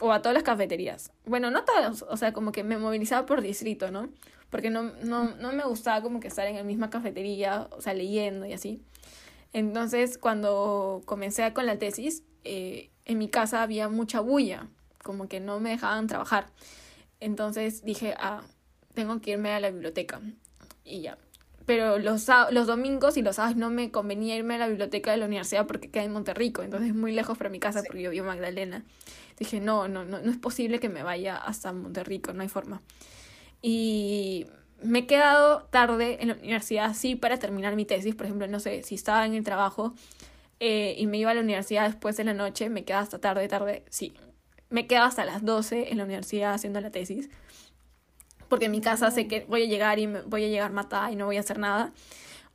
o 0.00 0.12
a 0.12 0.22
todas 0.22 0.34
las 0.34 0.42
cafeterías. 0.42 1.12
Bueno, 1.24 1.50
no 1.50 1.64
todas, 1.64 2.02
o 2.02 2.16
sea, 2.16 2.32
como 2.32 2.52
que 2.52 2.64
me 2.64 2.78
movilizaba 2.78 3.26
por 3.26 3.42
distrito, 3.42 3.90
¿no? 3.90 4.08
Porque 4.50 4.70
no, 4.70 4.92
no, 5.02 5.34
no 5.36 5.52
me 5.52 5.64
gustaba 5.64 6.02
como 6.02 6.20
que 6.20 6.28
estar 6.28 6.46
en 6.46 6.56
la 6.56 6.62
misma 6.62 6.90
cafetería, 6.90 7.68
o 7.70 7.80
sea, 7.80 7.94
leyendo 7.94 8.46
y 8.46 8.52
así. 8.52 8.82
Entonces, 9.52 10.18
cuando 10.18 11.02
comencé 11.04 11.52
con 11.52 11.66
la 11.66 11.78
tesis, 11.78 12.22
eh, 12.44 12.90
en 13.04 13.18
mi 13.18 13.28
casa 13.28 13.62
había 13.62 13.88
mucha 13.88 14.20
bulla, 14.20 14.68
como 15.02 15.28
que 15.28 15.40
no 15.40 15.60
me 15.60 15.70
dejaban 15.70 16.06
trabajar. 16.06 16.46
Entonces 17.20 17.82
dije, 17.82 18.14
ah, 18.18 18.42
tengo 18.94 19.20
que 19.20 19.32
irme 19.32 19.52
a 19.52 19.60
la 19.60 19.70
biblioteca. 19.70 20.20
Y 20.84 21.02
ya. 21.02 21.18
Pero 21.66 21.98
los, 21.98 22.26
los 22.50 22.66
domingos 22.66 23.18
y 23.18 23.22
los 23.22 23.36
sábados 23.36 23.56
no 23.56 23.68
me 23.68 23.90
convenía 23.90 24.36
irme 24.36 24.54
a 24.54 24.58
la 24.58 24.68
biblioteca 24.68 25.10
de 25.10 25.18
la 25.18 25.26
universidad 25.26 25.66
porque 25.66 25.90
queda 25.90 26.04
en 26.04 26.12
Monterrico, 26.12 26.62
entonces 26.62 26.88
es 26.88 26.94
muy 26.94 27.12
lejos 27.12 27.36
para 27.36 27.50
mi 27.50 27.60
casa 27.60 27.82
porque 27.82 28.00
yo 28.00 28.10
vivo 28.10 28.24
en 28.24 28.28
Magdalena 28.28 28.84
dije, 29.38 29.60
no, 29.60 29.88
no, 29.88 30.04
no, 30.04 30.20
no 30.20 30.30
es 30.30 30.38
posible 30.38 30.80
que 30.80 30.88
me 30.88 31.02
vaya 31.02 31.36
hasta 31.36 31.72
Monterrico, 31.72 32.32
no 32.32 32.42
hay 32.42 32.48
forma. 32.48 32.82
Y 33.62 34.46
me 34.82 35.00
he 35.00 35.06
quedado 35.06 35.62
tarde 35.70 36.18
en 36.20 36.28
la 36.28 36.34
universidad, 36.34 36.94
sí, 36.94 37.16
para 37.16 37.38
terminar 37.38 37.76
mi 37.76 37.84
tesis, 37.84 38.14
por 38.14 38.26
ejemplo, 38.26 38.46
no 38.46 38.60
sé, 38.60 38.82
si 38.82 38.94
estaba 38.94 39.26
en 39.26 39.34
el 39.34 39.44
trabajo 39.44 39.94
eh, 40.60 40.94
y 40.98 41.06
me 41.06 41.18
iba 41.18 41.30
a 41.30 41.34
la 41.34 41.40
universidad 41.40 41.86
después 41.86 42.16
de 42.16 42.24
la 42.24 42.34
noche, 42.34 42.68
me 42.70 42.84
quedaba 42.84 43.02
hasta 43.02 43.20
tarde, 43.20 43.46
tarde, 43.48 43.84
sí. 43.90 44.12
me 44.70 44.86
quedo 44.86 45.02
hasta 45.02 45.24
las 45.24 45.44
12 45.44 45.90
en 45.90 45.98
la 45.98 46.04
universidad 46.04 46.54
haciendo 46.54 46.80
la 46.80 46.90
tesis. 46.90 47.28
Porque 48.48 48.66
en 48.66 48.72
mi 48.72 48.80
casa 48.80 49.10
sé 49.10 49.28
que 49.28 49.44
voy 49.48 49.64
a 49.64 49.66
llegar 49.66 49.98
y 49.98 50.06
me, 50.06 50.22
voy 50.22 50.44
a 50.44 50.48
llegar 50.48 50.72
matada 50.72 51.12
y 51.12 51.16
no 51.16 51.26
voy 51.26 51.36
a 51.36 51.40
hacer 51.40 51.58
nada. 51.58 51.92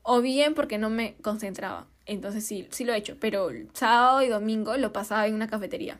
O 0.01 0.21
bien 0.21 0.55
porque 0.55 0.77
no 0.77 0.89
me 0.89 1.15
concentraba. 1.21 1.88
Entonces 2.05 2.45
sí, 2.45 2.67
sí 2.71 2.84
lo 2.84 2.93
he 2.93 2.97
hecho. 2.97 3.17
Pero 3.19 3.49
sábado 3.73 4.21
y 4.23 4.27
domingo 4.27 4.75
lo 4.77 4.91
pasaba 4.91 5.27
en 5.27 5.36
una 5.36 5.47
cafetería. 5.47 5.99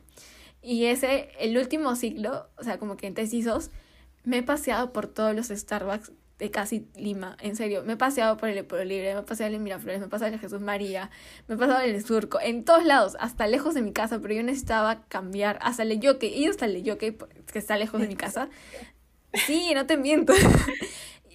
Y 0.64 0.86
ese, 0.86 1.28
el 1.38 1.58
último 1.58 1.94
ciclo, 1.94 2.48
o 2.56 2.64
sea, 2.64 2.78
como 2.78 2.96
que 2.96 3.06
en 3.06 3.12
tesisos, 3.12 3.70
me 4.24 4.38
he 4.38 4.42
paseado 4.42 4.94
por 4.94 5.06
todos 5.06 5.34
los 5.36 5.48
Starbucks 5.48 6.10
de 6.38 6.50
casi 6.50 6.88
Lima, 6.96 7.36
en 7.42 7.54
serio. 7.54 7.82
Me 7.84 7.92
he 7.92 7.96
paseado 7.96 8.38
por 8.38 8.48
el 8.48 8.64
Pueblo 8.64 8.86
Libre, 8.86 9.12
me 9.12 9.20
he 9.20 9.22
paseado 9.24 9.54
en 9.54 9.62
Miraflores, 9.62 10.00
me 10.00 10.06
he 10.06 10.08
paseado 10.08 10.32
en 10.32 10.40
Jesús 10.40 10.62
María, 10.62 11.10
me 11.48 11.56
he 11.56 11.58
pasado 11.58 11.82
en 11.82 11.94
el 11.94 12.02
Surco, 12.02 12.40
en 12.40 12.64
todos 12.64 12.82
lados, 12.86 13.14
hasta 13.20 13.46
lejos 13.46 13.74
de 13.74 13.82
mi 13.82 13.92
casa, 13.92 14.20
pero 14.20 14.32
yo 14.32 14.42
necesitaba 14.42 15.04
cambiar, 15.08 15.58
hasta 15.60 15.84
Leyoque, 15.84 16.28
y 16.28 16.46
hasta 16.46 16.66
Leyoque, 16.66 17.18
que 17.52 17.58
está 17.58 17.76
lejos 17.76 18.00
de 18.00 18.08
mi 18.08 18.16
casa. 18.16 18.48
Sí, 19.34 19.72
no 19.74 19.84
te 19.84 19.98
miento. 19.98 20.32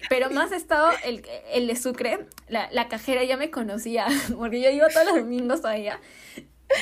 Pero 0.08 0.30
más 0.30 0.50
estado 0.50 0.88
el, 1.04 1.22
el 1.52 1.66
de 1.66 1.76
Sucre, 1.76 2.26
la, 2.48 2.70
la 2.72 2.88
cajera 2.88 3.22
ya 3.22 3.36
me 3.36 3.50
conocía, 3.50 4.06
porque 4.36 4.62
yo 4.62 4.70
iba 4.70 4.88
todos 4.88 5.06
los 5.06 5.16
domingos 5.16 5.60
todavía 5.60 6.00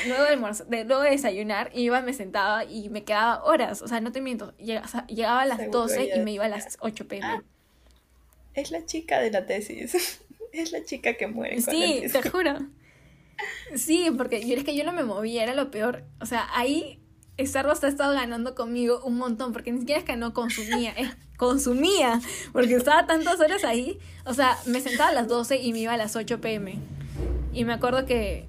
luego 0.07 0.25
de, 0.25 0.77
de, 0.77 0.85
luego 0.85 1.03
de 1.03 1.11
desayunar, 1.11 1.71
iba, 1.75 2.01
me 2.03 2.13
sentaba 2.13 2.65
y 2.65 2.89
me 2.89 3.05
quedaba 3.05 3.45
horas. 3.45 3.83
O 3.83 3.89
sea, 3.89 4.01
no 4.01 4.13
te 4.13 4.21
miento. 4.21 4.57
Llegaba, 4.57 5.07
llegaba 5.07 5.43
a 5.43 5.47
las 5.47 5.71
12 5.71 6.17
y 6.17 6.21
me 6.21 6.33
iba 6.33 6.45
a 6.45 6.49
las 6.49 6.77
8 6.81 7.09
pm. 7.09 7.43
es 8.55 8.71
la 8.71 8.85
chica 8.85 9.21
de 9.21 9.31
la 9.31 9.47
tesis. 9.47 10.21
Es 10.51 10.73
la 10.73 10.83
chica 10.83 11.13
que 11.13 11.27
muere. 11.27 11.61
sí, 11.61 12.05
te 12.11 12.31
juro. 12.31 12.57
Sí, 13.77 14.11
porque 14.17 14.41
yo, 14.47 14.57
es 14.57 14.65
que 14.65 14.75
yo 14.75 14.83
no 14.83 14.95
me 14.95 15.05
movía, 15.05 15.43
era 15.43 15.55
lo 15.55 15.71
peor. 15.71 16.05
O 16.21 16.27
sea, 16.27 16.49
ahí 16.55 16.99
Starbucks 17.39 17.85
ha 17.85 17.89
estado 17.89 18.15
ganando 18.15 18.55
conmigo 18.55 19.01
un 19.05 19.17
montón, 19.17 19.53
porque 19.53 19.71
ni 19.71 19.81
siquiera 19.81 20.01
es 20.01 20.05
que 20.07 20.17
no 20.17 20.33
consumía, 20.33 20.93
es 20.93 21.11
consumía, 21.37 22.21
porque 22.53 22.75
estaba 22.75 23.07
tantas 23.07 23.39
horas 23.41 23.65
ahí. 23.65 23.99
O 24.25 24.35
sea, 24.35 24.59
me 24.67 24.81
sentaba 24.81 25.11
a 25.11 25.13
las 25.15 25.29
12 25.29 25.59
y 25.59 25.73
me 25.73 25.81
iba 25.81 25.93
a 25.93 25.97
las 25.97 26.17
8 26.17 26.41
pm. 26.41 26.79
Y 27.53 27.65
me 27.65 27.73
acuerdo 27.73 28.07
que 28.07 28.47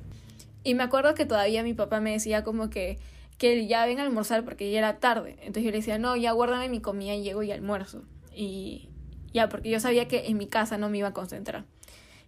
y 0.70 0.76
me 0.76 0.84
acuerdo 0.84 1.15
que 1.15 1.26
todavía 1.26 1.63
mi 1.63 1.74
papá 1.74 1.99
me 1.99 2.11
decía 2.11 2.43
como 2.43 2.70
que, 2.70 2.99
que 3.39 3.65
ya 3.65 3.88
ven 3.88 3.99
a 3.99 4.03
almorzar 4.03 4.45
porque 4.45 4.70
ya 4.70 4.78
era 4.78 4.99
tarde. 4.99 5.32
Entonces 5.39 5.63
yo 5.63 5.72
le 5.72 5.78
decía, 5.78 5.97
no, 5.97 6.15
ya 6.15 6.32
guárdame 6.32 6.70
mi 6.70 6.80
comida 6.80 7.15
y 7.15 7.24
llego 7.24 7.41
y 7.41 7.51
almuerzo. 7.51 8.03
Y 8.36 8.88
ya, 9.34 9.49
porque 9.49 9.72
yo 9.72 9.80
sabía 9.80 10.07
que 10.07 10.28
en 10.28 10.38
mi 10.38 10.45
casa 10.45 10.78
no 10.78 10.88
me 10.88 10.99
iba 10.99 11.07
a 11.07 11.13
concentrar. 11.13 11.65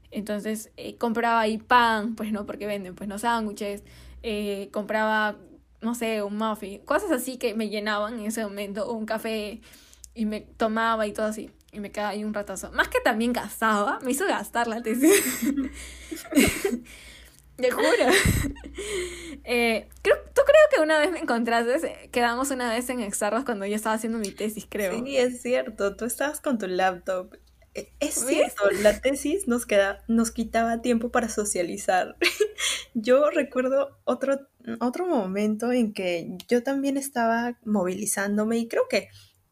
Entonces 0.10 0.72
eh, 0.76 0.98
compraba 0.98 1.40
ahí 1.40 1.60
pan, 1.60 2.16
pues 2.16 2.32
no, 2.32 2.48
porque 2.48 2.66
venden, 2.66 2.96
pues 2.96 3.08
no, 3.08 3.20
sándwiches. 3.20 3.84
Eh, 4.24 4.70
compraba, 4.74 5.38
no 5.82 5.94
sé, 5.94 6.24
un 6.24 6.36
muffin, 6.36 6.80
cosas 6.80 7.12
así 7.12 7.38
que 7.38 7.54
me 7.54 7.70
llenaban 7.70 8.22
en 8.22 8.26
ese 8.26 8.44
momento, 8.44 8.92
un 8.92 9.06
café 9.06 9.62
y 10.16 10.26
me 10.26 10.42
tomaba 10.42 11.06
y 11.06 11.14
todo 11.14 11.28
así. 11.28 11.52
Y 11.72 11.80
me 11.80 11.92
quedaba 11.92 12.10
ahí 12.10 12.24
un 12.24 12.34
ratazo. 12.34 12.72
Más 12.72 12.88
que 12.88 13.02
también 13.02 13.34
gastaba, 13.34 14.00
me 14.02 14.10
hizo 14.10 14.26
gastar 14.26 14.66
la 14.66 14.82
tesis. 14.82 15.14
Te 17.62 17.72
juro. 17.72 17.88
eh, 19.44 19.88
creo, 20.02 20.16
tú 20.34 20.42
creo 20.46 20.62
que 20.74 20.82
una 20.82 21.00
vez 21.00 21.12
me 21.12 21.20
encontraste, 21.20 22.10
quedamos 22.12 22.52
una 22.52 22.70
vez 22.70 22.90
en 22.90 23.02
Exarros 23.02 23.46
cuando 23.46 23.66
yo 23.66 23.76
estaba 23.76 23.96
haciendo 23.96 24.18
mi 24.18 24.32
tesis, 24.32 24.66
creo. 24.70 25.04
Sí, 25.04 25.18
es 25.18 25.42
cierto, 25.42 25.96
tú 25.96 26.06
estabas 26.06 26.42
con 26.42 26.58
tu 26.58 26.68
laptop. 26.68 27.36
E, 27.74 27.90
es 28.02 28.16
cierto, 28.16 28.70
la 28.82 29.00
tesis 29.00 29.48
nos, 29.48 29.66
queda, 29.66 30.04
nos 30.08 30.32
quitaba 30.32 30.82
tiempo 30.82 31.10
para 31.10 31.30
socializar. 31.30 32.18
yo 32.94 33.30
recuerdo 33.30 33.98
otro, 34.04 34.48
otro 34.80 35.06
momento 35.06 35.72
en 35.72 35.94
que 35.94 36.38
yo 36.50 36.64
también 36.64 36.98
estaba 36.98 37.58
movilizándome 37.64 38.58
y 38.58 38.68
creo 38.68 38.88
que 38.90 39.10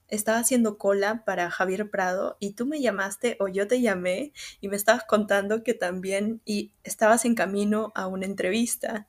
estaba 0.10 0.40
haciendo 0.40 0.78
cola 0.78 1.24
para 1.26 1.50
Javier 1.50 1.90
Prado 1.90 2.38
y 2.40 2.54
tú 2.54 2.66
me 2.66 2.82
llamaste 2.82 3.38
o 3.40 3.48
yo 3.48 3.68
te 3.68 3.82
llamé 3.82 4.34
y 4.62 4.68
me 4.68 4.76
estabas 4.76 5.04
contando 5.06 5.64
que 5.64 5.74
también 5.74 6.42
y 6.46 6.74
estabas 6.84 7.26
en 7.26 7.36
camino 7.36 7.92
a 7.96 8.08
una 8.08 8.26
entrevista 8.26 9.08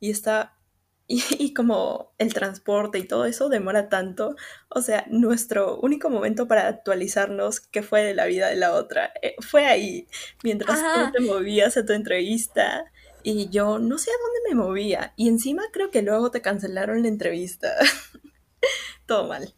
y 0.00 0.10
está 0.10 0.56
y, 1.08 1.54
como 1.54 2.12
el 2.18 2.34
transporte 2.34 2.98
y 2.98 3.06
todo 3.06 3.26
eso 3.26 3.48
demora 3.48 3.88
tanto, 3.88 4.34
o 4.68 4.80
sea, 4.82 5.06
nuestro 5.08 5.78
único 5.78 6.10
momento 6.10 6.48
para 6.48 6.66
actualizarnos 6.66 7.60
qué 7.60 7.82
fue 7.82 8.02
de 8.02 8.14
la 8.14 8.26
vida 8.26 8.48
de 8.48 8.56
la 8.56 8.72
otra 8.72 9.12
eh, 9.22 9.36
fue 9.40 9.66
ahí, 9.66 10.08
mientras 10.42 10.80
tú 10.80 11.12
te 11.12 11.20
movías 11.20 11.76
a 11.76 11.86
tu 11.86 11.92
entrevista 11.92 12.90
y 13.22 13.48
yo 13.50 13.78
no 13.78 13.98
sé 13.98 14.10
a 14.10 14.14
dónde 14.20 14.48
me 14.48 14.64
movía 14.64 15.12
y 15.16 15.28
encima 15.28 15.62
creo 15.72 15.90
que 15.90 16.02
luego 16.02 16.30
te 16.30 16.42
cancelaron 16.42 17.02
la 17.02 17.08
entrevista. 17.08 17.74
todo 19.06 19.28
mal. 19.28 19.54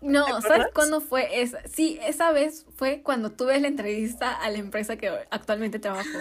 No, 0.00 0.40
¿sabes 0.42 0.68
cuándo 0.74 1.00
fue 1.00 1.42
esa? 1.42 1.60
Sí, 1.68 1.98
esa 2.02 2.32
vez 2.32 2.66
fue 2.76 3.02
cuando 3.02 3.30
tuve 3.30 3.58
la 3.60 3.68
entrevista 3.68 4.32
a 4.32 4.50
la 4.50 4.58
empresa 4.58 4.96
que 4.96 5.08
actualmente 5.30 5.78
trabajo. 5.78 6.18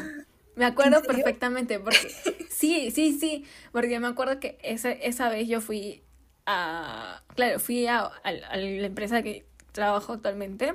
Me 0.56 0.66
acuerdo 0.66 1.02
perfectamente, 1.04 1.80
porque 1.80 1.98
sí, 2.50 2.90
sí, 2.92 3.18
sí, 3.20 3.46
porque 3.72 4.00
me 4.00 4.08
acuerdo 4.08 4.40
que 4.40 4.58
esa, 4.64 4.92
esa 4.92 5.30
vez 5.30 5.48
yo 5.48 5.62
fui 5.62 6.04
a, 6.48 7.24
claro, 7.36 7.60
fui 7.60 7.86
a, 7.86 8.00
a, 8.00 8.32
la 8.32 8.88
empresa 8.88 9.22
que 9.22 9.46
trabajo 9.72 10.14
actualmente 10.14 10.74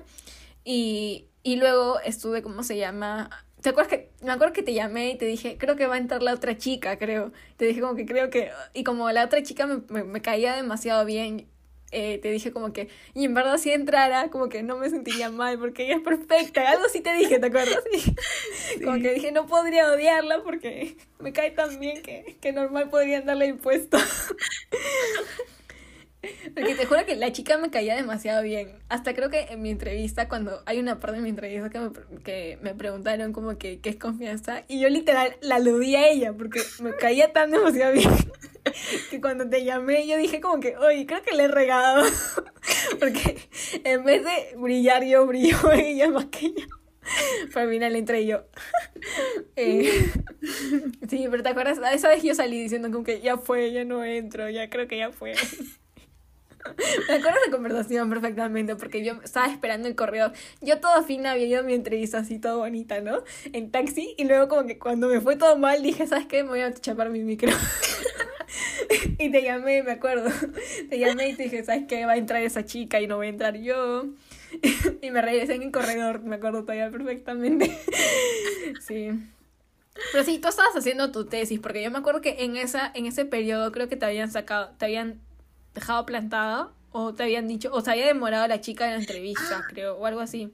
y, 0.65 1.27
y 1.43 1.57
luego 1.57 1.99
estuve, 2.01 2.43
¿cómo 2.43 2.63
se 2.63 2.77
llama? 2.77 3.31
¿Te 3.61 3.71
acuerdas 3.71 3.91
que, 3.91 4.11
me 4.23 4.31
acuerdo 4.31 4.53
que 4.53 4.63
te 4.63 4.75
llamé 4.75 5.11
y 5.11 5.19
te 5.19 5.25
dije, 5.25 5.57
creo 5.59 5.75
que 5.75 5.87
va 5.87 5.97
a 5.97 5.99
entrar 5.99 6.23
la 6.23 6.35
otra 6.35 6.57
chica, 6.57 6.99
creo. 6.99 7.33
Te 7.57 7.65
dije 7.65 7.81
como 7.81 7.97
que 7.97 8.07
creo 8.07 8.31
que, 8.31 8.51
y 8.75 8.85
como 8.85 9.11
la 9.11 9.25
otra 9.25 9.43
chica 9.43 9.67
me, 9.67 10.05
me 10.05 10.21
caía 10.21 10.55
demasiado 10.55 11.05
bien, 11.05 11.49
eh, 11.93 12.19
te 12.19 12.31
dije 12.31 12.53
como 12.53 12.73
que, 12.73 12.89
y 13.15 13.27
en 13.27 13.35
verdad 13.35 13.59
si 13.59 13.71
entrara, 13.71 14.31
como 14.31 14.49
que 14.49 14.63
no 14.63 14.79
me 14.79 14.91
sentiría 14.91 15.31
mal 15.31 15.59
porque 15.59 15.85
ella 15.85 15.97
es 15.97 16.03
perfecta. 16.03 16.69
Algo 16.69 16.85
sí 16.89 17.01
te 17.01 17.13
dije, 17.13 17.39
¿te 17.39 17.47
acuerdas? 17.47 17.85
Como 18.85 18.99
que 19.01 19.15
dije, 19.15 19.31
no 19.33 19.47
podría 19.47 19.91
odiarla 19.93 20.43
porque 20.43 20.97
me 21.19 21.33
cae 21.33 21.51
tan 21.51 21.79
bien 21.79 22.03
que, 22.03 22.37
que 22.41 22.53
normal 22.53 22.89
podrían 22.89 23.27
darle 23.27 23.47
impuesto. 23.47 23.99
Porque 26.55 26.75
te 26.77 26.87
juro 26.87 27.05
que 27.05 27.17
la 27.17 27.33
chica 27.33 27.59
me 27.59 27.71
caía 27.71 27.97
demasiado 27.97 28.43
bien. 28.43 28.71
Hasta 28.89 29.13
creo 29.13 29.29
que 29.29 29.41
en 29.51 29.61
mi 29.61 29.71
entrevista, 29.71 30.29
cuando 30.29 30.63
hay 30.67 30.79
una 30.79 31.01
parte 31.01 31.17
de 31.17 31.23
mi 31.23 31.31
entrevista 31.31 31.69
que 31.69 31.81
me, 31.81 31.91
que 32.23 32.59
me 32.63 32.75
preguntaron 32.75 33.33
como 33.33 33.59
que 33.59 33.81
qué 33.81 33.91
es 33.91 33.97
confianza, 33.97 34.63
y 34.69 34.81
yo 34.81 34.89
literal 34.89 35.37
la 35.41 35.57
aludí 35.57 35.97
a 35.97 36.09
ella 36.09 36.33
porque 36.33 36.61
me 36.81 36.95
caía 36.95 37.33
tan 37.33 37.51
demasiado 37.51 37.93
bien 37.93 38.11
que 39.11 39.21
cuando 39.21 39.49
te 39.49 39.65
llamé 39.65 40.07
yo 40.07 40.17
dije 40.17 40.41
como 40.41 40.61
que, 40.61 40.77
oye, 40.77 41.07
creo 41.07 41.23
que 41.23 41.35
le 41.35 41.45
he 41.45 41.49
regado. 41.49 42.05
porque 43.01 43.39
en 43.85 44.05
vez 44.05 44.23
de 44.25 44.57
brillar 44.57 45.05
yo, 45.05 45.27
brilló 45.27 45.73
ella 45.73 46.09
más 46.09 46.27
que 46.27 46.53
yo. 46.53 46.67
Para 47.53 47.67
al 47.67 47.73
final 47.73 47.97
entré 47.97 48.27
yo. 48.27 48.45
Eh, 49.57 50.13
sí, 51.09 51.27
pero 51.29 51.43
te 51.43 51.49
acuerdas, 51.49 51.79
esa 51.93 52.09
vez 52.09 52.23
yo 52.23 52.33
salí 52.35 52.63
diciendo 52.63 52.91
como 52.93 53.03
que 53.03 53.21
ya 53.21 53.37
fue, 53.39 53.73
ya 53.73 53.85
no 53.85 54.05
entro, 54.05 54.49
ya 54.49 54.71
creo 54.71 54.87
que 54.87 54.99
ya 54.99 55.11
fue. 55.11 55.35
Me 57.09 57.15
acuerdo 57.15 57.39
de 57.45 57.51
conversación 57.51 58.09
perfectamente 58.09 58.77
porque 58.77 59.05
yo 59.05 59.15
estaba 59.23 59.47
esperando 59.47 59.89
el 59.89 59.95
correo. 59.95 60.33
Yo 60.61 60.81
toda 60.81 61.03
fina 61.03 61.33
había 61.33 61.47
ido 61.47 61.65
mi 61.65 61.75
entrevista 61.75 62.19
así 62.19 62.39
toda 62.39 62.57
bonita, 62.57 63.01
¿no? 63.01 63.23
En 63.53 63.71
taxi 63.71 64.15
y 64.17 64.25
luego 64.25 64.49
como 64.49 64.67
que 64.67 64.79
cuando 64.79 65.09
me 65.09 65.21
fue 65.21 65.37
todo 65.37 65.57
mal 65.57 65.83
dije, 65.83 66.07
¿sabes 66.07 66.27
qué? 66.27 66.43
Me 66.43 66.51
voy 66.51 66.61
a 66.61 66.73
chapar 66.73 67.11
mi 67.11 67.21
micro. 67.21 67.53
y 69.19 69.31
te 69.31 69.43
llamé, 69.43 69.83
me 69.83 69.93
acuerdo. 69.93 70.31
Te 70.89 70.99
llamé 70.99 71.31
y 71.31 71.35
te 71.35 71.45
dije, 71.45 71.65
¿sabes 71.65 71.85
qué? 71.89 72.07
Va 72.07 72.13
a 72.13 72.17
entrar 72.17 72.43
esa 72.43 72.65
chica 72.65 73.01
y 73.01 73.07
no 73.07 73.17
voy 73.17 73.27
a 73.27 73.31
entrar 73.31 73.57
yo. 73.59 74.07
y 75.03 75.11
me 75.11 75.23
regresé 75.23 75.55
en 75.55 75.63
el 75.63 75.73
corredor, 75.73 76.23
me 76.23 76.37
acuerdo 76.37 76.63
todavía 76.63 76.91
perfectamente. 76.91 77.77
sí. 78.81 79.11
Pero 80.11 80.25
sí, 80.25 80.39
tú 80.39 80.49
estabas 80.49 80.75
haciendo 80.75 81.13
tu 81.13 81.27
tesis, 81.27 81.61
porque 81.61 81.83
yo 81.83 81.91
me 81.91 81.99
acuerdo 81.99 82.23
que 82.23 82.45
en 82.45 82.57
esa, 82.57 82.91
en 82.95 83.07
ese 83.07 83.27
periodo 83.27 83.73
creo 83.73 83.89
que 83.89 83.97
te 83.97 84.07
habían 84.07 84.31
sacado, 84.31 84.71
te 84.79 84.87
habían 84.87 85.21
dejado 85.75 86.07
plantada 86.07 86.73
o 86.93 87.15
te 87.15 87.23
habían 87.23 87.49
dicho, 87.49 87.71
o 87.73 87.81
se 87.81 87.91
había 87.91 88.07
demorado 88.07 88.47
la 88.47 88.61
chica 88.61 88.87
en 88.87 88.93
la 88.93 88.99
entrevista, 88.99 89.59
ah. 89.59 89.67
creo, 89.69 89.97
o 89.97 90.07
algo 90.07 90.21
así. 90.21 90.53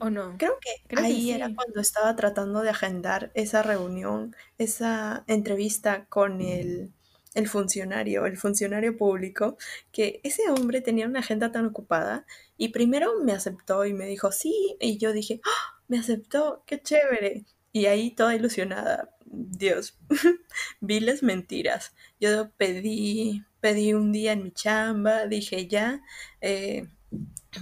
¿O 0.00 0.08
no? 0.08 0.36
Creo 0.38 0.58
que 0.60 0.96
ahí 0.96 1.30
era 1.30 1.54
cuando 1.54 1.80
estaba 1.80 2.16
tratando 2.16 2.62
de 2.62 2.70
agendar 2.70 3.30
esa 3.34 3.62
reunión, 3.62 4.34
esa 4.56 5.24
entrevista 5.26 6.06
con 6.06 6.40
el, 6.40 6.90
el, 7.34 7.48
funcionario, 7.48 8.24
el 8.24 8.38
funcionario 8.38 8.96
público, 8.96 9.58
que 9.90 10.20
ese 10.24 10.48
hombre 10.50 10.80
tenía 10.80 11.06
una 11.06 11.20
agenda 11.20 11.52
tan 11.52 11.66
ocupada 11.66 12.24
y 12.56 12.68
primero 12.68 13.20
me 13.22 13.32
aceptó 13.32 13.84
y 13.84 13.92
me 13.92 14.06
dijo 14.06 14.32
sí, 14.32 14.76
y 14.80 14.96
yo 14.96 15.12
dije, 15.12 15.40
¡Ah! 15.44 15.82
me 15.88 15.98
aceptó, 15.98 16.62
qué 16.66 16.80
chévere. 16.80 17.44
Y 17.72 17.86
ahí 17.86 18.10
toda 18.10 18.34
ilusionada, 18.34 19.10
Dios, 19.26 19.98
viles 20.80 21.22
mentiras. 21.22 21.94
Yo 22.20 22.50
pedí 22.52 23.44
pedí 23.62 23.94
un 23.94 24.12
día 24.12 24.32
en 24.32 24.42
mi 24.42 24.52
chamba, 24.52 25.26
dije 25.26 25.68
ya, 25.68 26.02
eh, 26.40 26.88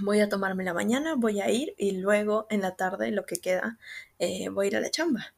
voy 0.01 0.19
a 0.19 0.29
tomarme 0.29 0.63
la 0.63 0.73
mañana, 0.73 1.15
voy 1.15 1.41
a 1.41 1.51
ir 1.51 1.75
y 1.77 1.91
luego 1.91 2.47
en 2.49 2.61
la 2.61 2.75
tarde, 2.75 3.11
lo 3.11 3.25
que 3.25 3.37
queda, 3.37 3.77
eh, 4.19 4.49
voy 4.49 4.65
a 4.65 4.69
ir 4.69 4.77
a 4.77 4.81
la 4.81 4.91
chamba. 4.91 5.35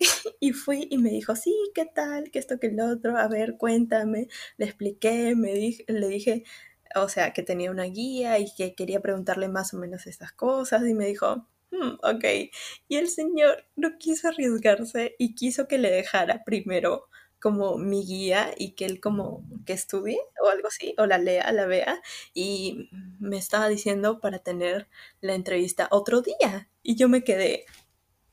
Y 0.40 0.52
fui 0.52 0.88
y 0.90 0.98
me 0.98 1.10
dijo, 1.10 1.36
sí, 1.36 1.54
¿qué 1.74 1.86
tal? 1.86 2.30
¿Qué 2.30 2.38
esto, 2.38 2.58
que 2.60 2.68
el 2.68 2.80
otro? 2.80 3.16
A 3.16 3.28
ver, 3.28 3.56
cuéntame. 3.56 4.28
Le 4.56 4.66
expliqué, 4.66 5.34
me 5.36 5.52
dije, 5.54 5.84
le 5.88 6.08
dije, 6.08 6.44
o 6.96 7.08
sea, 7.08 7.32
que 7.32 7.42
tenía 7.42 7.70
una 7.70 7.84
guía 7.84 8.38
y 8.38 8.46
que 8.54 8.74
quería 8.74 9.00
preguntarle 9.00 9.48
más 9.48 9.74
o 9.74 9.78
menos 9.78 10.06
estas 10.06 10.32
cosas. 10.32 10.86
Y 10.86 10.94
me 10.94 11.06
dijo, 11.06 11.48
hmm, 11.70 11.94
ok. 12.02 12.24
Y 12.88 12.96
el 12.96 13.08
señor 13.08 13.66
no 13.76 13.98
quiso 13.98 14.28
arriesgarse 14.28 15.16
y 15.18 15.34
quiso 15.34 15.68
que 15.68 15.78
le 15.78 15.90
dejara 15.90 16.44
primero 16.44 17.08
como 17.44 17.76
mi 17.76 18.06
guía 18.06 18.54
y 18.56 18.70
que 18.70 18.86
él 18.86 19.00
como 19.00 19.44
que 19.66 19.74
estudie 19.74 20.18
o 20.42 20.48
algo 20.48 20.68
así, 20.68 20.94
o 20.96 21.04
la 21.04 21.18
lea, 21.18 21.52
la 21.52 21.66
vea, 21.66 22.00
y 22.32 22.88
me 23.20 23.36
estaba 23.36 23.68
diciendo 23.68 24.18
para 24.18 24.38
tener 24.38 24.88
la 25.20 25.34
entrevista 25.34 25.88
otro 25.90 26.22
día. 26.22 26.70
Y 26.82 26.96
yo 26.96 27.10
me 27.10 27.22
quedé, 27.22 27.66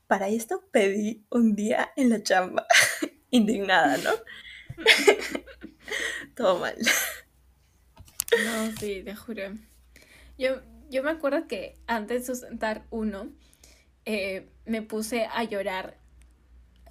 para 0.06 0.28
esto 0.30 0.64
pedí 0.70 1.26
un 1.28 1.54
día 1.54 1.92
en 1.94 2.08
la 2.08 2.22
chamba, 2.22 2.66
indignada, 3.30 3.98
¿no? 3.98 4.12
Todo 6.34 6.58
mal. 6.58 6.78
No, 8.46 8.72
sí, 8.80 9.02
te 9.04 9.14
juro. 9.14 9.58
Yo, 10.38 10.62
yo 10.88 11.02
me 11.02 11.10
acuerdo 11.10 11.46
que 11.48 11.74
antes 11.86 12.22
de 12.22 12.34
sustentar 12.34 12.86
uno, 12.88 13.30
eh, 14.06 14.48
me 14.64 14.80
puse 14.80 15.26
a 15.26 15.44
llorar 15.44 15.98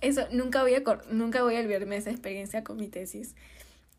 eso, 0.01 0.27
nunca 0.31 0.61
voy, 0.61 0.75
a, 0.75 0.83
nunca 1.09 1.43
voy 1.43 1.55
a 1.55 1.59
olvidarme 1.59 1.95
de 1.95 2.01
esa 2.01 2.11
experiencia 2.11 2.63
con 2.63 2.77
mi 2.77 2.87
tesis, 2.89 3.35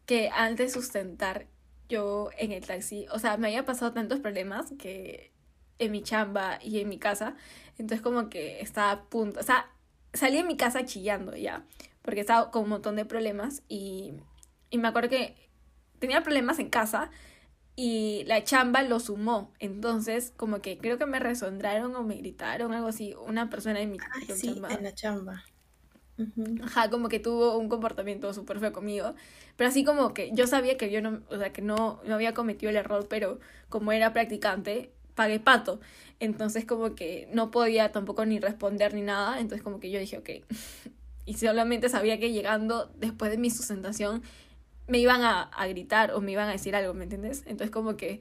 que 0.07 0.31
antes 0.31 0.75
de 0.75 0.81
sustentar 0.81 1.47
yo 1.89 2.31
en 2.39 2.53
el 2.53 2.65
taxi, 2.67 3.07
o 3.13 3.19
sea, 3.19 3.37
me 3.37 3.49
había 3.49 3.65
pasado 3.65 3.93
tantos 3.93 4.21
problemas 4.21 4.73
que 4.79 5.33
en 5.79 5.93
mi 5.93 6.03
chamba 6.03 6.59
y 6.63 6.81
en 6.81 6.89
mi 6.89 6.99
casa, 6.99 7.37
entonces 7.79 8.01
como 8.03 8.29
que 8.29 8.61
estaba 8.61 8.91
a 8.93 9.05
punto, 9.05 9.41
o 9.41 9.43
sea, 9.43 9.71
salí 10.13 10.37
de 10.37 10.45
mi 10.45 10.57
casa 10.57 10.85
chillando 10.85 11.37
ya, 11.37 11.65
porque 12.03 12.21
estaba 12.21 12.51
con 12.51 12.65
un 12.65 12.71
montón 12.71 12.97
de 12.97 13.05
problemas 13.05 13.63
y, 13.69 14.15
y 14.71 14.79
me 14.79 14.89
acuerdo 14.89 15.11
que 15.11 15.37
tenía 15.99 16.23
problemas 16.23 16.59
en 16.59 16.69
casa 16.69 17.11
y 17.77 18.25
la 18.27 18.45
chamba 18.45 18.83
lo 18.83 19.01
sumó. 19.01 19.53
Entonces, 19.59 20.33
como 20.37 20.61
que 20.61 20.79
creo 20.79 20.99
que 20.99 21.07
me 21.07 21.19
resondraron 21.19 21.95
o 21.97 22.03
me 22.03 22.17
gritaron, 22.17 22.73
algo 22.73 22.89
así, 22.89 23.15
una 23.27 23.49
persona 23.49 23.81
en 23.81 23.93
mi 23.93 23.99
sí, 24.35 24.61
en 24.69 24.83
la 24.83 24.95
chamba. 24.95 25.45
Ajá, 26.63 26.91
como 26.91 27.09
que 27.09 27.19
tuvo 27.19 27.57
un 27.59 27.69
comportamiento 27.69 28.33
súper 28.35 28.61
feo 28.61 28.73
conmigo. 28.73 29.15
Pero 29.57 29.69
así 29.69 29.85
como 29.85 30.15
que 30.15 30.31
yo 30.33 30.47
sabía 30.47 30.77
que 30.77 30.91
yo 30.91 31.01
no, 31.01 31.23
o 31.31 31.39
sea, 31.39 31.53
que 31.53 31.63
no, 31.63 32.01
no 32.05 32.15
había 32.15 32.35
cometido 32.35 32.71
el 32.71 32.77
error, 32.77 33.07
pero 33.09 33.39
como 33.69 33.93
era 33.93 34.13
practicante, 34.13 34.91
pagué 35.15 35.41
pato. 35.41 35.81
Entonces 36.21 36.65
como 36.65 36.95
que 36.95 37.29
no 37.33 37.51
podía 37.51 37.93
tampoco 37.93 38.25
ni 38.27 38.39
responder 38.41 38.95
ni 38.95 39.03
nada. 39.03 39.41
Entonces 39.41 39.63
como 39.63 39.81
que 39.81 39.91
yo 39.91 39.99
dije, 39.99 40.19
ok. 40.19 40.31
y 41.27 41.35
solamente 41.35 41.89
sabía 41.89 42.19
que 42.19 42.33
llegando 42.33 42.91
después 42.99 43.31
de 43.31 43.39
mi 43.39 43.51
sustentación 43.51 44.23
me 44.89 44.99
iban 44.99 45.23
a, 45.23 45.43
a 45.43 45.67
gritar 45.69 46.13
o 46.13 46.21
me 46.21 46.33
iban 46.33 46.49
a 46.49 46.53
decir 46.53 46.75
algo, 46.77 46.95
¿me 46.95 47.05
entiendes? 47.05 47.43
Entonces 47.47 47.71
como 47.71 47.97
que 47.97 48.21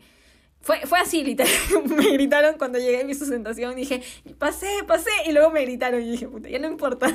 fue, 0.61 0.85
fue 0.85 0.99
así, 0.99 1.23
literal. 1.23 1.51
me 1.85 2.11
gritaron 2.11 2.57
cuando 2.57 2.77
llegué 2.79 3.01
a 3.01 3.05
mi 3.05 3.15
sustentación. 3.15 3.75
Dije, 3.75 4.01
pasé, 4.37 4.67
pasé. 4.87 5.09
Y 5.25 5.31
luego 5.31 5.49
me 5.51 5.61
gritaron. 5.63 6.01
Y 6.01 6.11
dije, 6.11 6.27
puta, 6.27 6.49
ya 6.49 6.59
no 6.59 6.67
importa. 6.67 7.07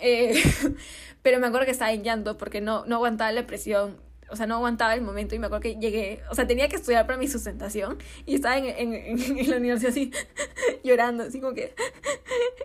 Eh, 0.00 0.34
pero 1.22 1.40
me 1.40 1.46
acuerdo 1.46 1.66
que 1.66 1.72
estaba 1.72 1.92
en 1.92 2.02
llanto 2.02 2.36
porque 2.38 2.60
no, 2.60 2.84
no 2.86 2.96
aguantaba 2.96 3.32
la 3.32 3.46
presión. 3.46 3.96
O 4.30 4.36
sea, 4.36 4.46
no 4.46 4.56
aguantaba 4.56 4.94
el 4.94 5.00
momento 5.00 5.34
y 5.34 5.38
me 5.38 5.46
acuerdo 5.46 5.62
que 5.62 5.76
llegué, 5.76 6.20
o 6.30 6.34
sea, 6.34 6.46
tenía 6.46 6.68
que 6.68 6.76
estudiar 6.76 7.06
para 7.06 7.18
mi 7.18 7.28
sustentación 7.28 7.96
y 8.26 8.34
estaba 8.34 8.58
en, 8.58 8.66
en, 8.66 8.92
en 9.38 9.50
la 9.50 9.56
universidad 9.56 9.90
así, 9.90 10.12
llorando, 10.84 11.24
así 11.24 11.40
como 11.40 11.54
que, 11.54 11.74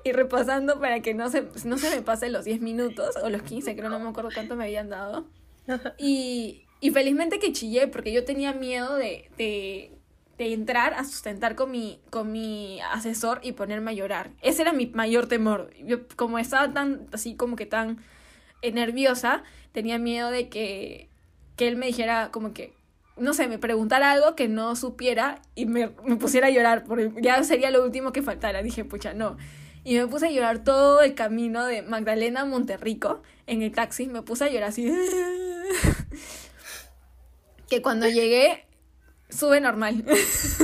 y 0.03 0.11
repasando 0.11 0.79
para 0.81 0.99
que 1.01 1.13
no 1.13 1.29
se, 1.29 1.45
no 1.63 1.77
se 1.77 1.89
me 1.89 2.01
pasen 2.01 2.33
los 2.33 2.43
10 2.43 2.59
minutos 2.59 3.15
o 3.23 3.29
los 3.29 3.43
15, 3.43 3.77
creo, 3.77 3.89
no 3.89 3.99
me 3.99 4.09
acuerdo 4.09 4.29
cuánto 4.33 4.57
me 4.57 4.65
habían 4.65 4.89
dado. 4.89 5.25
Y, 5.97 6.65
y 6.81 6.91
felizmente 6.91 7.39
que 7.39 7.53
chillé 7.53 7.87
porque 7.87 8.11
yo 8.11 8.25
tenía 8.25 8.51
miedo 8.51 8.95
de, 8.97 9.29
de, 9.37 9.97
de 10.37 10.53
entrar 10.53 10.93
a 10.93 11.03
sustentar 11.03 11.55
con 11.55 11.71
mi, 11.71 11.99
con 12.09 12.31
mi 12.31 12.79
asesor 12.91 13.39
y 13.43 13.51
ponerme 13.51 13.91
a 13.91 13.93
llorar. 13.93 14.31
Ese 14.41 14.63
era 14.63 14.73
mi 14.73 14.87
mayor 14.87 15.27
temor. 15.27 15.71
Yo 15.83 16.07
como 16.15 16.39
estaba 16.39 16.73
tan, 16.73 17.07
así 17.11 17.35
como 17.35 17.55
que 17.55 17.65
tan 17.65 17.99
nerviosa, 18.63 19.43
tenía 19.73 19.99
miedo 19.99 20.31
de 20.31 20.49
que, 20.49 21.09
que 21.55 21.67
él 21.67 21.75
me 21.75 21.87
dijera 21.87 22.29
como 22.31 22.53
que, 22.53 22.73
no 23.17 23.33
sé, 23.33 23.47
me 23.47 23.59
preguntara 23.59 24.11
algo 24.11 24.35
que 24.35 24.47
no 24.47 24.75
supiera 24.75 25.41
y 25.53 25.65
me, 25.65 25.91
me 26.03 26.15
pusiera 26.15 26.47
a 26.47 26.49
llorar, 26.49 26.85
porque 26.85 27.11
ya 27.21 27.43
sería 27.43 27.69
lo 27.69 27.83
último 27.83 28.11
que 28.11 28.21
faltara. 28.21 28.63
Dije, 28.63 28.85
pucha, 28.85 29.13
no. 29.13 29.37
Y 29.83 29.97
me 29.97 30.07
puse 30.07 30.27
a 30.27 30.31
llorar 30.31 30.63
todo 30.63 31.01
el 31.01 31.13
camino 31.13 31.65
de 31.65 31.81
Magdalena 31.81 32.41
a 32.41 32.45
Monterrico 32.45 33.21
en 33.47 33.61
el 33.61 33.71
taxi. 33.71 34.07
Me 34.07 34.21
puse 34.21 34.45
a 34.45 34.49
llorar 34.49 34.69
así. 34.69 34.89
que 37.69 37.81
cuando 37.81 38.07
llegué 38.07 38.65
sube 39.33 39.59
normal. 39.59 40.03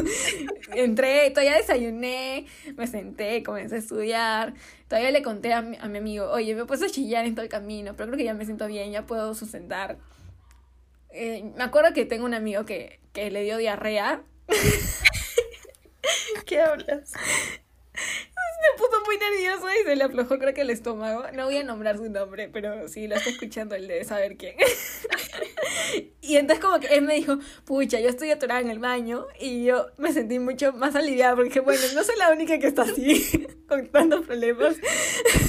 Entré, 0.73 1.29
todavía 1.31 1.57
desayuné, 1.57 2.45
me 2.75 2.87
senté, 2.87 3.43
comencé 3.43 3.75
a 3.75 3.79
estudiar. 3.79 4.53
Todavía 4.87 5.11
le 5.11 5.21
conté 5.21 5.53
a 5.53 5.61
mi, 5.61 5.77
a 5.77 5.87
mi 5.87 5.97
amigo, 5.97 6.29
oye, 6.29 6.55
me 6.55 6.65
puesto 6.65 6.85
a 6.85 6.89
chillar 6.89 7.25
en 7.25 7.35
todo 7.35 7.43
el 7.43 7.49
camino, 7.49 7.95
pero 7.95 8.07
creo 8.07 8.17
que 8.17 8.23
ya 8.23 8.33
me 8.33 8.45
siento 8.45 8.67
bien, 8.67 8.91
ya 8.91 9.05
puedo 9.05 9.33
sustentar. 9.33 9.97
Eh, 11.11 11.51
me 11.55 11.63
acuerdo 11.63 11.93
que 11.93 12.05
tengo 12.05 12.25
un 12.25 12.33
amigo 12.33 12.65
que, 12.65 12.99
que 13.13 13.31
le 13.31 13.43
dio 13.43 13.57
diarrea. 13.57 14.21
¿Qué 16.45 16.61
hablas? 16.61 17.13
Me 18.59 18.77
puso 18.77 19.01
muy 19.05 19.17
nervioso 19.17 19.67
y 19.69 19.85
se 19.85 19.95
le 19.95 20.03
aflojó 20.03 20.37
creo 20.37 20.53
que 20.53 20.61
el 20.61 20.69
estómago. 20.69 21.23
No 21.33 21.45
voy 21.45 21.57
a 21.57 21.63
nombrar 21.63 21.97
su 21.97 22.09
nombre, 22.09 22.49
pero 22.49 22.87
sí 22.87 23.07
lo 23.07 23.15
está 23.15 23.29
escuchando 23.29 23.75
el 23.75 23.87
de 23.87 24.03
saber 24.03 24.35
quién. 24.35 24.55
y 26.21 26.35
entonces 26.35 26.63
como 26.63 26.79
que 26.79 26.87
él 26.87 27.03
me 27.03 27.15
dijo, 27.15 27.37
pucha, 27.65 27.99
yo 27.99 28.09
estoy 28.09 28.31
atorada 28.31 28.59
en 28.59 28.69
el 28.69 28.79
baño 28.79 29.27
y 29.39 29.63
yo 29.63 29.87
me 29.97 30.11
sentí 30.11 30.39
mucho 30.39 30.73
más 30.73 30.95
aliviada 30.95 31.35
porque 31.35 31.61
bueno, 31.61 31.81
no 31.95 32.03
soy 32.03 32.17
la 32.17 32.31
única 32.31 32.59
que 32.59 32.67
está 32.67 32.81
así 32.83 33.47
con 33.67 33.87
tantos 33.87 34.25
problemas. 34.25 34.75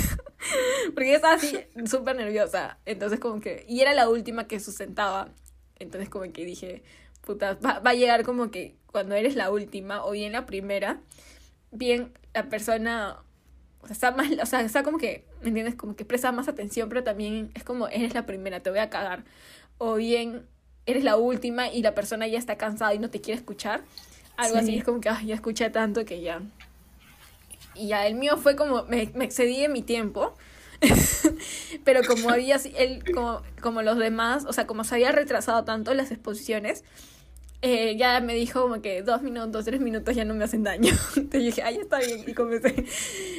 porque 0.94 1.10
yo 1.10 1.16
estaba 1.16 1.34
así 1.34 1.58
súper 1.86 2.16
nerviosa. 2.16 2.78
Entonces 2.86 3.18
como 3.18 3.40
que... 3.40 3.64
Y 3.68 3.80
era 3.80 3.92
la 3.92 4.08
última 4.08 4.46
que 4.46 4.60
sustentaba. 4.60 5.32
Entonces 5.80 6.08
como 6.08 6.32
que 6.32 6.44
dije, 6.44 6.84
puta, 7.22 7.54
va, 7.54 7.80
va 7.80 7.90
a 7.90 7.94
llegar 7.94 8.24
como 8.24 8.50
que 8.52 8.76
cuando 8.86 9.16
eres 9.16 9.34
la 9.34 9.50
última 9.50 10.04
o 10.04 10.12
bien 10.12 10.32
la 10.32 10.46
primera 10.46 11.00
bien 11.70 12.12
la 12.34 12.48
persona 12.48 13.22
o 13.82 13.86
sea, 13.86 13.94
está 13.94 14.10
más, 14.10 14.30
o 14.42 14.46
sea, 14.46 14.60
está 14.60 14.82
como 14.82 14.98
que, 14.98 15.24
¿me 15.42 15.48
entiendes? 15.48 15.74
Como 15.74 15.96
que 15.96 16.04
presta 16.04 16.32
más 16.32 16.48
atención, 16.48 16.88
pero 16.88 17.02
también 17.02 17.50
es 17.54 17.64
como, 17.64 17.88
eres 17.88 18.14
la 18.14 18.26
primera, 18.26 18.60
te 18.60 18.70
voy 18.70 18.78
a 18.78 18.90
cagar. 18.90 19.24
O 19.78 19.94
bien, 19.94 20.46
eres 20.84 21.04
la 21.04 21.16
última 21.16 21.68
y 21.68 21.82
la 21.82 21.94
persona 21.94 22.26
ya 22.26 22.38
está 22.38 22.56
cansada 22.56 22.94
y 22.94 22.98
no 22.98 23.10
te 23.10 23.20
quiere 23.20 23.38
escuchar. 23.38 23.82
Algo 24.36 24.58
así, 24.58 24.76
es 24.76 24.84
como 24.84 25.00
que, 25.00 25.08
ay, 25.08 25.26
ya 25.26 25.34
escuché 25.34 25.70
tanto 25.70 26.04
que 26.04 26.20
ya. 26.20 26.42
Y 27.74 27.88
ya, 27.88 28.06
el 28.06 28.14
mío 28.14 28.36
fue 28.36 28.56
como, 28.56 28.84
me, 28.84 29.10
me 29.14 29.24
excedí 29.24 29.64
en 29.64 29.72
mi 29.72 29.82
tiempo. 29.82 30.34
pero 31.84 32.02
como 32.06 32.30
había, 32.30 32.58
él, 32.76 33.02
como, 33.14 33.42
como 33.60 33.82
los 33.82 33.98
demás, 33.98 34.44
o 34.46 34.52
sea, 34.52 34.66
como 34.66 34.84
se 34.84 34.94
había 34.94 35.12
retrasado 35.12 35.64
tanto 35.64 35.92
las 35.94 36.10
exposiciones, 36.10 36.84
eh, 37.62 37.96
ya 37.96 38.20
me 38.20 38.34
dijo 38.34 38.62
como 38.62 38.80
que 38.80 39.02
dos 39.02 39.22
minutos, 39.22 39.64
tres 39.64 39.80
minutos 39.80 40.14
ya 40.14 40.24
no 40.24 40.34
me 40.34 40.44
hacen 40.44 40.62
daño. 40.62 40.92
Entonces 41.16 41.42
dije, 41.42 41.62
ay, 41.62 41.76
está 41.76 41.98
bien, 41.98 42.24
y 42.26 42.32
comencé. 42.32 42.84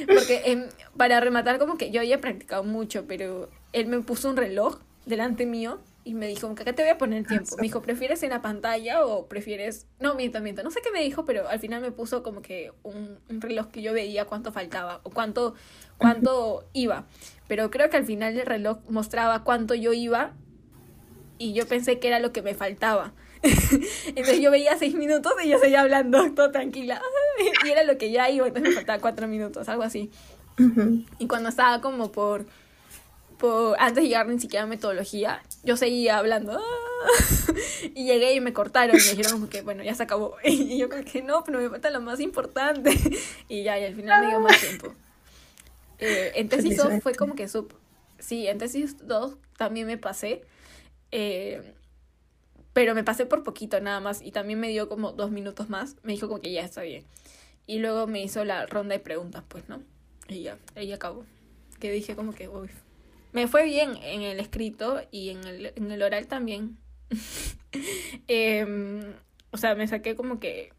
Porque 0.06 0.42
em, 0.44 0.66
para 0.96 1.20
rematar, 1.20 1.58
como 1.58 1.76
que 1.76 1.90
yo 1.90 2.00
había 2.00 2.20
practicado 2.20 2.62
mucho, 2.62 3.06
pero 3.06 3.48
él 3.72 3.86
me 3.86 4.00
puso 4.00 4.30
un 4.30 4.36
reloj 4.36 4.78
delante 5.06 5.46
mío 5.46 5.80
y 6.04 6.14
me 6.14 6.26
dijo, 6.26 6.52
que 6.54 6.62
acá 6.62 6.72
te 6.72 6.82
voy 6.82 6.90
a 6.90 6.98
poner 6.98 7.26
tiempo. 7.26 7.56
Me 7.56 7.62
dijo, 7.62 7.82
¿prefieres 7.82 8.22
en 8.22 8.30
la 8.30 8.42
pantalla 8.42 9.04
o 9.04 9.26
prefieres...? 9.26 9.86
No, 10.00 10.14
miento, 10.14 10.40
miento. 10.40 10.62
No 10.62 10.70
sé 10.70 10.80
qué 10.82 10.90
me 10.90 11.02
dijo, 11.02 11.24
pero 11.24 11.48
al 11.48 11.60
final 11.60 11.80
me 11.80 11.92
puso 11.92 12.22
como 12.22 12.42
que 12.42 12.72
un, 12.82 13.18
un 13.28 13.40
reloj 13.40 13.68
que 13.68 13.82
yo 13.82 13.92
veía 13.92 14.24
cuánto 14.24 14.52
faltaba 14.52 15.00
o 15.04 15.10
cuánto, 15.10 15.54
cuánto 15.98 16.64
iba. 16.72 17.06
Pero 17.46 17.70
creo 17.70 17.88
que 17.88 17.96
al 17.96 18.04
final 18.04 18.36
el 18.36 18.46
reloj 18.46 18.78
mostraba 18.88 19.44
cuánto 19.44 19.74
yo 19.74 19.92
iba 19.92 20.32
y 21.38 21.52
yo 21.52 21.66
pensé 21.66 21.98
que 21.98 22.08
era 22.08 22.18
lo 22.18 22.32
que 22.32 22.42
me 22.42 22.54
faltaba. 22.54 23.12
entonces 24.06 24.40
yo 24.40 24.50
veía 24.50 24.76
seis 24.78 24.94
minutos 24.94 25.32
y 25.44 25.48
yo 25.48 25.58
seguía 25.58 25.80
hablando, 25.80 26.30
todo 26.34 26.50
tranquila. 26.50 27.00
y 27.66 27.70
era 27.70 27.82
lo 27.82 27.98
que 27.98 28.10
ya 28.10 28.30
iba, 28.30 28.46
entonces 28.46 28.70
me 28.70 28.76
faltaba 28.76 29.00
cuatro 29.00 29.28
minutos, 29.28 29.68
algo 29.68 29.82
así. 29.82 30.10
Y 31.18 31.26
cuando 31.26 31.48
estaba 31.48 31.80
como 31.80 32.12
por, 32.12 32.46
por, 33.38 33.74
antes 33.80 34.04
de 34.04 34.08
llegar 34.08 34.28
ni 34.28 34.38
siquiera 34.38 34.64
a 34.64 34.68
metodología, 34.68 35.42
yo 35.64 35.76
seguía 35.76 36.18
hablando. 36.18 36.60
y 37.94 38.04
llegué 38.04 38.34
y 38.34 38.40
me 38.40 38.52
cortaron 38.52 38.96
y 38.96 38.98
me 38.98 39.10
dijeron 39.10 39.32
como 39.32 39.48
que, 39.48 39.62
bueno, 39.62 39.82
ya 39.82 39.94
se 39.94 40.04
acabó. 40.04 40.36
y 40.44 40.78
yo 40.78 40.88
como 40.88 41.04
que 41.04 41.22
no, 41.22 41.42
pero 41.42 41.58
me 41.58 41.68
falta 41.68 41.90
lo 41.90 42.00
más 42.00 42.20
importante. 42.20 42.96
y 43.48 43.64
ya, 43.64 43.78
y 43.78 43.84
al 43.84 43.94
final 43.94 44.22
me 44.22 44.28
dio 44.28 44.40
más 44.40 44.60
tiempo. 44.60 44.94
Eh, 45.98 46.32
en 46.34 46.48
tesis 46.48 46.76
2 46.76 47.02
fue 47.02 47.14
como 47.14 47.34
que 47.34 47.48
sub... 47.48 47.72
Sí, 48.18 48.46
en 48.46 48.58
tesis 48.58 49.06
2 49.06 49.36
también 49.56 49.86
me 49.86 49.98
pasé. 49.98 50.42
Eh, 51.12 51.74
pero 52.72 52.94
me 52.94 53.04
pasé 53.04 53.26
por 53.26 53.42
poquito 53.42 53.80
nada 53.80 54.00
más 54.00 54.22
y 54.22 54.32
también 54.32 54.58
me 54.60 54.68
dio 54.68 54.88
como 54.88 55.12
dos 55.12 55.30
minutos 55.30 55.68
más. 55.68 55.96
Me 56.02 56.12
dijo 56.12 56.28
como 56.28 56.40
que 56.40 56.52
ya 56.52 56.62
está 56.62 56.82
bien. 56.82 57.04
Y 57.66 57.78
luego 57.78 58.06
me 58.06 58.22
hizo 58.22 58.44
la 58.44 58.66
ronda 58.66 58.94
de 58.94 59.00
preguntas, 59.00 59.44
pues, 59.48 59.68
¿no? 59.68 59.82
Y 60.28 60.42
ya, 60.42 60.58
ahí 60.74 60.92
acabó. 60.92 61.24
que 61.78 61.90
dije 61.90 62.16
como 62.16 62.34
que, 62.34 62.48
uy, 62.48 62.70
me 63.32 63.48
fue 63.48 63.64
bien 63.64 63.96
en 64.02 64.22
el 64.22 64.40
escrito 64.40 65.00
y 65.10 65.30
en 65.30 65.44
el, 65.44 65.72
en 65.76 65.90
el 65.90 66.02
oral 66.02 66.26
también. 66.26 66.78
Em, 68.28 69.14
o 69.50 69.56
sea, 69.56 69.74
me 69.74 69.88
saqué 69.88 70.14
como 70.14 70.38
que... 70.38 70.72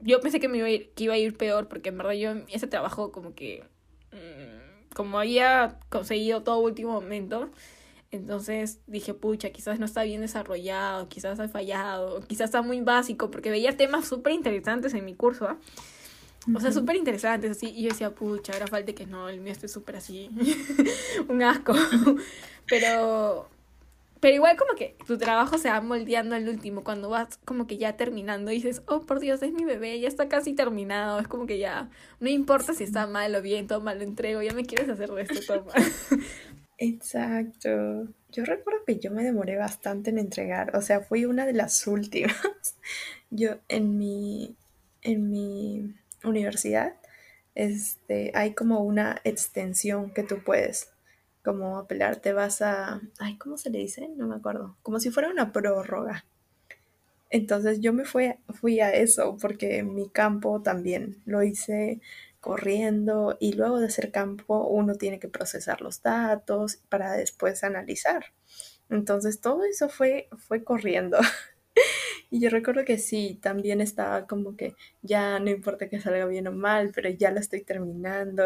Yo 0.00 0.20
pensé 0.20 0.40
que 0.40 0.48
me 0.48 0.58
iba 0.58 0.66
a 0.66 0.70
ir, 0.70 0.90
que 0.94 1.04
iba 1.04 1.14
a 1.14 1.18
ir 1.18 1.36
peor 1.36 1.68
porque 1.68 1.90
en 1.90 1.98
verdad 1.98 2.12
yo 2.12 2.32
ese 2.48 2.66
trabajo 2.66 3.12
como 3.12 3.34
que... 3.34 3.64
Mm, 4.12 4.94
como 4.94 5.18
había 5.18 5.78
conseguido 5.88 6.42
todo 6.42 6.58
último 6.58 6.92
momento, 6.92 7.50
entonces 8.12 8.78
dije, 8.86 9.14
pucha, 9.14 9.50
quizás 9.50 9.78
no 9.78 9.86
está 9.86 10.02
bien 10.04 10.20
desarrollado, 10.20 11.08
quizás 11.08 11.40
ha 11.40 11.48
fallado, 11.48 12.20
quizás 12.20 12.46
está 12.46 12.60
muy 12.60 12.82
básico, 12.82 13.30
porque 13.30 13.50
veía 13.50 13.76
temas 13.76 14.06
súper 14.06 14.34
interesantes 14.34 14.92
en 14.92 15.04
mi 15.06 15.14
curso, 15.14 15.48
¿ah? 15.48 15.58
O 16.54 16.60
sea, 16.60 16.72
súper 16.72 16.96
interesantes, 16.96 17.52
así. 17.52 17.72
Y 17.74 17.84
yo 17.84 17.90
decía, 17.90 18.14
pucha, 18.14 18.52
ahora 18.52 18.66
falta 18.66 18.92
que 18.92 19.06
no, 19.06 19.28
el 19.28 19.40
mío 19.40 19.52
esté 19.52 19.68
súper 19.68 19.96
así. 19.96 20.28
un 21.28 21.42
asco. 21.42 21.72
pero. 22.68 23.48
Pero 24.20 24.36
igual 24.36 24.56
como 24.56 24.76
que 24.76 24.96
tu 25.04 25.18
trabajo 25.18 25.58
se 25.58 25.68
va 25.68 25.80
moldeando 25.80 26.36
al 26.36 26.48
último, 26.48 26.84
cuando 26.84 27.08
vas 27.08 27.40
como 27.44 27.66
que 27.66 27.76
ya 27.76 27.96
terminando 27.96 28.52
y 28.52 28.54
dices, 28.54 28.82
oh 28.86 29.00
por 29.00 29.18
Dios, 29.18 29.42
es 29.42 29.52
mi 29.52 29.64
bebé, 29.64 29.98
ya 29.98 30.06
está 30.06 30.28
casi 30.28 30.52
terminado, 30.54 31.18
es 31.18 31.26
como 31.26 31.44
que 31.44 31.58
ya, 31.58 31.90
no 32.20 32.28
importa 32.28 32.72
si 32.72 32.84
está 32.84 33.08
mal 33.08 33.34
o 33.34 33.42
bien, 33.42 33.66
toma, 33.66 33.96
lo 33.96 34.04
entrego, 34.04 34.40
ya 34.40 34.54
me 34.54 34.64
quieres 34.64 34.88
hacer 34.88 35.10
de 35.10 35.22
esto, 35.22 35.40
toma. 35.44 35.72
Exacto. 36.82 38.08
Yo 38.32 38.44
recuerdo 38.44 38.80
que 38.84 38.98
yo 38.98 39.12
me 39.12 39.22
demoré 39.22 39.56
bastante 39.56 40.10
en 40.10 40.18
entregar, 40.18 40.76
o 40.76 40.82
sea, 40.82 41.00
fui 41.00 41.24
una 41.26 41.46
de 41.46 41.52
las 41.52 41.86
últimas. 41.86 42.34
Yo 43.30 43.58
en 43.68 43.96
mi, 43.98 44.56
en 45.02 45.30
mi 45.30 45.94
universidad, 46.24 46.96
este, 47.54 48.32
hay 48.34 48.54
como 48.54 48.80
una 48.80 49.20
extensión 49.22 50.10
que 50.12 50.24
tú 50.24 50.42
puedes 50.44 50.90
como 51.44 51.78
apelar, 51.78 52.16
te 52.16 52.32
vas 52.32 52.62
a, 52.62 53.00
ay, 53.20 53.36
¿cómo 53.38 53.56
se 53.58 53.70
le 53.70 53.78
dice? 53.78 54.08
No 54.16 54.26
me 54.26 54.34
acuerdo, 54.36 54.76
como 54.82 54.98
si 54.98 55.10
fuera 55.10 55.30
una 55.30 55.52
prórroga. 55.52 56.24
Entonces 57.30 57.80
yo 57.80 57.92
me 57.92 58.04
fui, 58.04 58.34
fui 58.60 58.80
a 58.80 58.92
eso 58.92 59.38
porque 59.40 59.82
mi 59.82 60.08
campo 60.08 60.60
también 60.62 61.22
lo 61.24 61.42
hice 61.42 62.00
corriendo 62.42 63.38
y 63.40 63.54
luego 63.54 63.80
de 63.80 63.86
hacer 63.88 64.12
campo 64.12 64.66
uno 64.68 64.96
tiene 64.96 65.20
que 65.20 65.28
procesar 65.28 65.80
los 65.82 66.02
datos 66.02 66.78
para 66.90 67.14
después 67.14 67.64
analizar. 67.64 68.26
Entonces 68.90 69.40
todo 69.40 69.64
eso 69.64 69.88
fue, 69.88 70.28
fue 70.48 70.64
corriendo. 70.64 71.18
Y 72.30 72.40
yo 72.40 72.50
recuerdo 72.50 72.84
que 72.84 72.98
sí, 72.98 73.38
también 73.42 73.80
estaba 73.80 74.26
como 74.26 74.56
que 74.56 74.74
ya 75.02 75.38
no 75.38 75.50
importa 75.50 75.88
que 75.88 76.00
salga 76.00 76.26
bien 76.26 76.46
o 76.48 76.52
mal, 76.52 76.92
pero 76.94 77.10
ya 77.10 77.30
lo 77.30 77.40
estoy 77.40 77.62
terminando. 77.62 78.42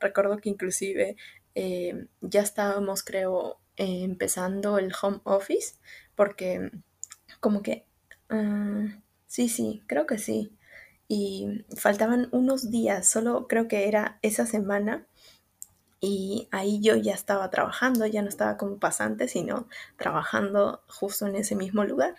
Recuerdo 0.00 0.38
que 0.38 0.48
inclusive 0.50 1.16
eh, 1.54 2.06
ya 2.20 2.42
estábamos, 2.42 3.02
creo, 3.04 3.60
eh, 3.76 4.02
empezando 4.04 4.78
el 4.78 4.92
home 5.00 5.20
office, 5.24 5.76
porque 6.16 6.70
como 7.40 7.62
que... 7.62 7.84
Ah, 8.28 9.00
sí, 9.26 9.48
sí, 9.48 9.82
creo 9.86 10.06
que 10.06 10.18
sí. 10.18 10.52
Y 11.12 11.64
faltaban 11.76 12.28
unos 12.30 12.70
días, 12.70 13.04
solo 13.08 13.48
creo 13.48 13.66
que 13.66 13.88
era 13.88 14.20
esa 14.22 14.46
semana. 14.46 15.08
Y 16.00 16.46
ahí 16.52 16.80
yo 16.80 16.94
ya 16.94 17.14
estaba 17.14 17.50
trabajando, 17.50 18.06
ya 18.06 18.22
no 18.22 18.28
estaba 18.28 18.56
como 18.56 18.78
pasante, 18.78 19.26
sino 19.26 19.66
trabajando 19.96 20.84
justo 20.86 21.26
en 21.26 21.34
ese 21.34 21.56
mismo 21.56 21.84
lugar. 21.84 22.14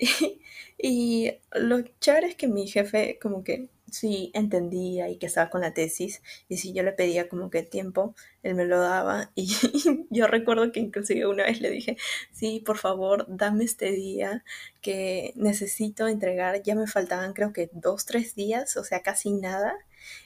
Y, 0.82 1.32
lo 1.52 1.82
chévere 2.00 2.28
es 2.28 2.36
que 2.36 2.48
mi 2.48 2.66
jefe 2.66 3.18
como 3.20 3.44
que 3.44 3.68
sí 3.90 4.30
entendía 4.34 5.08
y 5.08 5.16
que 5.18 5.26
estaba 5.26 5.50
con 5.50 5.60
la 5.60 5.74
tesis 5.74 6.22
y 6.48 6.58
si 6.58 6.72
yo 6.72 6.82
le 6.82 6.92
pedía 6.92 7.28
como 7.28 7.50
que 7.50 7.62
tiempo, 7.62 8.14
él 8.42 8.54
me 8.54 8.64
lo 8.64 8.80
daba 8.80 9.30
y, 9.34 9.48
yo 10.10 10.26
recuerdo 10.26 10.72
que 10.72 10.80
inclusive 10.80 11.26
una 11.26 11.44
vez 11.44 11.60
le 11.60 11.70
dije, 11.70 11.96
sí, 12.32 12.62
por 12.64 12.78
favor, 12.78 13.26
dame 13.28 13.64
este 13.64 13.92
día 13.92 14.44
que 14.80 15.32
necesito 15.36 16.08
entregar, 16.08 16.62
ya 16.62 16.74
me 16.74 16.86
faltaban 16.86 17.32
creo 17.32 17.52
que 17.52 17.70
dos, 17.72 18.06
tres 18.06 18.34
días, 18.34 18.76
o 18.76 18.84
sea, 18.84 19.02
casi 19.02 19.32
nada. 19.32 19.74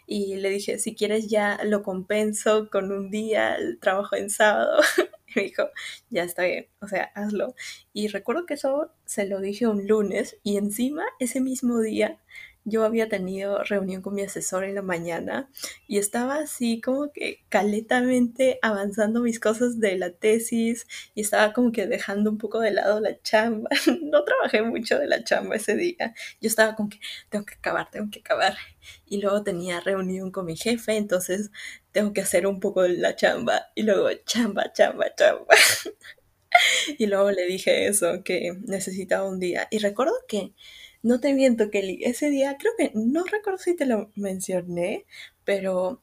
Y 0.06 0.36
le 0.36 0.50
dije, 0.50 0.78
si 0.78 0.94
quieres 0.94 1.28
ya 1.28 1.58
lo 1.64 1.82
compenso 1.82 2.70
con 2.70 2.92
un 2.92 3.10
día, 3.10 3.56
el 3.56 3.78
trabajo 3.80 4.16
en 4.16 4.30
sábado. 4.30 4.80
me 5.34 5.42
dijo, 5.42 5.64
ya 6.10 6.24
está 6.24 6.44
bien, 6.44 6.68
o 6.80 6.88
sea, 6.88 7.10
hazlo. 7.14 7.54
Y 7.92 8.08
recuerdo 8.08 8.46
que 8.46 8.54
eso 8.54 8.92
se 9.04 9.26
lo 9.26 9.40
dije 9.40 9.66
un 9.66 9.86
lunes 9.86 10.36
y 10.42 10.56
encima 10.56 11.04
ese 11.18 11.40
mismo 11.40 11.80
día 11.80 12.20
yo 12.64 12.84
había 12.84 13.08
tenido 13.08 13.62
reunión 13.62 14.02
con 14.02 14.14
mi 14.14 14.22
asesor 14.22 14.64
en 14.64 14.74
la 14.74 14.82
mañana 14.82 15.50
y 15.86 15.98
estaba 15.98 16.36
así 16.36 16.80
como 16.80 17.12
que 17.12 17.44
caletamente 17.48 18.58
avanzando 18.62 19.20
mis 19.20 19.38
cosas 19.38 19.80
de 19.80 19.96
la 19.98 20.10
tesis 20.10 20.86
y 21.14 21.20
estaba 21.22 21.52
como 21.52 21.72
que 21.72 21.86
dejando 21.86 22.30
un 22.30 22.38
poco 22.38 22.60
de 22.60 22.72
lado 22.72 23.00
la 23.00 23.20
chamba. 23.22 23.70
No 24.14 24.24
trabajé 24.24 24.62
mucho 24.62 24.98
de 24.98 25.06
la 25.08 25.24
chamba 25.24 25.56
ese 25.56 25.76
día. 25.76 26.14
Yo 26.40 26.48
estaba 26.48 26.74
como 26.74 26.88
que 26.88 27.00
tengo 27.28 27.44
que 27.44 27.54
acabar, 27.54 27.90
tengo 27.90 28.10
que 28.10 28.20
acabar. 28.20 28.56
Y 29.06 29.20
luego 29.20 29.42
tenía 29.42 29.80
reunión 29.80 30.30
con 30.30 30.46
mi 30.46 30.56
jefe, 30.56 30.96
entonces 30.96 31.50
tengo 31.92 32.12
que 32.12 32.20
hacer 32.22 32.46
un 32.46 32.60
poco 32.60 32.82
de 32.82 32.96
la 32.96 33.16
chamba 33.16 33.66
y 33.74 33.82
luego 33.82 34.08
chamba, 34.26 34.72
chamba, 34.72 35.14
chamba. 35.14 35.46
y 36.98 37.06
luego 37.06 37.30
le 37.30 37.46
dije 37.46 37.86
eso, 37.88 38.22
que 38.24 38.52
necesitaba 38.66 39.28
un 39.28 39.40
día. 39.40 39.68
Y 39.70 39.78
recuerdo 39.78 40.14
que 40.28 40.52
no 41.04 41.20
te 41.20 41.34
miento, 41.34 41.70
Kelly. 41.70 42.02
Ese 42.02 42.30
día 42.30 42.56
creo 42.58 42.72
que 42.78 42.90
no 42.94 43.24
recuerdo 43.24 43.58
si 43.58 43.76
te 43.76 43.84
lo 43.84 44.10
mencioné, 44.16 45.04
pero 45.44 46.00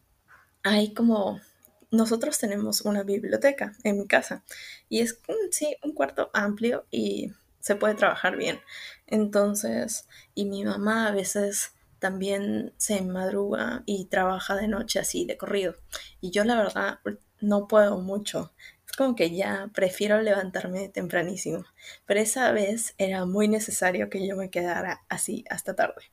hay 0.63 0.93
como 0.93 1.41
nosotros 1.89 2.37
tenemos 2.37 2.81
una 2.81 3.01
biblioteca 3.01 3.73
en 3.83 3.97
mi 3.97 4.07
casa 4.07 4.43
y 4.89 4.99
es 5.01 5.19
sí 5.49 5.75
un 5.83 5.93
cuarto 5.93 6.29
amplio 6.33 6.85
y 6.91 7.31
se 7.59 7.75
puede 7.75 7.95
trabajar 7.95 8.37
bien. 8.37 8.61
Entonces, 9.07 10.07
y 10.35 10.45
mi 10.45 10.63
mamá 10.63 11.07
a 11.07 11.11
veces 11.11 11.73
también 11.97 12.71
se 12.77 13.01
madruga 13.01 13.81
y 13.87 14.05
trabaja 14.05 14.55
de 14.55 14.67
noche 14.67 14.99
así 14.99 15.25
de 15.25 15.35
corrido. 15.35 15.75
Y 16.21 16.29
yo 16.29 16.43
la 16.43 16.57
verdad 16.57 16.99
no 17.39 17.67
puedo 17.67 17.97
mucho 17.97 18.53
como 18.97 19.15
que 19.15 19.35
ya 19.35 19.69
prefiero 19.73 20.21
levantarme 20.21 20.89
tempranísimo. 20.89 21.65
Pero 22.05 22.19
esa 22.19 22.51
vez 22.51 22.93
era 22.97 23.25
muy 23.25 23.47
necesario 23.47 24.09
que 24.09 24.27
yo 24.27 24.35
me 24.35 24.49
quedara 24.49 25.01
así 25.09 25.45
hasta 25.49 25.75
tarde. 25.75 26.11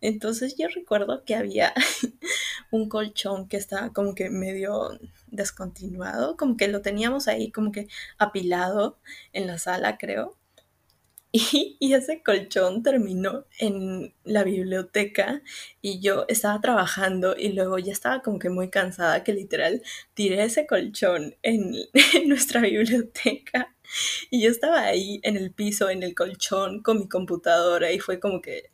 Entonces 0.00 0.56
yo 0.58 0.68
recuerdo 0.68 1.24
que 1.24 1.34
había 1.34 1.72
un 2.70 2.88
colchón 2.88 3.48
que 3.48 3.56
estaba 3.56 3.92
como 3.92 4.14
que 4.14 4.30
medio 4.30 4.98
descontinuado, 5.28 6.36
como 6.36 6.56
que 6.56 6.68
lo 6.68 6.82
teníamos 6.82 7.28
ahí 7.28 7.50
como 7.50 7.72
que 7.72 7.88
apilado 8.18 8.98
en 9.32 9.46
la 9.46 9.58
sala, 9.58 9.98
creo. 9.98 10.36
Y, 11.38 11.92
ese 11.92 12.22
colchón 12.22 12.82
terminó 12.82 13.44
en 13.58 14.14
la 14.24 14.42
biblioteca 14.42 15.42
y 15.82 16.00
yo 16.00 16.24
estaba 16.28 16.60
trabajando 16.60 17.36
y 17.36 17.52
luego 17.52 17.78
ya 17.78 17.92
estaba 17.92 18.22
como 18.22 18.38
que 18.38 18.48
muy 18.48 18.70
cansada 18.70 19.22
que 19.22 19.34
literal 19.34 19.82
tiré 20.14 20.44
ese 20.44 20.66
colchón 20.66 21.36
en, 21.42 21.74
en 22.14 22.28
nuestra 22.28 22.62
biblioteca 22.62 23.74
y 24.30 24.42
yo 24.42 24.50
estaba 24.50 24.82
ahí 24.82 25.20
en 25.24 25.36
el 25.36 25.52
piso, 25.52 25.90
en 25.90 26.02
el 26.02 26.14
colchón 26.14 26.82
con 26.82 27.00
mi 27.00 27.08
computadora 27.08 27.92
y 27.92 27.98
fue 27.98 28.18
como 28.18 28.40
que 28.40 28.70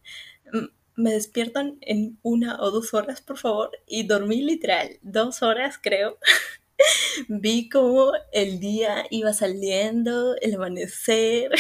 me 0.95 1.13
despiertan 1.13 1.79
en 1.81 2.19
una 2.23 2.61
o 2.61 2.71
dos 2.71 2.95
horas 2.95 3.23
por 3.23 3.39
favor 3.39 3.71
y 3.87 4.07
dormí 4.07 4.43
literal 4.43 4.99
dos 5.03 5.43
horas 5.43 5.79
creo. 5.83 6.19
Vi 7.29 7.69
como 7.69 8.13
el 8.33 8.61
día 8.61 9.05
iba 9.11 9.33
saliendo, 9.33 10.37
el 10.41 10.55
amanecer 10.55 11.51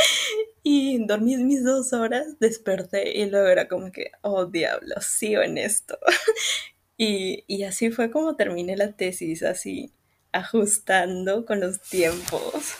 y 0.62 1.04
dormí 1.06 1.36
mis 1.36 1.64
dos 1.64 1.92
horas, 1.92 2.38
desperté 2.40 3.18
y 3.18 3.30
luego 3.30 3.48
era 3.48 3.68
como 3.68 3.92
que, 3.92 4.10
oh 4.22 4.46
diablo, 4.46 4.94
sigo 5.00 5.42
en 5.42 5.58
esto. 5.58 5.98
y, 6.96 7.44
y 7.46 7.64
así 7.64 7.90
fue 7.90 8.10
como 8.10 8.36
terminé 8.36 8.76
la 8.76 8.92
tesis, 8.92 9.42
así 9.42 9.92
ajustando 10.32 11.44
con 11.46 11.60
los 11.60 11.80
tiempos. 11.80 12.74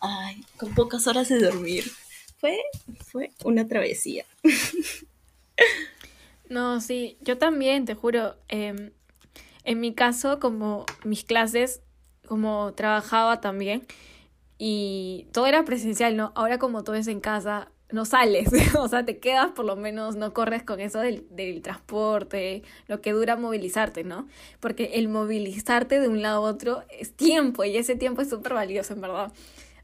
Ay, 0.00 0.44
con 0.58 0.74
pocas 0.74 1.06
horas 1.06 1.28
de 1.28 1.40
dormir. 1.40 1.84
Fue, 2.38 2.58
fue 3.06 3.30
una 3.44 3.66
travesía. 3.66 4.24
No, 6.48 6.80
sí, 6.80 7.18
yo 7.22 7.38
también, 7.38 7.84
te 7.86 7.94
juro. 7.94 8.36
Em, 8.48 8.92
en 9.64 9.80
mi 9.80 9.94
caso, 9.94 10.38
como 10.38 10.86
mis 11.04 11.24
clases, 11.24 11.80
como 12.26 12.72
trabajaba 12.74 13.40
también, 13.40 13.86
y 14.58 15.28
todo 15.32 15.46
era 15.46 15.64
presencial, 15.64 16.16
¿no? 16.16 16.32
Ahora 16.34 16.58
como 16.58 16.84
todo 16.84 16.96
es 16.96 17.08
en 17.08 17.20
casa, 17.20 17.70
no 17.90 18.04
sales, 18.04 18.48
o 18.78 18.88
sea, 18.88 19.04
te 19.04 19.18
quedas 19.18 19.52
por 19.52 19.64
lo 19.64 19.76
menos, 19.76 20.16
no 20.16 20.32
corres 20.32 20.62
con 20.62 20.80
eso 20.80 21.00
del, 21.00 21.26
del, 21.30 21.62
transporte, 21.62 22.62
lo 22.88 23.00
que 23.00 23.12
dura 23.12 23.36
movilizarte, 23.36 24.04
¿no? 24.04 24.28
Porque 24.60 24.92
el 24.94 25.08
movilizarte 25.08 26.00
de 26.00 26.08
un 26.08 26.22
lado 26.22 26.46
a 26.46 26.50
otro 26.50 26.82
es 26.90 27.14
tiempo 27.14 27.64
y 27.64 27.76
ese 27.76 27.94
tiempo 27.96 28.22
es 28.22 28.30
súper 28.30 28.54
valioso, 28.54 28.94
en 28.94 29.00
verdad. 29.00 29.32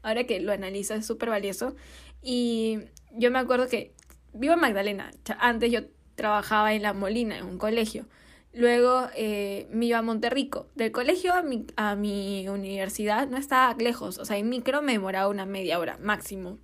Ahora 0.01 0.25
que 0.25 0.39
lo 0.41 0.51
analizo 0.51 0.93
es 0.95 1.05
súper 1.05 1.29
valioso. 1.29 1.75
Y 2.21 2.79
yo 3.11 3.31
me 3.31 3.39
acuerdo 3.39 3.67
que 3.67 3.93
vivo 4.33 4.53
en 4.53 4.59
Magdalena, 4.59 5.11
antes 5.39 5.71
yo 5.71 5.81
trabajaba 6.15 6.73
en 6.73 6.81
La 6.81 6.93
Molina, 6.93 7.37
en 7.37 7.45
un 7.45 7.57
colegio. 7.57 8.05
Luego 8.53 9.07
eh, 9.15 9.67
me 9.71 9.87
iba 9.87 9.97
a 9.97 10.01
Monterrico. 10.03 10.67
Del 10.75 10.91
colegio 10.91 11.33
a 11.33 11.41
mi, 11.41 11.65
a 11.75 11.95
mi 11.95 12.47
universidad 12.47 13.27
no 13.27 13.37
estaba 13.37 13.75
lejos. 13.75 14.19
O 14.19 14.25
sea, 14.25 14.37
en 14.37 14.49
micro 14.49 14.81
me 14.81 14.93
demoraba 14.93 15.27
una 15.27 15.45
media 15.45 15.79
hora, 15.79 15.97
máximo. 16.01 16.59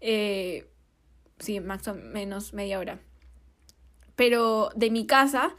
Eh, 0.00 0.68
sí, 1.38 1.60
más 1.60 1.86
o 1.88 1.94
menos 1.94 2.52
media 2.52 2.78
hora. 2.78 3.00
Pero 4.14 4.70
de 4.76 4.90
mi 4.90 5.06
casa, 5.06 5.56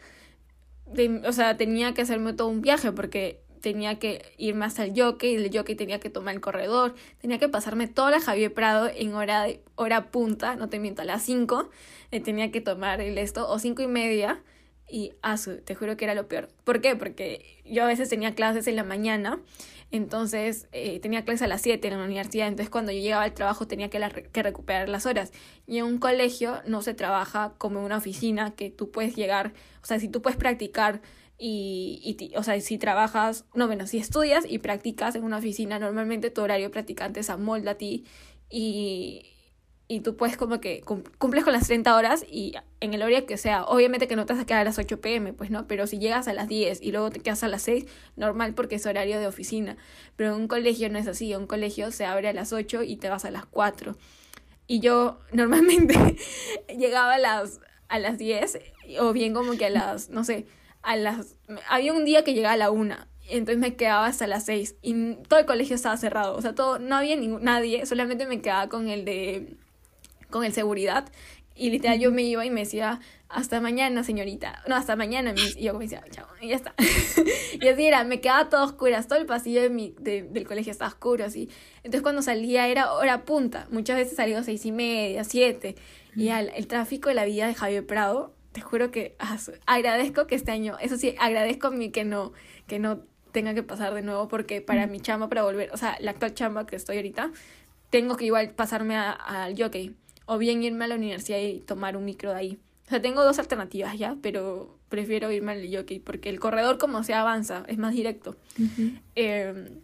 de, 0.86 1.22
o 1.28 1.34
sea, 1.34 1.58
tenía 1.58 1.94
que 1.94 2.02
hacerme 2.02 2.34
todo 2.34 2.48
un 2.48 2.62
viaje 2.62 2.92
porque 2.94 3.44
tenía 3.62 4.00
que 4.00 4.34
irme 4.38 4.66
hasta 4.66 4.86
el 4.86 4.94
jockey, 5.00 5.36
el 5.36 5.56
jockey 5.56 5.76
tenía 5.76 6.00
que 6.00 6.10
tomar 6.10 6.34
el 6.34 6.42
corredor, 6.42 6.96
tenía 7.20 7.40
que 7.40 7.50
pasarme 7.50 7.88
toda 7.88 8.12
la 8.12 8.22
Javier 8.22 8.54
Prado 8.54 8.90
en 8.94 9.14
hora, 9.14 9.48
hora 9.76 10.12
punta, 10.12 10.56
no 10.56 10.70
te 10.70 10.80
miento, 10.80 11.02
a 11.02 11.06
las 11.06 11.24
5, 11.24 11.70
eh, 12.12 12.22
tenía 12.22 12.52
que 12.52 12.62
tomar 12.62 13.02
el 13.02 13.18
esto, 13.18 13.50
o 13.50 13.60
cinco 13.60 13.82
y 13.82 13.88
media, 13.88 14.42
y 14.90 15.14
asu, 15.22 15.58
te 15.58 15.76
juro 15.76 15.98
que 15.98 16.06
era 16.06 16.16
lo 16.16 16.28
peor. 16.28 16.50
¿Por 16.64 16.82
qué? 16.82 16.96
Porque 16.96 17.62
yo 17.66 17.84
a 17.84 17.88
veces 17.88 18.10
tenía 18.10 18.34
clases 18.36 18.68
en 18.68 18.76
la 18.76 18.84
mañana, 18.84 19.40
entonces 19.92 20.68
eh, 20.72 21.00
tenía 21.00 21.24
clases 21.26 21.44
a 21.44 21.48
las 21.48 21.62
7 21.62 21.88
en 21.88 21.98
la 21.98 22.06
universidad, 22.06 22.48
entonces 22.48 22.70
cuando 22.70 22.92
yo 22.92 23.00
llegaba 23.00 23.24
al 23.24 23.34
trabajo 23.34 23.68
tenía 23.68 23.90
que, 23.90 24.00
que 24.32 24.44
recuperar 24.44 24.90
las 24.90 25.06
horas. 25.06 25.32
Y 25.66 25.80
en 25.80 25.86
un 25.86 25.98
colegio 25.98 26.62
no 26.66 26.82
se 26.82 26.94
trabaja 26.94 27.54
como 27.58 27.80
en 27.80 27.86
una 27.86 27.98
oficina 27.98 28.56
que 28.56 28.70
tú 28.70 28.92
puedes 28.92 29.16
llegar, 29.16 29.54
o 29.82 29.86
sea, 29.86 30.00
si 30.00 30.08
tú 30.08 30.22
puedes 30.22 30.38
practicar 30.38 31.02
y, 31.38 32.18
y, 32.20 32.36
o 32.36 32.44
sea, 32.44 32.60
si 32.62 32.78
trabajas, 32.78 33.46
no, 33.54 33.68
bueno, 33.68 33.88
si 33.88 33.98
estudias 33.98 34.46
y 34.48 34.60
practicas 34.60 35.16
en 35.16 35.24
una 35.24 35.38
oficina, 35.38 35.80
normalmente 35.80 36.32
tu 36.32 36.42
horario 36.42 36.72
practicante 36.72 37.24
se 37.24 37.32
amolda 37.32 37.72
a 37.72 37.76
ti 37.76 38.06
y, 38.50 39.37
y 39.90 40.02
tú 40.02 40.18
puedes 40.18 40.36
como 40.36 40.60
que 40.60 40.82
cumples 40.82 41.44
con 41.46 41.54
las 41.54 41.68
30 41.68 41.96
horas 41.96 42.26
y 42.30 42.54
en 42.82 42.94
el 42.94 43.02
horario 43.02 43.26
que 43.26 43.38
sea, 43.38 43.64
obviamente 43.64 44.08
que 44.08 44.18
no 44.18 44.26
te 44.26 44.34
vas 44.34 44.42
a 44.42 44.46
quedar 44.46 44.62
a 44.62 44.64
las 44.66 44.78
8 44.78 45.00
pm, 45.00 45.32
pues 45.32 45.50
no, 45.50 45.66
pero 45.66 45.88
si 45.88 45.98
llegas 45.98 46.28
a 46.28 46.34
las 46.34 46.50
10 46.50 46.82
y 46.82 46.92
luego 46.92 47.10
te 47.10 47.22
quedas 47.22 47.44
a 47.44 47.48
las 47.48 47.62
6, 47.62 47.86
normal 48.18 48.54
porque 48.54 48.76
es 48.76 48.86
horario 48.86 49.20
de 49.20 49.28
oficina, 49.28 49.78
pero 50.18 50.36
en 50.36 50.42
un 50.42 50.48
colegio 50.50 50.90
no 50.90 51.00
es 51.00 51.08
así, 51.08 51.34
un 51.36 51.48
colegio 51.48 51.92
se 51.92 52.06
abre 52.06 52.28
a 52.28 52.34
las 52.34 52.52
8 52.52 52.84
y 52.84 52.98
te 52.98 53.10
vas 53.10 53.24
a 53.24 53.32
las 53.32 53.46
4. 53.46 53.96
Y 54.68 54.82
yo 54.82 55.20
normalmente 55.32 56.18
llegaba 56.78 57.14
a 57.16 57.20
las, 57.20 57.62
a 57.88 58.00
las 58.00 58.18
10 58.18 58.60
o 59.00 59.14
bien 59.14 59.34
como 59.34 59.54
que 59.54 59.68
a 59.68 59.70
las, 59.70 60.10
no 60.10 60.26
sé, 60.26 60.48
a 60.82 60.98
las... 60.98 61.38
Había 61.70 61.94
un 61.94 62.04
día 62.04 62.26
que 62.26 62.34
llegaba 62.34 62.54
a 62.54 62.58
la 62.58 62.72
una, 62.72 63.08
entonces 63.30 63.58
me 63.58 63.76
quedaba 63.76 64.06
hasta 64.06 64.28
las 64.28 64.46
seis 64.46 64.76
y 64.82 65.16
todo 65.28 65.40
el 65.40 65.46
colegio 65.46 65.76
estaba 65.76 65.96
cerrado, 65.98 66.36
o 66.36 66.42
sea, 66.42 66.56
todo, 66.56 66.80
no 66.80 66.96
había 66.96 67.16
nadie, 67.16 67.86
solamente 67.86 68.26
me 68.26 68.42
quedaba 68.42 68.70
con 68.70 68.88
el 68.88 69.04
de, 69.04 69.58
con 70.30 70.44
el 70.44 70.54
seguridad 70.54 71.10
y 71.58 71.72
literal 71.72 72.00
yo 72.00 72.12
me 72.12 72.22
iba 72.22 72.46
y 72.46 72.52
me 72.52 72.62
decía, 72.62 73.00
hasta 73.30 73.60
mañana, 73.60 74.04
señorita. 74.04 74.64
No, 74.68 74.76
hasta 74.76 74.96
mañana. 74.96 75.34
Y 75.36 75.64
yo 75.64 75.74
me 75.74 75.86
decía, 75.86 76.04
chao, 76.12 76.28
y 76.40 76.50
ya 76.50 76.56
está. 76.56 76.76
y 77.60 77.68
así 77.68 77.84
era, 77.84 78.04
me 78.04 78.22
quedaba 78.22 78.48
todo 78.48 78.64
oscuro. 78.64 78.96
Todo 79.08 79.18
el 79.18 79.26
pasillo 79.26 79.62
de 79.64 79.70
mi, 79.70 79.96
del 79.98 80.48
colegio 80.48 80.72
estaba 80.72 80.90
oscuro, 80.90 81.26
así. 81.26 81.50
Entonces 81.78 82.04
cuando 82.04 82.22
salía 82.22 82.68
era 82.68 82.94
hora 82.94 83.26
punta. 83.26 83.68
Muchas 83.72 83.98
veces 83.98 84.16
salía 84.16 84.38
a 84.38 84.44
seis 84.44 84.66
y 84.66 84.72
media, 84.72 85.24
siete. 85.24 85.76
Y 86.16 86.30
al, 86.30 86.50
el 86.56 86.68
tráfico 86.68 87.10
de 87.10 87.16
la 87.16 87.26
vida 87.26 87.48
de 87.48 87.56
Javier 87.56 87.86
Prado 87.86 88.34
te 88.52 88.62
juro 88.62 88.92
que 88.92 89.16
agradezco 89.66 90.26
que 90.26 90.36
este 90.36 90.52
año, 90.52 90.78
eso 90.80 90.98
sí, 90.98 91.16
agradezco 91.20 91.68
a 91.68 91.72
mí 91.72 91.92
que 91.92 92.04
no, 92.06 92.34
que 92.66 92.80
no 92.80 93.02
tenga 93.32 93.54
que 93.54 93.62
pasar 93.62 93.94
de 93.94 94.02
nuevo 94.02 94.28
porque 94.28 94.62
para 94.62 94.88
mi 94.88 95.00
chamba, 95.00 95.30
para 95.30 95.44
volver, 95.44 95.72
o 95.72 95.78
sea, 95.78 95.96
la 96.00 96.12
actual 96.12 96.34
chamba 96.34 96.66
que 96.66 96.76
estoy 96.76 96.98
ahorita, 96.98 97.32
tengo 97.92 98.18
que 98.18 98.26
igual 98.26 98.52
pasarme 98.52 98.96
al 98.96 99.56
jockey 99.62 99.96
o 100.28 100.38
bien 100.38 100.62
irme 100.62 100.86
a 100.86 100.88
la 100.88 100.96
universidad 100.96 101.40
y 101.40 101.62
tomar 101.62 101.98
un 101.98 102.06
micro 102.06 102.30
de 102.30 102.38
ahí. 102.38 102.60
O 102.86 102.90
sea, 102.90 103.02
tengo 103.02 103.24
dos 103.24 103.40
alternativas 103.40 103.98
ya, 103.98 104.16
pero 104.22 104.78
prefiero 104.88 105.32
irme 105.32 105.54
al 105.54 105.76
jockey 105.76 106.00
porque 106.00 106.30
el 106.30 106.40
corredor 106.40 106.78
como 106.78 107.04
se 107.04 107.16
avanza, 107.16 107.64
es 107.68 107.80
más 107.80 107.94
directo. 107.94 108.38
Em, 109.16 109.82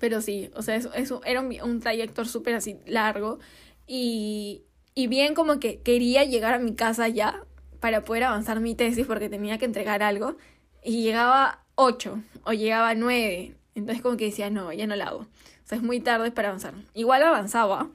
pero 0.00 0.20
sí, 0.20 0.50
o 0.54 0.62
sea, 0.62 0.74
eso, 0.74 0.92
eso 0.94 1.20
era 1.24 1.40
un, 1.40 1.54
un 1.62 1.80
trayecto 1.80 2.24
súper 2.24 2.54
así 2.54 2.76
largo 2.86 3.38
y, 3.86 4.62
y 4.94 5.06
bien 5.06 5.34
como 5.34 5.60
que 5.60 5.80
quería 5.80 6.24
llegar 6.24 6.54
a 6.54 6.58
mi 6.58 6.74
casa 6.74 7.08
ya, 7.08 7.44
para 7.80 8.04
poder 8.04 8.24
avanzar 8.24 8.60
mi 8.60 8.74
tesis 8.74 9.06
porque 9.06 9.28
tenía 9.28 9.58
que 9.58 9.64
entregar 9.64 10.02
algo 10.02 10.36
y 10.82 11.02
llegaba 11.02 11.64
8 11.76 12.22
o 12.44 12.52
llegaba 12.52 12.94
9. 12.94 13.54
Entonces 13.74 14.02
como 14.02 14.16
que 14.16 14.26
decía, 14.26 14.50
no, 14.50 14.72
ya 14.72 14.86
no 14.86 14.96
la 14.96 15.06
hago. 15.06 15.20
O 15.20 15.68
sea, 15.68 15.78
es 15.78 15.84
muy 15.84 16.00
tarde 16.00 16.30
para 16.30 16.48
avanzar. 16.48 16.74
Igual 16.94 17.22
avanzaba, 17.22 17.88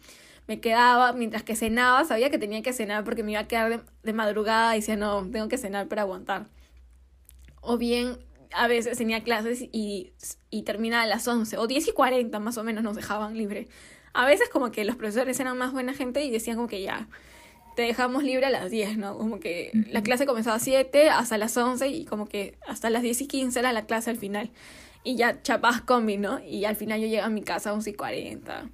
me 0.54 0.60
quedaba 0.60 1.14
mientras 1.14 1.41
que 1.41 1.56
cenaba, 1.56 2.06
sabía 2.06 2.30
que 2.30 2.38
tenía 2.38 2.62
que 2.62 2.74
cenar 2.74 3.04
porque 3.04 3.24
me 3.24 3.32
iba 3.32 3.41
a 3.41 3.47
quedar 3.47 3.84
de, 4.04 4.14
madrugada 4.14 4.76
y 4.76 4.82
decía, 4.82 4.95
no, 4.95 5.28
tengo 5.32 5.47
que 5.47 5.58
cenar 5.58 5.88
para 5.88 6.04
aguantar. 6.04 6.45
O 7.62 7.80
bien 7.80 8.20
a 8.51 8.68
veces 8.68 8.99
tenía 8.99 9.24
clases 9.24 9.64
y, 9.72 10.14
y 10.51 10.62
terminaba 10.62 11.04
a 11.04 11.08
las 11.08 11.28
11 11.28 11.58
o 11.58 11.66
10 11.66 11.88
y 11.88 11.91
40 11.91 12.38
más 12.38 12.60
o 12.60 12.64
menos 12.64 12.84
nos 12.84 12.95
dejaban 12.95 13.36
libre. 13.36 13.68
A 14.14 14.28
veces 14.28 14.47
como 14.49 14.72
que 14.72 14.86
los 14.86 14.95
profesores 14.95 15.39
eran 15.39 15.58
más 15.58 15.72
buena 15.72 15.95
gente 15.95 16.24
y 16.24 16.30
decían 16.30 16.58
como 16.58 16.68
que 16.68 16.84
ya, 16.84 17.08
te 17.76 17.82
dejamos 17.82 18.24
libre 18.24 18.45
a 18.45 18.51
las 18.51 18.70
10, 18.70 18.99
¿no? 18.99 19.18
Como 19.18 19.39
que 19.39 19.72
la 19.89 20.04
clase 20.04 20.28
comenzaba 20.28 20.58
a 20.58 20.60
7 20.60 21.10
hasta 21.10 21.39
las 21.39 21.58
11 21.58 21.88
y 21.88 22.06
como 22.06 22.28
que 22.28 22.60
hasta 22.68 22.91
las 22.91 23.01
10 23.01 23.22
y 23.22 23.28
15 23.28 23.58
era 23.58 23.74
la 23.74 23.88
clase 23.88 24.12
al 24.12 24.18
final. 24.18 24.51
Y 25.04 25.16
ya 25.16 25.41
chapas 25.41 25.82
combi, 25.82 26.18
¿no? 26.18 26.39
Y 26.45 26.66
al 26.66 26.76
final 26.76 27.01
yo 27.01 27.08
llego 27.08 27.24
a 27.24 27.30
mi 27.30 27.41
casa 27.41 27.72
a 27.72 27.74
11 27.74 27.89
y 27.89 27.93
40. 27.95 28.70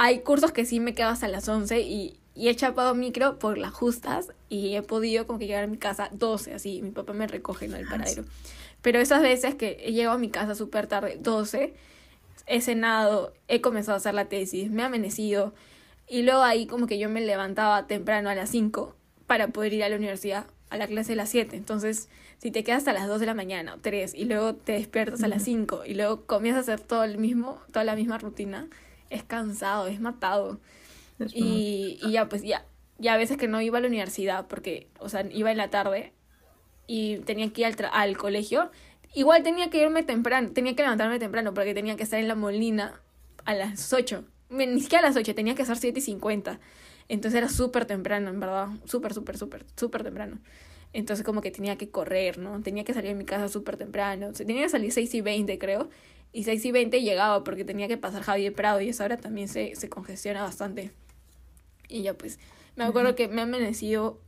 Hay 0.00 0.20
cursos 0.20 0.52
que 0.52 0.64
sí 0.64 0.78
me 0.78 0.94
quedo 0.94 1.08
hasta 1.08 1.26
las 1.26 1.48
11 1.48 1.80
y, 1.80 2.20
y 2.36 2.48
he 2.48 2.54
chapado 2.54 2.94
micro 2.94 3.40
por 3.40 3.58
las 3.58 3.72
justas 3.72 4.32
y 4.48 4.76
he 4.76 4.82
podido 4.82 5.26
como 5.26 5.40
que 5.40 5.48
llegar 5.48 5.64
a 5.64 5.66
mi 5.66 5.76
casa 5.76 6.08
12, 6.12 6.54
así. 6.54 6.80
Mi 6.82 6.92
papá 6.92 7.14
me 7.14 7.26
recoge 7.26 7.64
en 7.64 7.74
el 7.74 7.84
ah, 7.84 7.90
paradero. 7.90 8.24
Pero 8.80 9.00
esas 9.00 9.22
veces 9.22 9.56
que 9.56 9.76
he 9.82 9.92
llegado 9.92 10.14
a 10.14 10.18
mi 10.20 10.30
casa 10.30 10.54
súper 10.54 10.86
tarde, 10.86 11.18
12, 11.20 11.74
he 12.46 12.60
cenado, 12.60 13.34
he 13.48 13.60
comenzado 13.60 13.94
a 13.94 13.96
hacer 13.96 14.14
la 14.14 14.26
tesis, 14.26 14.70
me 14.70 14.82
he 14.82 14.84
amanecido 14.84 15.52
y 16.06 16.22
luego 16.22 16.42
ahí 16.42 16.68
como 16.68 16.86
que 16.86 17.00
yo 17.00 17.08
me 17.08 17.20
levantaba 17.20 17.88
temprano 17.88 18.30
a 18.30 18.36
las 18.36 18.50
5 18.50 18.94
para 19.26 19.48
poder 19.48 19.72
ir 19.72 19.82
a 19.82 19.88
la 19.88 19.96
universidad 19.96 20.46
a 20.70 20.76
la 20.76 20.86
clase 20.86 21.10
de 21.12 21.16
las 21.16 21.30
7. 21.30 21.56
Entonces, 21.56 22.08
si 22.38 22.52
te 22.52 22.62
quedas 22.62 22.78
hasta 22.78 22.92
las 22.92 23.08
2 23.08 23.18
de 23.18 23.26
la 23.26 23.34
mañana 23.34 23.74
o 23.74 23.78
3 23.78 24.14
y 24.14 24.26
luego 24.26 24.54
te 24.54 24.74
despiertas 24.74 25.24
a 25.24 25.28
las 25.28 25.42
5 25.42 25.86
y 25.86 25.94
luego 25.94 26.24
comienzas 26.26 26.68
a 26.68 26.74
hacer 26.74 26.86
todo 26.86 27.02
el 27.02 27.18
mismo, 27.18 27.60
toda 27.72 27.82
la 27.82 27.96
misma 27.96 28.18
rutina, 28.18 28.68
es 29.10 29.22
cansado, 29.24 29.86
es 29.86 30.00
matado. 30.00 30.60
y, 31.34 31.98
y, 32.02 32.12
ya, 32.12 32.28
pues 32.28 32.42
ya, 32.42 32.64
ya 32.98 33.14
a 33.14 33.16
veces 33.16 33.36
que 33.36 33.48
no 33.48 33.60
iba 33.60 33.78
a 33.78 33.80
la 33.80 33.88
universidad 33.88 34.46
porque, 34.46 34.88
o 34.98 35.08
sea, 35.08 35.26
iba 35.30 35.50
en 35.50 35.56
la 35.56 35.70
tarde 35.70 36.12
y 36.86 37.18
tenía 37.18 37.52
que 37.52 37.62
ir 37.62 37.66
al, 37.66 37.76
al 37.92 38.16
colegio. 38.16 38.70
Igual 39.14 39.42
tenía 39.42 39.70
que 39.70 39.82
irme 39.82 40.02
temprano, 40.02 40.50
tenía 40.52 40.76
que 40.76 40.82
levantarme 40.82 41.18
temprano 41.18 41.54
porque 41.54 41.74
tenía 41.74 41.96
que 41.96 42.02
estar 42.02 42.20
en 42.20 42.28
la 42.28 42.34
molina 42.34 43.00
a 43.44 43.54
las 43.54 43.92
8 43.92 44.24
ni 44.50 44.80
siquiera 44.80 45.04
a 45.04 45.08
las 45.08 45.16
8, 45.16 45.34
tenía 45.34 45.54
que 45.54 45.64
ser 45.64 45.76
7 45.76 45.98
y 45.98 46.02
50. 46.02 46.60
Entonces 47.08 47.38
era 47.38 47.48
súper 47.48 47.86
temprano, 47.86 48.30
en 48.30 48.40
verdad. 48.40 48.68
Súper, 48.84 49.14
súper, 49.14 49.38
súper, 49.38 49.64
súper 49.76 50.02
temprano. 50.04 50.38
Entonces 50.92 51.24
como 51.24 51.40
que 51.40 51.50
tenía 51.50 51.76
que 51.76 51.90
correr, 51.90 52.38
¿no? 52.38 52.60
Tenía 52.62 52.84
que 52.84 52.94
salir 52.94 53.10
de 53.10 53.14
mi 53.14 53.24
casa 53.24 53.48
súper 53.48 53.76
temprano. 53.76 54.32
tenía 54.32 54.62
que 54.62 54.68
salir 54.68 54.92
6 54.92 55.14
y 55.14 55.20
20, 55.20 55.58
creo. 55.58 55.90
Y 56.32 56.44
6 56.44 56.64
y 56.64 56.72
20 56.72 57.02
llegaba 57.02 57.42
porque 57.44 57.64
tenía 57.64 57.88
que 57.88 57.96
pasar 57.96 58.22
Javier 58.22 58.52
Prado 58.52 58.80
y 58.80 58.88
esa 58.88 59.04
hora 59.04 59.16
también 59.16 59.48
se, 59.48 59.74
se 59.76 59.88
congestiona 59.88 60.42
bastante. 60.42 60.92
Y 61.88 62.02
ya 62.02 62.14
pues, 62.14 62.38
me 62.76 62.84
acuerdo 62.84 63.14
que 63.14 63.28
me 63.28 63.40
ha 63.40 63.44
amanecido 63.44 64.20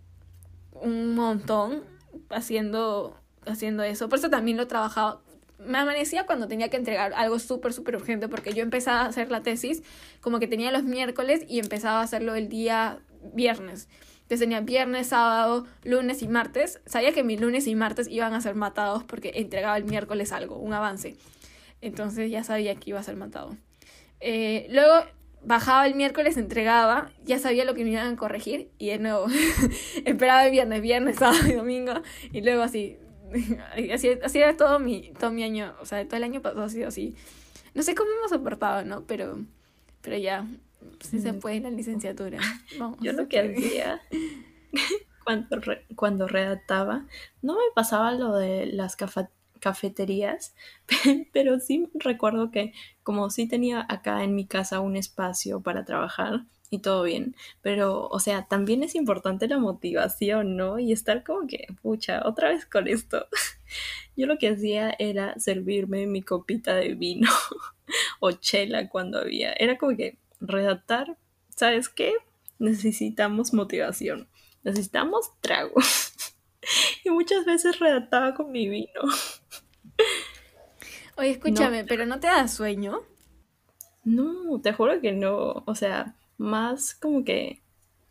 un 0.72 1.14
montón 1.14 1.84
haciendo, 2.30 3.16
haciendo 3.46 3.82
eso. 3.82 4.08
Por 4.08 4.18
eso 4.18 4.30
también 4.30 4.56
lo 4.56 4.66
trabajaba, 4.66 5.20
me 5.58 5.78
amanecía 5.78 6.26
cuando 6.26 6.48
tenía 6.48 6.68
que 6.68 6.76
entregar 6.76 7.12
algo 7.14 7.38
súper, 7.38 7.72
súper 7.72 7.96
urgente, 7.96 8.28
porque 8.28 8.52
yo 8.52 8.62
empezaba 8.62 9.02
a 9.02 9.06
hacer 9.06 9.30
la 9.30 9.42
tesis 9.42 9.82
como 10.20 10.38
que 10.38 10.46
tenía 10.46 10.72
los 10.72 10.84
miércoles 10.84 11.44
y 11.48 11.58
empezaba 11.58 12.00
a 12.00 12.02
hacerlo 12.02 12.34
el 12.34 12.48
día 12.48 13.00
viernes. 13.34 13.88
Entonces 14.22 14.40
tenía 14.40 14.60
viernes, 14.60 15.08
sábado, 15.08 15.66
lunes 15.82 16.22
y 16.22 16.28
martes. 16.28 16.80
Sabía 16.86 17.12
que 17.12 17.24
mis 17.24 17.40
lunes 17.40 17.66
y 17.66 17.74
martes 17.74 18.06
iban 18.08 18.32
a 18.32 18.40
ser 18.40 18.54
matados 18.54 19.02
porque 19.02 19.32
entregaba 19.34 19.76
el 19.76 19.84
miércoles 19.84 20.32
algo, 20.32 20.56
un 20.56 20.72
avance. 20.72 21.16
Entonces 21.80 22.30
ya 22.30 22.44
sabía 22.44 22.74
que 22.74 22.90
iba 22.90 23.00
a 23.00 23.02
ser 23.02 23.16
matado. 23.16 23.56
Eh, 24.20 24.66
luego 24.70 25.04
bajaba 25.42 25.86
el 25.86 25.94
miércoles, 25.94 26.36
entregaba, 26.36 27.10
ya 27.24 27.38
sabía 27.38 27.64
lo 27.64 27.74
que 27.74 27.84
me 27.84 27.90
iban 27.90 28.12
a 28.12 28.16
corregir 28.16 28.68
y 28.78 28.88
de 28.88 28.98
nuevo 28.98 29.26
esperaba 30.04 30.44
el 30.44 30.50
viernes, 30.50 30.82
viernes, 30.82 31.16
sábado 31.18 31.48
y 31.48 31.52
domingo 31.52 31.94
y 32.30 32.42
luego 32.42 32.62
así 32.62 32.98
así, 33.92 34.10
así 34.22 34.38
era 34.38 34.56
todo 34.56 34.78
mi, 34.78 35.12
todo 35.18 35.30
mi 35.30 35.44
año, 35.44 35.74
o 35.80 35.86
sea, 35.86 36.04
todo 36.06 36.16
el 36.16 36.24
año 36.24 36.42
pasado 36.42 36.64
ha 36.64 36.68
sido 36.68 36.88
así. 36.88 37.14
No 37.74 37.82
sé 37.82 37.94
cómo 37.94 38.10
hemos 38.10 38.30
soportado, 38.30 38.84
¿no? 38.84 39.04
Pero, 39.06 39.38
pero 40.00 40.16
ya, 40.16 40.46
sí 41.00 41.20
se 41.20 41.32
puede 41.34 41.56
en 41.56 41.62
la 41.64 41.70
licenciatura. 41.70 42.38
Yo 43.00 43.12
lo 43.12 43.28
que 43.28 43.40
hacía 43.40 44.00
cuando, 45.24 45.60
cuando 45.94 46.26
redactaba, 46.26 47.06
no 47.42 47.54
me 47.54 47.64
pasaba 47.74 48.12
lo 48.12 48.34
de 48.36 48.66
las 48.66 48.96
cafeterías, 48.96 49.39
pero 51.32 51.60
sí 51.60 51.88
recuerdo 51.94 52.50
que 52.50 52.72
como 53.02 53.30
sí 53.30 53.46
tenía 53.46 53.86
acá 53.88 54.24
en 54.24 54.34
mi 54.34 54.46
casa 54.46 54.80
un 54.80 54.96
espacio 54.96 55.60
para 55.60 55.84
trabajar, 55.84 56.44
y 56.70 56.78
todo 56.78 57.02
bien. 57.02 57.34
Pero, 57.62 58.08
o 58.08 58.20
sea, 58.20 58.46
también 58.46 58.82
es 58.82 58.94
importante 58.94 59.48
la 59.48 59.58
motivación, 59.58 60.56
¿no? 60.56 60.78
Y 60.78 60.92
estar 60.92 61.24
como 61.24 61.46
que, 61.46 61.66
pucha, 61.82 62.22
otra 62.24 62.50
vez 62.50 62.64
con 62.64 62.88
esto. 62.88 63.26
Yo 64.16 64.26
lo 64.26 64.38
que 64.38 64.48
hacía 64.48 64.94
era 64.98 65.38
servirme 65.38 66.06
mi 66.06 66.22
copita 66.22 66.74
de 66.74 66.94
vino 66.94 67.30
o 68.20 68.32
chela 68.32 68.88
cuando 68.88 69.18
había. 69.18 69.52
Era 69.52 69.76
como 69.76 69.96
que 69.96 70.18
redactar, 70.40 71.16
¿sabes 71.54 71.88
qué? 71.88 72.14
Necesitamos 72.58 73.52
motivación. 73.52 74.28
Necesitamos 74.62 75.32
trago. 75.40 75.74
y 77.04 77.10
muchas 77.10 77.44
veces 77.44 77.78
redactaba 77.78 78.34
con 78.34 78.50
mi 78.50 78.68
vino. 78.68 79.02
Oye, 81.16 81.30
escúchame, 81.30 81.84
¿pero 81.84 82.06
no 82.06 82.20
te 82.20 82.28
da 82.28 82.48
sueño? 82.48 83.02
No, 84.04 84.60
te 84.62 84.72
juro 84.72 85.00
que 85.00 85.12
no. 85.12 85.62
O 85.66 85.74
sea, 85.74 86.16
más 86.38 86.94
como 86.94 87.24
que 87.24 87.62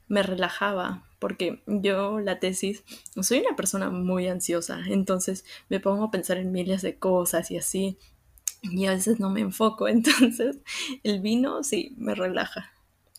me 0.07 0.23
relajaba, 0.23 1.03
porque 1.19 1.63
yo 1.67 2.19
la 2.19 2.39
tesis, 2.39 2.83
soy 3.21 3.39
una 3.39 3.55
persona 3.55 3.89
muy 3.89 4.27
ansiosa, 4.27 4.79
entonces 4.87 5.45
me 5.69 5.79
pongo 5.79 6.05
a 6.05 6.11
pensar 6.11 6.37
en 6.37 6.51
miles 6.51 6.81
de 6.81 6.97
cosas 6.97 7.51
y 7.51 7.57
así, 7.57 7.97
y 8.61 8.85
a 8.87 8.91
veces 8.91 9.19
no 9.19 9.29
me 9.29 9.41
enfoco, 9.41 9.87
entonces 9.87 10.59
el 11.03 11.21
vino 11.21 11.63
sí 11.63 11.95
me 11.97 12.15
relaja 12.15 12.71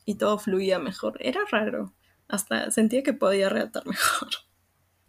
y 0.05 0.17
todo 0.17 0.39
fluía 0.39 0.79
mejor, 0.79 1.17
era 1.21 1.41
raro, 1.51 1.95
hasta 2.29 2.71
sentía 2.71 3.03
que 3.03 3.13
podía 3.13 3.49
redactar 3.49 3.87
mejor. 3.87 4.29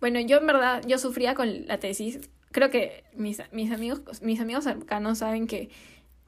Bueno, 0.02 0.20
yo 0.20 0.38
en 0.38 0.48
verdad, 0.48 0.84
yo 0.88 0.98
sufría 0.98 1.36
con 1.36 1.68
la 1.68 1.80
tesis, 1.80 2.20
creo 2.52 2.72
que 2.72 3.04
mis, 3.16 3.42
mis 3.52 3.72
amigos, 3.72 4.02
mis 4.24 4.40
amigos 4.42 4.64
cercanos 4.64 5.20
saben 5.20 5.46
que 5.46 5.70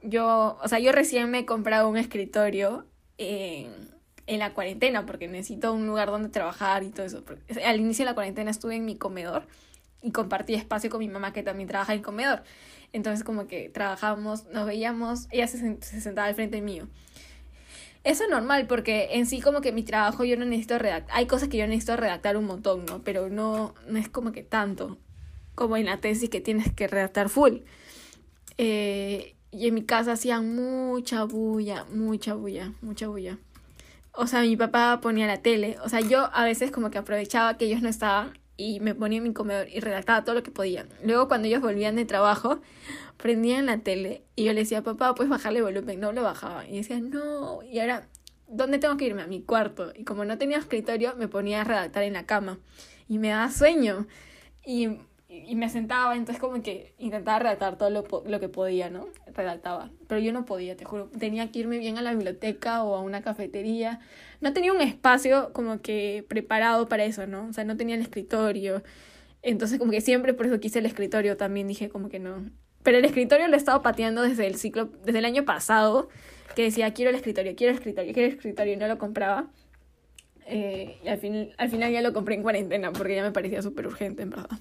yo, 0.00 0.58
o 0.62 0.68
sea, 0.68 0.78
yo 0.78 0.92
recién 0.92 1.30
me 1.30 1.40
he 1.40 1.46
comprado 1.46 1.88
un 1.88 1.96
escritorio 1.96 2.86
en, 3.18 3.92
la 4.26 4.54
cuarentena 4.54 5.04
porque 5.06 5.28
necesito 5.28 5.72
un 5.74 5.86
lugar 5.86 6.10
donde 6.10 6.28
trabajar 6.28 6.84
y 6.84 6.90
todo 6.90 7.04
eso. 7.04 7.24
Al 7.64 7.80
inicio 7.80 8.04
de 8.04 8.10
la 8.12 8.14
cuarentena 8.14 8.50
estuve 8.50 8.76
en 8.76 8.84
mi 8.84 8.96
comedor 8.96 9.46
y 10.02 10.12
compartí 10.12 10.54
espacio 10.54 10.88
con 10.88 11.00
mi 11.00 11.08
mamá 11.08 11.32
que 11.32 11.42
también 11.42 11.68
trabaja 11.68 11.94
en 11.94 12.02
comedor. 12.02 12.44
Entonces 12.92 13.24
como 13.24 13.48
que 13.48 13.70
trabajábamos, 13.70 14.44
nos 14.46 14.66
veíamos, 14.66 15.26
ella 15.30 15.48
se, 15.48 15.58
se 15.82 16.00
sentaba 16.00 16.28
al 16.28 16.34
frente 16.36 16.60
mío. 16.62 16.86
Eso 18.04 18.24
es 18.24 18.30
normal 18.30 18.66
porque 18.66 19.08
en 19.12 19.26
sí 19.26 19.40
como 19.40 19.62
que 19.62 19.72
mi 19.72 19.82
trabajo 19.82 20.24
yo 20.24 20.36
no 20.36 20.44
necesito 20.44 20.78
redactar, 20.78 21.16
hay 21.16 21.26
cosas 21.26 21.48
que 21.48 21.56
yo 21.56 21.66
necesito 21.66 21.96
redactar 21.96 22.36
un 22.36 22.44
montón, 22.44 22.84
¿no? 22.84 23.02
Pero 23.02 23.30
no, 23.30 23.74
no 23.88 23.98
es 23.98 24.08
como 24.10 24.30
que 24.30 24.42
tanto 24.42 24.98
como 25.54 25.76
en 25.76 25.86
la 25.86 26.00
tesis 26.00 26.28
que 26.28 26.40
tienes 26.40 26.72
que 26.72 26.86
redactar 26.86 27.28
full. 27.28 27.58
Eh, 28.58 29.34
y 29.50 29.68
en 29.68 29.74
mi 29.74 29.84
casa 29.84 30.12
hacían 30.12 30.54
mucha 30.54 31.24
bulla, 31.24 31.84
mucha 31.92 32.34
bulla, 32.34 32.72
mucha 32.82 33.08
bulla. 33.08 33.38
O 34.12 34.26
sea, 34.26 34.42
mi 34.42 34.56
papá 34.56 35.00
ponía 35.00 35.26
la 35.26 35.42
tele. 35.42 35.76
O 35.84 35.88
sea, 35.88 36.00
yo 36.00 36.28
a 36.32 36.44
veces 36.44 36.70
como 36.70 36.90
que 36.90 36.98
aprovechaba 36.98 37.56
que 37.56 37.66
ellos 37.66 37.82
no 37.82 37.88
estaban 37.88 38.38
y 38.56 38.80
me 38.80 38.94
ponía 38.94 39.18
en 39.18 39.24
mi 39.24 39.32
comedor 39.32 39.68
y 39.68 39.80
redactaba 39.80 40.24
todo 40.24 40.34
lo 40.34 40.42
que 40.42 40.50
podía. 40.50 40.86
Luego 41.02 41.28
cuando 41.28 41.48
ellos 41.48 41.60
volvían 41.60 41.96
de 41.96 42.04
trabajo, 42.04 42.60
prendían 43.16 43.66
la 43.66 43.78
tele 43.78 44.22
y 44.36 44.44
yo 44.44 44.52
le 44.52 44.60
decía, 44.60 44.82
papá, 44.82 45.14
puedes 45.14 45.30
bajarle 45.30 45.58
el 45.58 45.64
volumen. 45.64 46.00
No 46.00 46.12
lo 46.12 46.22
bajaba. 46.22 46.66
Y 46.66 46.76
decía, 46.76 47.00
no. 47.00 47.62
Y 47.62 47.80
ahora, 47.80 48.08
¿dónde 48.48 48.78
tengo 48.78 48.96
que 48.96 49.06
irme? 49.06 49.22
A 49.22 49.26
mi 49.26 49.42
cuarto. 49.42 49.92
Y 49.94 50.04
como 50.04 50.24
no 50.24 50.38
tenía 50.38 50.58
escritorio, 50.58 51.14
me 51.16 51.28
ponía 51.28 51.62
a 51.62 51.64
redactar 51.64 52.02
en 52.04 52.14
la 52.14 52.26
cama. 52.26 52.58
Y 53.08 53.18
me 53.18 53.28
daba 53.28 53.50
sueño. 53.50 54.06
Y 54.64 54.98
y 55.42 55.56
me 55.56 55.68
sentaba, 55.68 56.14
entonces 56.14 56.40
como 56.40 56.62
que 56.62 56.94
intentaba 56.98 57.38
redactar 57.40 57.76
todo 57.76 57.90
lo, 57.90 58.04
lo, 58.26 58.40
que 58.40 58.48
podía, 58.48 58.88
¿no? 58.90 59.06
Redactaba. 59.34 59.90
Pero 60.06 60.20
yo 60.20 60.32
no 60.32 60.44
podía, 60.44 60.76
te 60.76 60.84
juro. 60.84 61.10
Tenía 61.18 61.50
que 61.50 61.58
irme 61.58 61.78
bien 61.78 61.98
a 61.98 62.02
la 62.02 62.12
biblioteca 62.12 62.84
o 62.84 62.94
a 62.94 63.00
una 63.00 63.22
cafetería. 63.22 64.00
No 64.44 64.52
tenía 64.52 64.74
un 64.74 64.82
espacio 64.82 65.54
como 65.54 65.80
que 65.80 66.26
preparado 66.28 66.86
para 66.86 67.06
eso, 67.06 67.26
¿no? 67.26 67.48
O 67.48 67.52
sea, 67.54 67.64
no 67.64 67.78
tenía 67.78 67.94
el 67.94 68.02
escritorio. 68.02 68.82
Entonces 69.40 69.78
como 69.78 69.90
que 69.90 70.02
siempre 70.02 70.34
por 70.34 70.44
eso 70.44 70.60
quise 70.60 70.80
el 70.80 70.86
escritorio 70.86 71.38
también, 71.38 71.66
dije 71.66 71.88
como 71.88 72.10
que 72.10 72.18
no. 72.18 72.50
Pero 72.82 72.98
el 72.98 73.06
escritorio 73.06 73.48
lo 73.48 73.54
he 73.54 73.56
estado 73.56 73.80
pateando 73.80 74.20
desde 74.20 74.46
el 74.46 74.56
ciclo, 74.56 74.90
desde 75.02 75.20
el 75.20 75.24
año 75.24 75.46
pasado, 75.46 76.10
que 76.54 76.64
decía, 76.64 76.92
quiero 76.92 77.08
el 77.08 77.16
escritorio, 77.16 77.56
quiero 77.56 77.70
el 77.70 77.78
escritorio, 77.78 78.12
quiero 78.12 78.28
el 78.28 78.34
escritorio, 78.34 78.74
y 78.74 78.76
no 78.76 78.86
lo 78.86 78.98
compraba. 78.98 79.46
Eh, 80.44 80.98
y 81.02 81.08
al, 81.08 81.16
fin, 81.16 81.54
al 81.56 81.70
final 81.70 81.90
ya 81.90 82.02
lo 82.02 82.12
compré 82.12 82.34
en 82.34 82.42
cuarentena 82.42 82.92
porque 82.92 83.14
ya 83.14 83.22
me 83.22 83.32
parecía 83.32 83.62
súper 83.62 83.86
urgente, 83.86 84.24
en 84.24 84.28
verdad. 84.28 84.58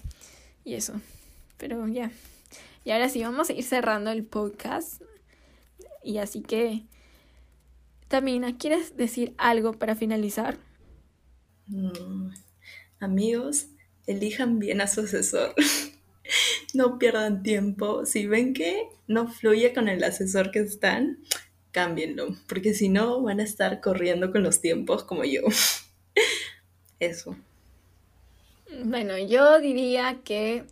Y 0.64 0.76
eso. 0.76 0.94
Pero 1.58 1.86
ya. 1.90 2.10
Y 2.86 2.92
ahora 2.92 3.10
sí, 3.10 3.22
vamos 3.22 3.50
a 3.50 3.54
ir 3.54 3.66
cerrando 3.66 4.12
el 4.12 4.24
podcast. 4.24 5.02
Y 6.02 6.20
así 6.20 6.42
que, 6.42 6.84
Tamina, 8.08 8.58
¿quieres 8.58 8.96
decir 8.98 9.34
algo 9.38 9.74
para 9.74 9.96
finalizar? 9.96 10.58
Mm, 11.68 12.30
amigos, 13.00 13.68
elijan 14.06 14.60
bien 14.60 14.82
a 14.82 14.88
su 14.88 15.02
asesor. 15.02 15.56
no 16.74 16.98
pierdan 17.00 17.44
tiempo. 17.44 18.06
Si 18.06 18.28
ven 18.28 18.54
que 18.54 18.90
no 19.08 19.28
fluye 19.28 19.74
con 19.74 19.88
el 19.90 20.04
asesor 20.04 20.52
que 20.52 20.60
están, 20.60 21.20
cámbienlo. 21.72 22.36
Porque 22.48 22.74
si 22.74 22.90
no, 22.90 23.22
van 23.22 23.40
a 23.40 23.44
estar 23.44 23.82
corriendo 23.82 24.32
con 24.32 24.44
los 24.44 24.62
tiempos 24.62 25.04
como 25.04 25.24
yo. 25.24 25.42
Eso. 27.00 27.36
Bueno, 28.84 29.18
yo 29.18 29.60
diría 29.60 30.22
que, 30.24 30.66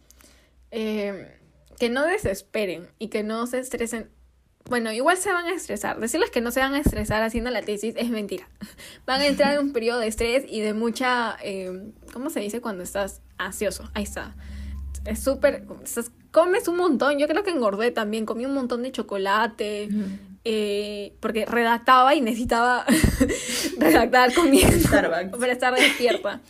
eh, 0.72 1.38
que 1.78 1.90
no 1.90 2.06
desesperen 2.06 2.88
y 2.98 3.10
que 3.10 3.24
no 3.24 3.46
se 3.48 3.60
estresen. 3.60 4.10
Bueno, 4.70 4.92
igual 4.92 5.18
se 5.18 5.32
van 5.32 5.46
a 5.46 5.54
estresar. 5.54 6.00
Decirles 6.00 6.30
que 6.30 6.42
no 6.42 6.52
se 6.52 6.60
van 6.60 6.74
a 6.74 6.80
estresar 6.80 7.24
haciendo 7.24 7.50
la 7.52 7.62
tesis 7.62 7.96
es 7.98 8.10
mentira. 8.10 8.48
Van 9.06 9.22
a 9.22 9.26
entrar 9.26 9.54
en 9.54 9.60
un 9.60 9.74
periodo 9.74 10.00
de 10.00 10.08
estrés 10.08 10.46
y 10.48 10.62
de 10.62 10.74
mucha... 10.74 11.38
Eh, 11.44 11.92
¿Cómo 12.14 12.30
se 12.30 12.40
dice 12.40 12.62
cuando 12.62 12.84
estás 12.84 13.22
ansioso? 13.38 13.90
Ahí 13.94 14.04
está. 14.04 14.36
Es 15.06 15.20
súper... 15.20 15.66
Comes 16.32 16.68
un 16.68 16.78
montón. 16.78 17.20
Yo 17.20 17.28
creo 17.28 17.44
que 17.44 17.52
engordé 17.52 17.92
también. 17.92 18.26
Comí 18.26 18.46
un 18.46 18.54
montón 18.54 18.84
de 18.84 18.92
chocolate. 18.92 19.90
Eh, 20.44 21.14
porque 21.20 21.46
redactaba 21.46 22.16
y 22.16 22.22
necesitaba 22.22 22.86
redactar 23.78 24.34
comiendo 24.34 24.90
para 24.90 25.52
estar 25.52 25.76
despierta. 25.76 26.42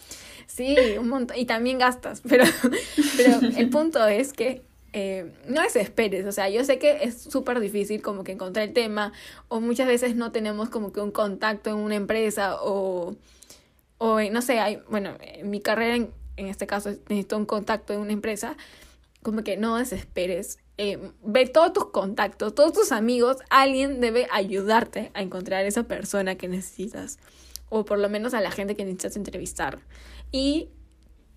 Sí, 0.47 0.76
un 0.99 1.09
montón. 1.09 1.38
Y 1.38 1.45
también 1.45 1.78
gastas, 1.78 2.22
pero, 2.28 2.45
pero 3.18 3.39
el 3.57 3.70
punto 3.70 4.05
es 4.05 4.34
que 4.34 4.62
eh, 4.94 5.32
no 5.48 5.62
desesperes, 5.62 6.26
o 6.26 6.32
sea, 6.32 6.50
yo 6.50 6.64
sé 6.66 6.78
que 6.78 7.04
es 7.04 7.22
súper 7.22 7.60
difícil 7.62 8.02
como 8.02 8.24
que 8.24 8.34
encontrar 8.34 8.68
el 8.68 8.74
tema 8.74 9.14
o 9.48 9.62
muchas 9.62 9.88
veces 9.88 10.16
no 10.16 10.32
tenemos 10.32 10.70
como 10.70 10.92
que 10.92 11.00
un 11.00 11.12
contacto 11.12 11.70
en 11.70 11.78
una 11.78 11.96
empresa 11.96 12.58
o, 12.62 13.16
o 13.98 14.22
no 14.22 14.42
sé, 14.42 14.60
hay, 14.60 14.80
bueno, 14.89 15.16
en 15.22 15.50
mi 15.50 15.62
carrera 15.62 15.96
en, 15.96 16.12
este 16.36 16.68
caso 16.68 16.89
necesito 16.89 17.38
un 17.38 17.46
contacto 17.46 17.94
en 17.94 18.00
una 18.00 18.12
empresa, 18.12 18.58
como 19.22 19.44
que 19.44 19.56
no 19.56 19.78
desesperes, 19.78 20.58
eh, 20.78 21.00
ve 21.24 21.46
todos 21.46 21.72
tus 21.72 21.86
contactos, 21.92 22.54
todos 22.54 22.74
tus 22.74 22.92
amigos, 22.92 23.38
alguien 23.50 24.02
debe 24.02 24.28
ayudarte 24.32 25.12
a 25.14 25.22
encontrar 25.22 25.66
esa 25.66 25.84
persona 25.84 26.36
que 26.36 26.48
necesitas 26.48 27.20
o 27.70 27.86
por 27.86 27.98
lo 27.98 28.10
menos 28.10 28.34
a 28.34 28.42
la 28.42 28.52
gente 28.52 28.76
que 28.76 28.84
necesitas 28.84 29.16
entrevistar. 29.16 29.80
Y 30.34 30.70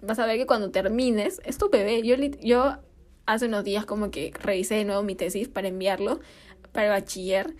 vas 0.02 0.18
a 0.18 0.26
ver 0.26 0.36
que 0.38 0.46
cuando 0.46 0.72
termines, 0.72 1.40
es 1.44 1.58
tu 1.58 1.70
bebé. 1.70 2.02
Yo, 2.02 2.16
yo 2.40 2.78
hace 3.26 3.46
unos 3.46 3.64
días 3.64 3.86
como 3.86 4.10
que 4.10 4.32
revisé 4.40 4.74
de 4.76 4.84
nuevo 4.84 5.02
mi 5.02 5.14
tesis 5.14 5.48
para 5.48 5.68
enviarlo 5.68 6.20
para 6.72 6.86
el 6.86 6.92
bachiller 6.92 7.54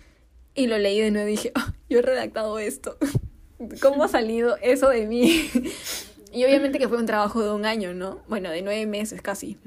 y 0.53 0.67
lo 0.67 0.77
leí 0.77 0.99
de 0.99 1.11
nuevo 1.11 1.27
y 1.27 1.31
dije, 1.31 1.51
oh, 1.55 1.71
yo 1.89 1.99
he 1.99 2.01
redactado 2.01 2.59
esto. 2.59 2.97
¿Cómo 3.81 4.03
ha 4.03 4.07
salido 4.07 4.57
eso 4.61 4.89
de 4.89 5.07
mí? 5.07 5.49
y 6.33 6.43
obviamente 6.43 6.77
que 6.77 6.87
fue 6.87 6.97
un 6.97 7.05
trabajo 7.05 7.41
de 7.41 7.51
un 7.51 7.65
año, 7.65 7.93
¿no? 7.93 8.19
Bueno, 8.27 8.49
de 8.49 8.61
nueve 8.61 8.85
meses 8.85 9.21
casi. 9.21 9.57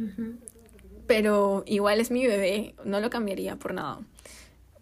Pero 1.06 1.64
igual 1.66 2.00
es 2.00 2.10
mi 2.10 2.26
bebé, 2.26 2.74
no 2.84 3.00
lo 3.00 3.08
cambiaría 3.08 3.56
por 3.56 3.72
nada. 3.72 4.00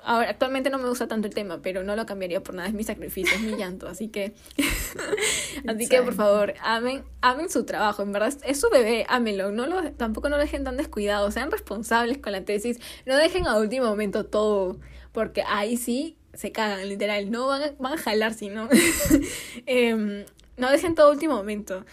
Ahora, 0.08 0.30
actualmente 0.30 0.70
no 0.70 0.78
me 0.78 0.88
gusta 0.88 1.08
tanto 1.08 1.26
el 1.26 1.34
tema, 1.34 1.60
pero 1.62 1.82
no 1.82 1.96
lo 1.96 2.06
cambiaría 2.06 2.40
por 2.40 2.54
nada. 2.54 2.68
Es 2.68 2.74
mi 2.74 2.84
sacrificio, 2.84 3.34
es 3.34 3.42
mi 3.42 3.56
llanto. 3.58 3.88
Así 3.88 4.06
que, 4.06 4.34
así 5.66 5.88
que 5.88 6.00
por 6.00 6.14
favor, 6.14 6.54
amen, 6.62 7.02
amen 7.22 7.50
su 7.50 7.64
trabajo. 7.64 8.04
En 8.04 8.12
verdad, 8.12 8.32
es 8.44 8.60
su 8.60 8.70
bebé, 8.70 9.04
ámenlo. 9.08 9.50
No 9.50 9.66
lo, 9.66 9.90
tampoco 9.94 10.28
no 10.28 10.36
lo 10.36 10.42
dejen 10.42 10.62
tan 10.62 10.76
descuidado. 10.76 11.28
Sean 11.32 11.50
responsables 11.50 12.18
con 12.18 12.30
la 12.30 12.44
tesis. 12.44 12.78
No 13.04 13.16
dejen 13.16 13.48
a 13.48 13.58
último 13.58 13.86
momento 13.86 14.24
todo, 14.24 14.78
porque 15.10 15.42
ahí 15.42 15.76
sí 15.76 16.16
se 16.34 16.52
cagan, 16.52 16.88
literal. 16.88 17.28
No 17.32 17.48
van 17.48 17.64
a, 17.64 17.72
van 17.80 17.94
a 17.94 17.98
jalar 17.98 18.32
si 18.32 18.48
no. 18.48 18.68
Em, 19.66 20.24
no 20.56 20.70
dejen 20.70 20.94
todo 20.94 21.10
último 21.10 21.34
momento. 21.34 21.84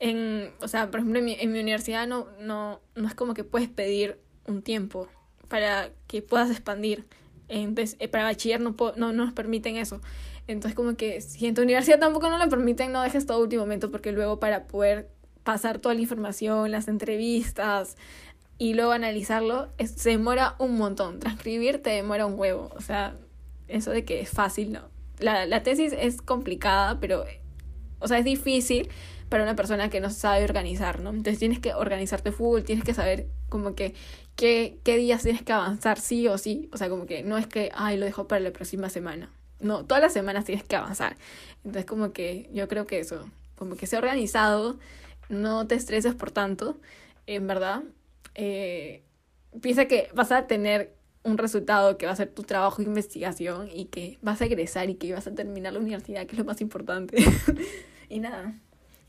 En, 0.00 0.50
o 0.60 0.66
sea, 0.66 0.90
por 0.90 0.98
ejemplo, 0.98 1.20
en 1.20 1.24
mi, 1.24 1.36
en 1.38 1.52
mi 1.52 1.60
universidad 1.60 2.08
no, 2.08 2.26
no, 2.40 2.80
no 2.96 3.06
es 3.06 3.14
como 3.14 3.32
que 3.32 3.44
puedes 3.44 3.68
pedir 3.68 4.18
un 4.48 4.62
tiempo 4.62 5.06
para 5.46 5.90
que 6.08 6.20
puedas 6.20 6.50
expandir. 6.50 7.06
Entonces, 7.50 7.96
eh, 7.98 8.08
para 8.08 8.24
bachiller 8.24 8.60
no, 8.60 8.74
no, 8.96 9.12
nos 9.12 9.32
permiten 9.32 9.76
eso. 9.76 10.00
Entonces, 10.46 10.74
como 10.74 10.96
que 10.96 11.20
si 11.20 11.46
en 11.46 11.54
tu 11.54 11.62
universidad 11.62 11.98
tampoco 11.98 12.30
no 12.30 12.38
lo 12.38 12.48
permiten, 12.48 12.92
no 12.92 13.02
dejes 13.02 13.26
todo 13.26 13.40
último 13.40 13.62
momento, 13.62 13.90
porque 13.90 14.12
luego 14.12 14.40
para 14.40 14.66
poder 14.66 15.10
pasar 15.42 15.78
toda 15.78 15.94
la 15.94 16.00
información, 16.00 16.70
las 16.70 16.88
entrevistas 16.88 17.96
y 18.56 18.74
luego 18.74 18.92
analizarlo, 18.92 19.68
se 19.84 20.10
demora 20.10 20.54
un 20.58 20.76
montón. 20.76 21.18
Transcribir 21.18 21.82
te 21.82 21.90
demora 21.90 22.26
un 22.26 22.38
huevo. 22.38 22.70
O 22.76 22.80
sea, 22.80 23.16
eso 23.68 23.90
de 23.90 24.04
que 24.04 24.20
es 24.20 24.30
fácil, 24.30 24.72
no. 24.72 24.82
la, 25.18 25.46
la 25.46 25.62
tesis 25.62 25.92
es 25.98 26.22
complicada, 26.22 27.00
pero, 27.00 27.24
o 27.98 28.08
sea, 28.08 28.18
es 28.18 28.24
difícil 28.24 28.88
para 29.30 29.44
una 29.44 29.56
persona 29.56 29.88
que 29.88 30.00
no 30.00 30.10
sabe 30.10 30.44
organizar, 30.44 31.00
¿no? 31.00 31.10
Entonces 31.10 31.38
tienes 31.38 31.60
que 31.60 31.72
organizarte 31.72 32.32
full, 32.32 32.62
tienes 32.62 32.84
que 32.84 32.92
saber 32.92 33.28
como 33.48 33.74
que 33.74 33.94
qué, 34.36 34.78
qué 34.84 34.96
días 34.96 35.22
tienes 35.22 35.42
que 35.42 35.52
avanzar 35.52 35.98
sí 35.98 36.28
o 36.28 36.36
sí. 36.36 36.68
O 36.72 36.76
sea, 36.76 36.90
como 36.90 37.06
que 37.06 37.22
no 37.22 37.38
es 37.38 37.46
que, 37.46 37.70
ay, 37.74 37.96
lo 37.96 38.04
dejo 38.04 38.28
para 38.28 38.40
la 38.40 38.52
próxima 38.52 38.90
semana. 38.90 39.30
No, 39.60 39.86
todas 39.86 40.02
las 40.02 40.12
semanas 40.12 40.44
tienes 40.44 40.64
que 40.64 40.76
avanzar. 40.76 41.16
Entonces 41.64 41.86
como 41.86 42.12
que 42.12 42.50
yo 42.52 42.68
creo 42.68 42.86
que 42.86 42.98
eso, 42.98 43.30
como 43.56 43.76
que 43.76 43.86
sea 43.86 44.00
organizado, 44.00 44.78
no 45.28 45.66
te 45.66 45.76
estreses 45.76 46.14
por 46.14 46.32
tanto, 46.32 46.78
en 47.26 47.46
verdad. 47.46 47.84
Eh, 48.34 49.04
piensa 49.60 49.86
que 49.86 50.08
vas 50.12 50.32
a 50.32 50.46
tener 50.48 50.96
un 51.22 51.38
resultado 51.38 51.98
que 51.98 52.06
va 52.06 52.12
a 52.12 52.16
ser 52.16 52.30
tu 52.30 52.42
trabajo 52.42 52.82
de 52.82 52.88
investigación 52.88 53.68
y 53.72 53.86
que 53.86 54.18
vas 54.22 54.40
a 54.40 54.46
egresar 54.46 54.90
y 54.90 54.94
que 54.96 55.12
vas 55.12 55.26
a 55.26 55.34
terminar 55.34 55.72
la 55.72 55.78
universidad, 55.78 56.26
que 56.26 56.32
es 56.32 56.38
lo 56.38 56.44
más 56.44 56.60
importante. 56.60 57.16
y 58.08 58.18
nada. 58.18 58.54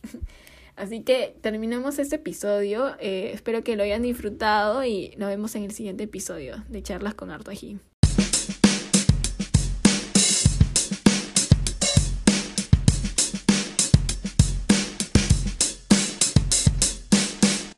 Así 0.76 1.04
que 1.04 1.36
terminamos 1.42 2.00
este 2.00 2.16
episodio. 2.16 2.96
Eh, 3.00 3.32
espero 3.34 3.64
que 3.64 3.76
lo 3.76 3.84
hayan 3.84 4.02
disfrutado 4.02 4.84
y 4.84 5.14
nos 5.18 5.30
vemos 5.30 5.56
en 5.56 5.64
el 5.64 5.72
siguiente 5.72 6.06
episodio 6.06 6.64
de 6.70 6.82
Charlas 6.82 7.14
con 7.14 7.30
Harto 7.30 7.52